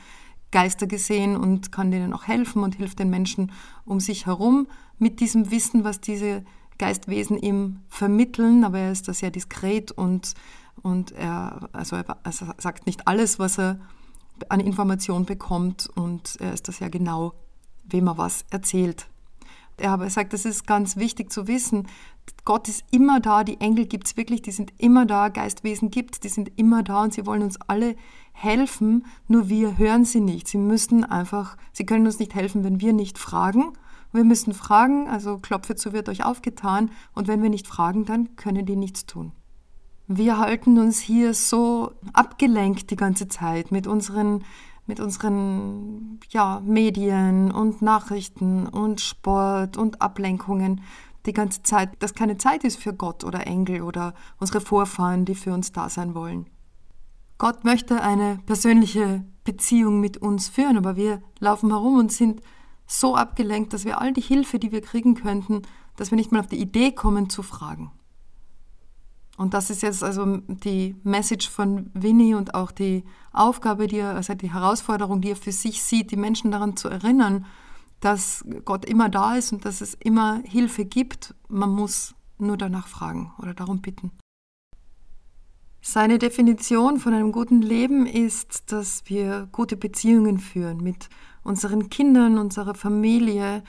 Geister 0.51 0.87
gesehen 0.87 1.37
und 1.37 1.71
kann 1.71 1.91
denen 1.91 2.13
auch 2.13 2.27
helfen 2.27 2.63
und 2.63 2.77
hilft 2.77 2.99
den 2.99 3.11
Menschen 3.11 3.53
um 3.85 4.01
sich 4.01 4.27
herum 4.27 4.69
mit 4.99 5.21
diesem 5.21 5.51
Wissen, 5.51 5.85
was 5.85 6.01
diese 6.01 6.45
Geistwesen 6.79 7.39
ihm 7.39 7.81
vermitteln. 7.89 8.65
Aber 8.65 8.79
er 8.79 8.93
ist 8.93 9.09
da 9.09 9.15
sehr 9.15 9.31
diskret 9.31 9.93
und, 9.93 10.35
und 10.83 11.13
er, 11.13 11.69
also 11.73 11.97
er, 11.97 12.05
er 12.23 12.33
sagt 12.33 12.87
nicht 12.87 13.07
alles, 13.09 13.39
was 13.39 13.59
er 13.59 13.79
an 14.49 14.61
Informationen 14.61 15.25
bekommt 15.25 15.89
und 15.95 16.37
er 16.41 16.53
ist 16.53 16.69
da 16.69 16.73
sehr 16.73 16.91
genau, 16.91 17.33
wem 17.85 18.09
er 18.09 18.19
was 18.19 18.45
erzählt. 18.51 19.09
Er 19.79 19.93
aber 19.93 20.09
sagt, 20.09 20.33
das 20.33 20.45
ist 20.45 20.67
ganz 20.67 20.97
wichtig 20.97 21.31
zu 21.31 21.47
wissen, 21.47 21.87
Gott 22.45 22.69
ist 22.69 22.85
immer 22.91 23.21
da, 23.21 23.45
die 23.45 23.61
Engel 23.61 23.87
gibt 23.87 24.07
es 24.07 24.17
wirklich, 24.17 24.43
die 24.43 24.51
sind 24.51 24.73
immer 24.79 25.07
da, 25.07 25.29
Geistwesen 25.29 25.91
gibt 25.91 26.15
es, 26.15 26.21
die 26.21 26.29
sind 26.29 26.53
immer 26.57 26.83
da 26.83 27.03
und 27.03 27.15
sie 27.15 27.27
wollen 27.27 27.43
uns 27.43 27.61
alle 27.61 27.97
helfen, 28.33 29.07
nur 29.29 29.49
wir 29.49 29.79
hören 29.79 30.05
sie 30.05 30.21
nicht. 30.21 30.49
Sie 30.49 30.59
müssen 30.59 31.05
einfach, 31.05 31.57
sie 31.73 31.87
können 31.87 32.07
uns 32.07 32.19
nicht 32.19 32.35
helfen, 32.35 32.65
wenn 32.65 32.81
wir 32.81 32.93
nicht 32.93 33.19
fragen. 33.19 33.73
Wir 34.17 34.25
müssen 34.25 34.55
fragen, 34.55 35.09
also 35.09 35.37
Klopfe 35.37 35.77
zu 35.77 35.93
wird 35.93 36.09
euch 36.09 36.25
aufgetan 36.25 36.91
und 37.15 37.29
wenn 37.29 37.43
wir 37.43 37.51
nicht 37.51 37.67
fragen, 37.67 38.07
dann 38.07 38.35
können 38.35 38.65
die 38.65 38.75
nichts 38.75 39.05
tun. 39.05 39.33
Wir 40.09 40.39
halten 40.39 40.79
uns 40.79 41.01
hier 41.01 41.35
so 41.35 41.93
abgelenkt 42.15 42.91
die 42.91 42.97
ganze 42.97 43.29
Zeit 43.29 43.71
mit 43.71 43.87
unseren 43.87 44.43
mit 44.87 45.01
unseren 45.01 46.21
ja, 46.31 46.63
Medien 46.65 47.51
und 47.51 47.83
Nachrichten 47.83 48.67
und 48.67 49.03
Sport 49.03 49.77
und 49.77 50.01
Ablenkungen 50.01 50.81
die 51.27 51.33
ganze 51.35 51.63
Zeit, 51.63 51.91
dass 51.99 52.15
keine 52.15 52.39
Zeit 52.39 52.65
ist 52.65 52.79
für 52.79 52.95
Gott 52.95 53.23
oder 53.23 53.47
Engel 53.47 53.83
oder 53.83 54.15
unsere 54.39 54.63
Vorfahren, 54.63 55.27
die 55.27 55.35
für 55.35 55.53
uns 55.53 55.73
da 55.73 55.91
sein 55.91 56.15
wollen. 56.15 56.47
Gott 57.37 57.65
möchte 57.65 58.01
eine 58.01 58.39
persönliche 58.47 59.25
Beziehung 59.45 60.01
mit 60.01 60.17
uns 60.17 60.49
führen, 60.49 60.79
aber 60.79 60.97
wir 60.97 61.21
laufen 61.39 61.71
herum 61.71 61.99
und 61.99 62.13
sind 62.13 62.41
so 62.87 63.17
abgelenkt, 63.17 63.73
dass 63.73 63.85
wir 63.85 64.01
all 64.01 64.13
die 64.13 64.21
Hilfe, 64.21 64.59
die 64.59 64.73
wir 64.73 64.81
kriegen 64.81 65.15
könnten, 65.15 65.63
dass 65.97 66.11
wir 66.11 66.17
nicht 66.17 66.33
mal 66.33 66.41
auf 66.41 66.47
die 66.47 66.61
Idee 66.61 66.93
kommen 66.93 67.29
zu 67.29 67.43
fragen. 67.43 67.91
Und 69.37 69.53
das 69.53 69.69
ist 69.69 69.83
jetzt 69.83 70.03
also 70.03 70.39
die 70.49 70.97
Message 71.03 71.51
von 71.51 71.91
Winnie 71.93 72.35
und 72.35 72.55
auch 72.55 72.71
die 72.71 73.05
Aufgabe, 73.33 73.87
die 73.87 73.99
er, 73.99 74.15
also 74.15 74.35
die 74.35 74.53
Herausforderung, 74.53 75.21
die 75.21 75.33
er 75.33 75.37
für 75.37 75.53
sich 75.53 75.83
sieht, 75.83 76.11
die 76.11 76.17
Menschen 76.17 76.51
daran 76.51 76.77
zu 76.77 76.89
erinnern, 76.89 77.45
dass 78.01 78.45
Gott 78.65 78.85
immer 78.85 79.09
da 79.09 79.37
ist 79.37 79.53
und 79.53 79.65
dass 79.65 79.81
es 79.81 79.95
immer 79.95 80.41
Hilfe 80.45 80.85
gibt. 80.85 81.35
Man 81.49 81.71
muss 81.71 82.15
nur 82.39 82.57
danach 82.57 82.89
fragen 82.89 83.33
oder 83.39 83.53
darum 83.53 83.81
bitten. 83.81 84.13
Seine 85.83 86.19
Definition 86.19 86.99
von 86.99 87.15
einem 87.15 87.31
guten 87.31 87.63
Leben 87.63 88.07
ist, 88.07 88.73
dass 88.73 89.05
wir 89.07 89.49
gute 89.53 89.77
Beziehungen 89.77 90.39
führen 90.39 90.79
mit 90.79 91.09
unseren 91.47 91.89
Kindern, 91.91 92.39
unserer 92.39 92.75
Familie, 92.75 93.63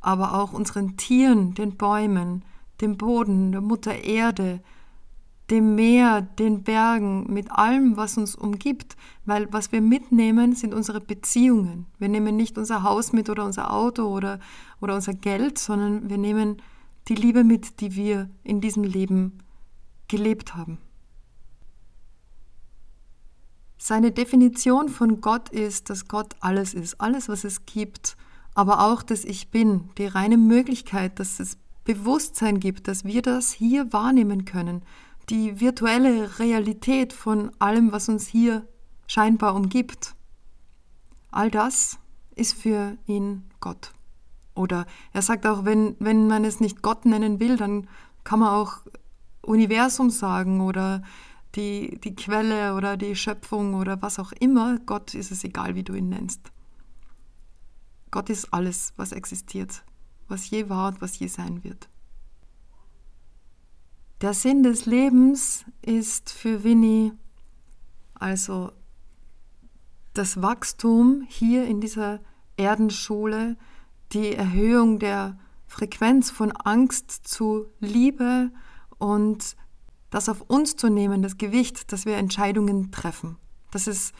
aber 0.00 0.34
auch 0.34 0.52
unseren 0.52 0.96
Tieren, 0.96 1.54
den 1.54 1.76
Bäumen, 1.76 2.44
dem 2.80 2.96
Boden, 2.96 3.52
der 3.52 3.60
Mutter 3.60 4.04
Erde, 4.04 4.60
dem 5.50 5.74
Meer, 5.74 6.22
den 6.22 6.62
Bergen, 6.62 7.32
mit 7.32 7.50
allem, 7.50 7.96
was 7.96 8.16
uns 8.16 8.34
umgibt, 8.34 8.96
weil 9.26 9.52
was 9.52 9.72
wir 9.72 9.80
mitnehmen, 9.80 10.54
sind 10.54 10.72
unsere 10.72 11.00
Beziehungen. 11.00 11.86
Wir 11.98 12.08
nehmen 12.08 12.36
nicht 12.36 12.56
unser 12.56 12.82
Haus 12.82 13.12
mit 13.12 13.28
oder 13.28 13.44
unser 13.44 13.72
Auto 13.72 14.04
oder, 14.04 14.40
oder 14.80 14.94
unser 14.94 15.12
Geld, 15.12 15.58
sondern 15.58 16.08
wir 16.08 16.18
nehmen 16.18 16.62
die 17.08 17.14
Liebe 17.14 17.44
mit, 17.44 17.80
die 17.80 17.94
wir 17.94 18.30
in 18.42 18.60
diesem 18.60 18.84
Leben 18.84 19.38
gelebt 20.08 20.54
haben. 20.54 20.78
Seine 23.86 24.12
Definition 24.12 24.88
von 24.88 25.20
Gott 25.20 25.50
ist, 25.50 25.90
dass 25.90 26.08
Gott 26.08 26.36
alles 26.40 26.72
ist, 26.72 27.02
alles, 27.02 27.28
was 27.28 27.44
es 27.44 27.66
gibt, 27.66 28.16
aber 28.54 28.86
auch 28.86 29.02
dass 29.02 29.26
Ich 29.26 29.50
bin, 29.50 29.90
die 29.98 30.06
reine 30.06 30.38
Möglichkeit, 30.38 31.20
dass 31.20 31.38
es 31.38 31.58
Bewusstsein 31.84 32.60
gibt, 32.60 32.88
dass 32.88 33.04
wir 33.04 33.20
das 33.20 33.52
hier 33.52 33.92
wahrnehmen 33.92 34.46
können, 34.46 34.80
die 35.28 35.60
virtuelle 35.60 36.38
Realität 36.38 37.12
von 37.12 37.50
allem, 37.58 37.92
was 37.92 38.08
uns 38.08 38.26
hier 38.26 38.66
scheinbar 39.06 39.54
umgibt, 39.54 40.14
all 41.30 41.50
das 41.50 41.98
ist 42.36 42.54
für 42.54 42.96
ihn 43.04 43.44
Gott. 43.60 43.92
Oder 44.54 44.86
er 45.12 45.20
sagt 45.20 45.44
auch, 45.44 45.66
wenn, 45.66 45.94
wenn 45.98 46.26
man 46.26 46.46
es 46.46 46.58
nicht 46.58 46.80
Gott 46.80 47.04
nennen 47.04 47.38
will, 47.38 47.58
dann 47.58 47.86
kann 48.24 48.38
man 48.38 48.48
auch 48.48 48.78
Universum 49.42 50.08
sagen 50.08 50.62
oder 50.62 51.02
die, 51.54 51.98
die 52.00 52.14
Quelle 52.14 52.74
oder 52.74 52.96
die 52.96 53.16
Schöpfung 53.16 53.74
oder 53.74 54.00
was 54.02 54.18
auch 54.18 54.32
immer. 54.32 54.78
Gott 54.80 55.14
ist 55.14 55.30
es 55.30 55.44
egal, 55.44 55.74
wie 55.74 55.84
du 55.84 55.94
ihn 55.94 56.08
nennst. 56.08 56.52
Gott 58.10 58.30
ist 58.30 58.52
alles, 58.52 58.92
was 58.96 59.12
existiert, 59.12 59.84
was 60.28 60.48
je 60.50 60.68
war 60.68 60.88
und 60.88 61.00
was 61.00 61.18
je 61.18 61.26
sein 61.26 61.64
wird. 61.64 61.88
Der 64.20 64.34
Sinn 64.34 64.62
des 64.62 64.86
Lebens 64.86 65.64
ist 65.82 66.30
für 66.30 66.64
Winnie 66.64 67.12
also 68.14 68.72
das 70.14 70.40
Wachstum 70.40 71.26
hier 71.28 71.66
in 71.66 71.80
dieser 71.80 72.20
Erdenschule, 72.56 73.56
die 74.12 74.32
Erhöhung 74.32 74.98
der 74.98 75.38
Frequenz 75.66 76.30
von 76.30 76.52
Angst 76.52 77.10
zu 77.10 77.66
Liebe 77.80 78.50
und 78.98 79.56
das 80.14 80.28
auf 80.28 80.42
uns 80.42 80.76
zu 80.76 80.90
nehmen, 80.90 81.22
das 81.22 81.38
Gewicht, 81.38 81.90
dass 81.92 82.06
wir 82.06 82.16
Entscheidungen 82.18 82.92
treffen, 82.92 83.36
dass 83.72 83.88
es 83.88 84.12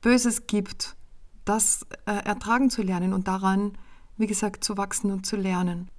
Böses 0.00 0.46
gibt, 0.46 0.96
das 1.44 1.86
äh, 2.06 2.12
ertragen 2.24 2.70
zu 2.70 2.80
lernen 2.80 3.12
und 3.12 3.28
daran, 3.28 3.76
wie 4.16 4.26
gesagt, 4.26 4.64
zu 4.64 4.78
wachsen 4.78 5.10
und 5.10 5.26
zu 5.26 5.36
lernen. 5.36 5.90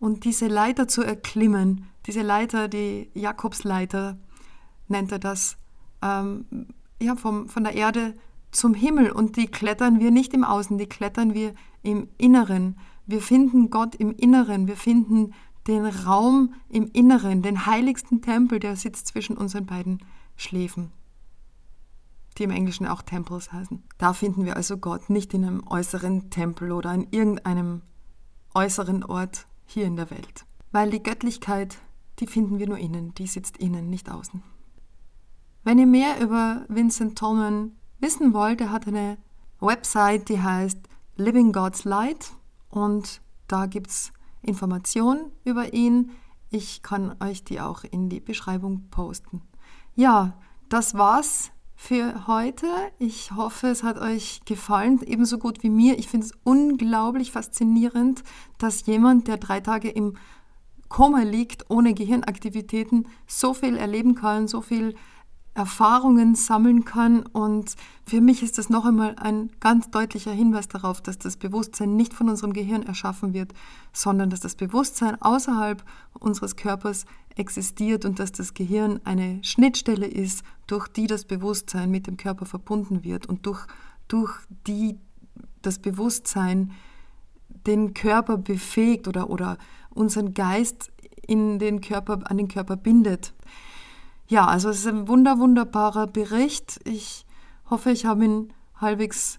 Und 0.00 0.24
diese 0.24 0.48
Leiter 0.48 0.88
zu 0.88 1.04
erklimmen, 1.04 1.86
diese 2.06 2.22
Leiter, 2.22 2.66
die 2.66 3.08
Jakobsleiter 3.14 4.18
nennt 4.88 5.12
er 5.12 5.20
das, 5.20 5.58
ähm, 6.02 6.46
ja, 7.00 7.14
vom, 7.14 7.48
von 7.48 7.62
der 7.62 7.74
Erde 7.76 8.14
zum 8.50 8.74
Himmel 8.74 9.12
und 9.12 9.36
die 9.36 9.46
klettern 9.46 10.00
wir 10.00 10.10
nicht 10.10 10.34
im 10.34 10.42
Außen, 10.42 10.76
die 10.76 10.88
klettern 10.88 11.34
wir 11.34 11.54
im 11.84 12.08
Inneren. 12.18 12.76
Wir 13.06 13.22
finden 13.22 13.70
Gott 13.70 13.94
im 13.94 14.10
Inneren, 14.10 14.66
wir 14.66 14.76
finden 14.76 15.34
den 15.66 15.86
Raum 15.86 16.54
im 16.68 16.88
Inneren, 16.92 17.42
den 17.42 17.66
heiligsten 17.66 18.22
Tempel, 18.22 18.60
der 18.60 18.76
sitzt 18.76 19.08
zwischen 19.08 19.36
unseren 19.36 19.66
beiden 19.66 19.98
Schläfen, 20.36 20.92
die 22.38 22.44
im 22.44 22.50
Englischen 22.50 22.86
auch 22.86 23.02
Temples 23.02 23.52
heißen. 23.52 23.82
Da 23.98 24.12
finden 24.12 24.44
wir 24.44 24.56
also 24.56 24.76
Gott, 24.78 25.10
nicht 25.10 25.34
in 25.34 25.44
einem 25.44 25.66
äußeren 25.66 26.30
Tempel 26.30 26.72
oder 26.72 26.92
in 26.94 27.06
irgendeinem 27.10 27.82
äußeren 28.54 29.04
Ort 29.04 29.46
hier 29.66 29.86
in 29.86 29.96
der 29.96 30.10
Welt. 30.10 30.46
Weil 30.72 30.90
die 30.90 31.02
Göttlichkeit, 31.02 31.78
die 32.18 32.26
finden 32.26 32.58
wir 32.58 32.68
nur 32.68 32.78
innen, 32.78 33.14
die 33.14 33.26
sitzt 33.26 33.56
innen, 33.56 33.90
nicht 33.90 34.10
außen. 34.10 34.42
Wenn 35.64 35.78
ihr 35.78 35.86
mehr 35.86 36.20
über 36.20 36.64
Vincent 36.68 37.18
Tolman 37.18 37.72
wissen 37.98 38.32
wollt, 38.32 38.60
er 38.60 38.70
hat 38.70 38.86
eine 38.86 39.18
Website, 39.58 40.28
die 40.28 40.40
heißt 40.40 40.78
Living 41.16 41.52
God's 41.52 41.84
Light 41.84 42.32
und 42.68 43.20
da 43.48 43.66
gibt 43.66 43.88
es 43.88 44.12
Informationen 44.46 45.32
über 45.44 45.72
ihn. 45.72 46.10
Ich 46.50 46.82
kann 46.82 47.16
euch 47.20 47.44
die 47.44 47.60
auch 47.60 47.84
in 47.84 48.08
die 48.08 48.20
Beschreibung 48.20 48.88
posten. 48.90 49.42
Ja, 49.94 50.38
das 50.68 50.94
war's 50.94 51.50
für 51.74 52.26
heute. 52.26 52.66
Ich 52.98 53.32
hoffe, 53.32 53.68
es 53.68 53.82
hat 53.82 53.98
euch 53.98 54.40
gefallen, 54.44 55.00
ebenso 55.06 55.38
gut 55.38 55.62
wie 55.62 55.70
mir. 55.70 55.98
Ich 55.98 56.08
finde 56.08 56.26
es 56.26 56.32
unglaublich 56.42 57.32
faszinierend, 57.32 58.22
dass 58.58 58.86
jemand, 58.86 59.28
der 59.28 59.36
drei 59.36 59.60
Tage 59.60 59.90
im 59.90 60.16
Koma 60.88 61.22
liegt, 61.22 61.70
ohne 61.70 61.94
Gehirnaktivitäten, 61.94 63.08
so 63.26 63.54
viel 63.54 63.76
erleben 63.76 64.14
kann, 64.14 64.48
so 64.48 64.60
viel 64.60 64.94
Erfahrungen 65.56 66.34
sammeln 66.34 66.84
kann. 66.84 67.22
Und 67.22 67.74
für 68.06 68.20
mich 68.20 68.42
ist 68.42 68.58
das 68.58 68.68
noch 68.68 68.84
einmal 68.84 69.16
ein 69.16 69.50
ganz 69.58 69.90
deutlicher 69.90 70.32
Hinweis 70.32 70.68
darauf, 70.68 71.00
dass 71.00 71.18
das 71.18 71.36
Bewusstsein 71.36 71.96
nicht 71.96 72.12
von 72.12 72.28
unserem 72.28 72.52
Gehirn 72.52 72.82
erschaffen 72.82 73.32
wird, 73.32 73.52
sondern 73.92 74.30
dass 74.30 74.40
das 74.40 74.54
Bewusstsein 74.54 75.20
außerhalb 75.20 75.82
unseres 76.18 76.56
Körpers 76.56 77.06
existiert 77.36 78.04
und 78.04 78.18
dass 78.18 78.32
das 78.32 78.54
Gehirn 78.54 79.00
eine 79.04 79.42
Schnittstelle 79.42 80.06
ist, 80.06 80.42
durch 80.66 80.88
die 80.88 81.06
das 81.06 81.24
Bewusstsein 81.24 81.90
mit 81.90 82.06
dem 82.06 82.16
Körper 82.16 82.46
verbunden 82.46 83.02
wird 83.02 83.26
und 83.26 83.46
durch, 83.46 83.66
durch 84.08 84.32
die 84.66 84.98
das 85.62 85.78
Bewusstsein 85.78 86.72
den 87.48 87.94
Körper 87.94 88.36
befähigt 88.36 89.08
oder, 89.08 89.30
oder 89.30 89.58
unseren 89.90 90.34
Geist 90.34 90.90
in 91.26 91.58
den 91.58 91.80
Körper, 91.80 92.20
an 92.24 92.36
den 92.36 92.48
Körper 92.48 92.76
bindet. 92.76 93.32
Ja, 94.28 94.46
also 94.46 94.70
es 94.70 94.78
ist 94.78 94.88
ein 94.88 95.06
wunder, 95.06 95.38
wunderbarer 95.38 96.08
Bericht. 96.08 96.80
Ich 96.84 97.24
hoffe, 97.70 97.90
ich 97.90 98.06
habe 98.06 98.24
ihn 98.24 98.52
halbwegs 98.80 99.38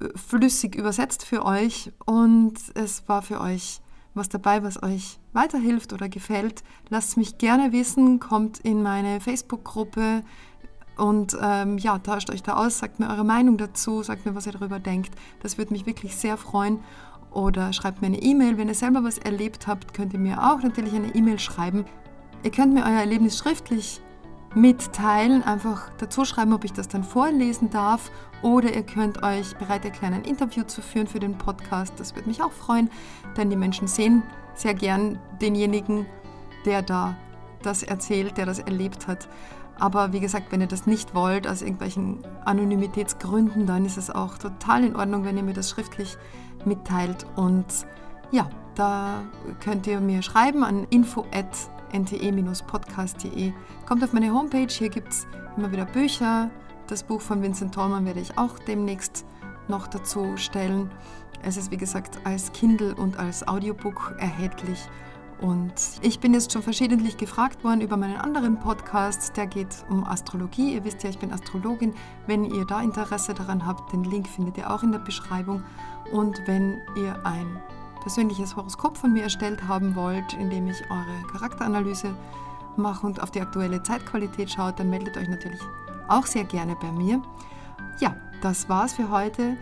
äh, 0.00 0.08
flüssig 0.16 0.76
übersetzt 0.76 1.24
für 1.24 1.44
euch 1.44 1.92
und 2.04 2.54
es 2.74 3.08
war 3.08 3.22
für 3.22 3.40
euch 3.40 3.80
was 4.14 4.28
dabei, 4.28 4.62
was 4.62 4.82
euch 4.82 5.18
weiterhilft 5.32 5.92
oder 5.92 6.08
gefällt. 6.08 6.62
Lasst 6.88 7.16
mich 7.16 7.36
gerne 7.38 7.72
wissen, 7.72 8.20
kommt 8.20 8.60
in 8.60 8.82
meine 8.82 9.20
Facebook-Gruppe 9.20 10.22
und 10.96 11.36
ähm, 11.42 11.76
ja, 11.76 11.98
tauscht 11.98 12.30
euch 12.30 12.42
da 12.42 12.54
aus, 12.54 12.78
sagt 12.78 13.00
mir 13.00 13.10
eure 13.10 13.24
Meinung 13.24 13.58
dazu, 13.58 14.02
sagt 14.02 14.24
mir, 14.24 14.34
was 14.34 14.46
ihr 14.46 14.52
darüber 14.52 14.78
denkt. 14.78 15.14
Das 15.42 15.58
würde 15.58 15.72
mich 15.72 15.84
wirklich 15.84 16.16
sehr 16.16 16.36
freuen. 16.36 16.80
Oder 17.30 17.74
schreibt 17.74 18.00
mir 18.00 18.06
eine 18.06 18.22
E-Mail. 18.22 18.56
Wenn 18.56 18.68
ihr 18.68 18.74
selber 18.74 19.04
was 19.04 19.18
erlebt 19.18 19.66
habt, 19.66 19.92
könnt 19.92 20.14
ihr 20.14 20.18
mir 20.18 20.42
auch 20.42 20.62
natürlich 20.62 20.94
eine 20.94 21.14
E-Mail 21.14 21.38
schreiben. 21.38 21.84
Ihr 22.42 22.50
könnt 22.50 22.74
mir 22.74 22.84
euer 22.84 23.00
Erlebnis 23.00 23.38
schriftlich 23.38 24.00
mitteilen, 24.54 25.42
einfach 25.42 25.90
dazu 25.98 26.24
schreiben, 26.24 26.54
ob 26.54 26.64
ich 26.64 26.72
das 26.72 26.88
dann 26.88 27.04
vorlesen 27.04 27.70
darf. 27.70 28.10
Oder 28.42 28.74
ihr 28.74 28.82
könnt 28.82 29.22
euch 29.22 29.56
bereit 29.56 29.84
erklären, 29.84 30.14
ein 30.14 30.24
Interview 30.24 30.64
zu 30.64 30.80
führen 30.80 31.06
für 31.06 31.20
den 31.20 31.36
Podcast. 31.36 31.94
Das 31.98 32.14
würde 32.14 32.28
mich 32.28 32.42
auch 32.42 32.52
freuen, 32.52 32.90
denn 33.36 33.50
die 33.50 33.56
Menschen 33.56 33.86
sehen 33.86 34.22
sehr 34.54 34.74
gern 34.74 35.18
denjenigen, 35.40 36.06
der 36.64 36.82
da 36.82 37.16
das 37.62 37.82
erzählt, 37.82 38.38
der 38.38 38.46
das 38.46 38.58
erlebt 38.58 39.06
hat. 39.06 39.28
Aber 39.78 40.14
wie 40.14 40.20
gesagt, 40.20 40.52
wenn 40.52 40.62
ihr 40.62 40.66
das 40.66 40.86
nicht 40.86 41.14
wollt, 41.14 41.46
aus 41.46 41.60
irgendwelchen 41.60 42.26
Anonymitätsgründen, 42.46 43.66
dann 43.66 43.84
ist 43.84 43.98
es 43.98 44.08
auch 44.08 44.38
total 44.38 44.84
in 44.84 44.96
Ordnung, 44.96 45.24
wenn 45.24 45.36
ihr 45.36 45.42
mir 45.42 45.52
das 45.52 45.68
schriftlich 45.68 46.16
mitteilt. 46.64 47.26
Und 47.36 47.66
ja, 48.30 48.48
da 48.74 49.22
könnt 49.60 49.86
ihr 49.86 50.00
mir 50.00 50.22
schreiben 50.22 50.64
an 50.64 50.86
info@ 50.88 51.24
nte-podcast.de. 51.92 53.52
Kommt 53.86 54.04
auf 54.04 54.12
meine 54.12 54.32
Homepage, 54.32 54.68
hier 54.68 54.88
gibt 54.88 55.12
es 55.12 55.26
immer 55.56 55.72
wieder 55.72 55.86
Bücher. 55.86 56.50
Das 56.86 57.02
Buch 57.02 57.20
von 57.20 57.42
Vincent 57.42 57.74
Tolman 57.74 58.04
werde 58.04 58.20
ich 58.20 58.38
auch 58.38 58.58
demnächst 58.58 59.24
noch 59.68 59.86
dazu 59.86 60.36
stellen. 60.36 60.90
Es 61.42 61.56
ist 61.56 61.70
wie 61.70 61.76
gesagt 61.76 62.18
als 62.24 62.52
Kindle 62.52 62.94
und 62.94 63.18
als 63.18 63.46
Audiobook 63.46 64.14
erhältlich. 64.18 64.88
Und 65.40 65.74
ich 66.00 66.18
bin 66.18 66.32
jetzt 66.32 66.52
schon 66.52 66.62
verschiedentlich 66.62 67.18
gefragt 67.18 67.62
worden 67.62 67.82
über 67.82 67.96
meinen 67.96 68.16
anderen 68.16 68.58
Podcast, 68.58 69.36
der 69.36 69.46
geht 69.46 69.84
um 69.90 70.04
Astrologie. 70.04 70.74
Ihr 70.74 70.84
wisst 70.84 71.02
ja, 71.02 71.10
ich 71.10 71.18
bin 71.18 71.32
Astrologin. 71.32 71.94
Wenn 72.26 72.44
ihr 72.44 72.64
da 72.64 72.80
Interesse 72.80 73.34
daran 73.34 73.66
habt, 73.66 73.92
den 73.92 74.04
Link 74.04 74.26
findet 74.28 74.56
ihr 74.56 74.70
auch 74.72 74.82
in 74.82 74.92
der 74.92 74.98
Beschreibung. 74.98 75.62
Und 76.10 76.40
wenn 76.46 76.78
ihr 76.96 77.24
ein 77.26 77.60
persönliches 78.06 78.54
Horoskop 78.54 78.96
von 78.96 79.12
mir 79.12 79.24
erstellt 79.24 79.66
haben 79.66 79.96
wollt, 79.96 80.32
indem 80.34 80.68
ich 80.68 80.80
eure 80.88 81.26
Charakteranalyse 81.32 82.14
mache 82.76 83.04
und 83.04 83.20
auf 83.20 83.32
die 83.32 83.40
aktuelle 83.40 83.82
Zeitqualität 83.82 84.48
schaut, 84.48 84.78
dann 84.78 84.90
meldet 84.90 85.16
euch 85.16 85.28
natürlich 85.28 85.60
auch 86.06 86.24
sehr 86.24 86.44
gerne 86.44 86.76
bei 86.80 86.92
mir. 86.92 87.20
Ja, 87.98 88.14
das 88.42 88.68
war's 88.68 88.92
für 88.92 89.10
heute. 89.10 89.56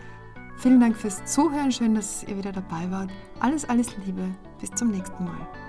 Vielen 0.57 0.79
Dank 0.79 0.95
fürs 0.95 1.25
Zuhören. 1.25 1.71
Schön, 1.71 1.95
dass 1.95 2.23
ihr 2.23 2.37
wieder 2.37 2.51
dabei 2.51 2.91
wart. 2.91 3.09
Alles, 3.39 3.67
alles 3.67 3.97
Liebe. 4.05 4.29
Bis 4.61 4.69
zum 4.69 4.91
nächsten 4.91 5.23
Mal. 5.23 5.64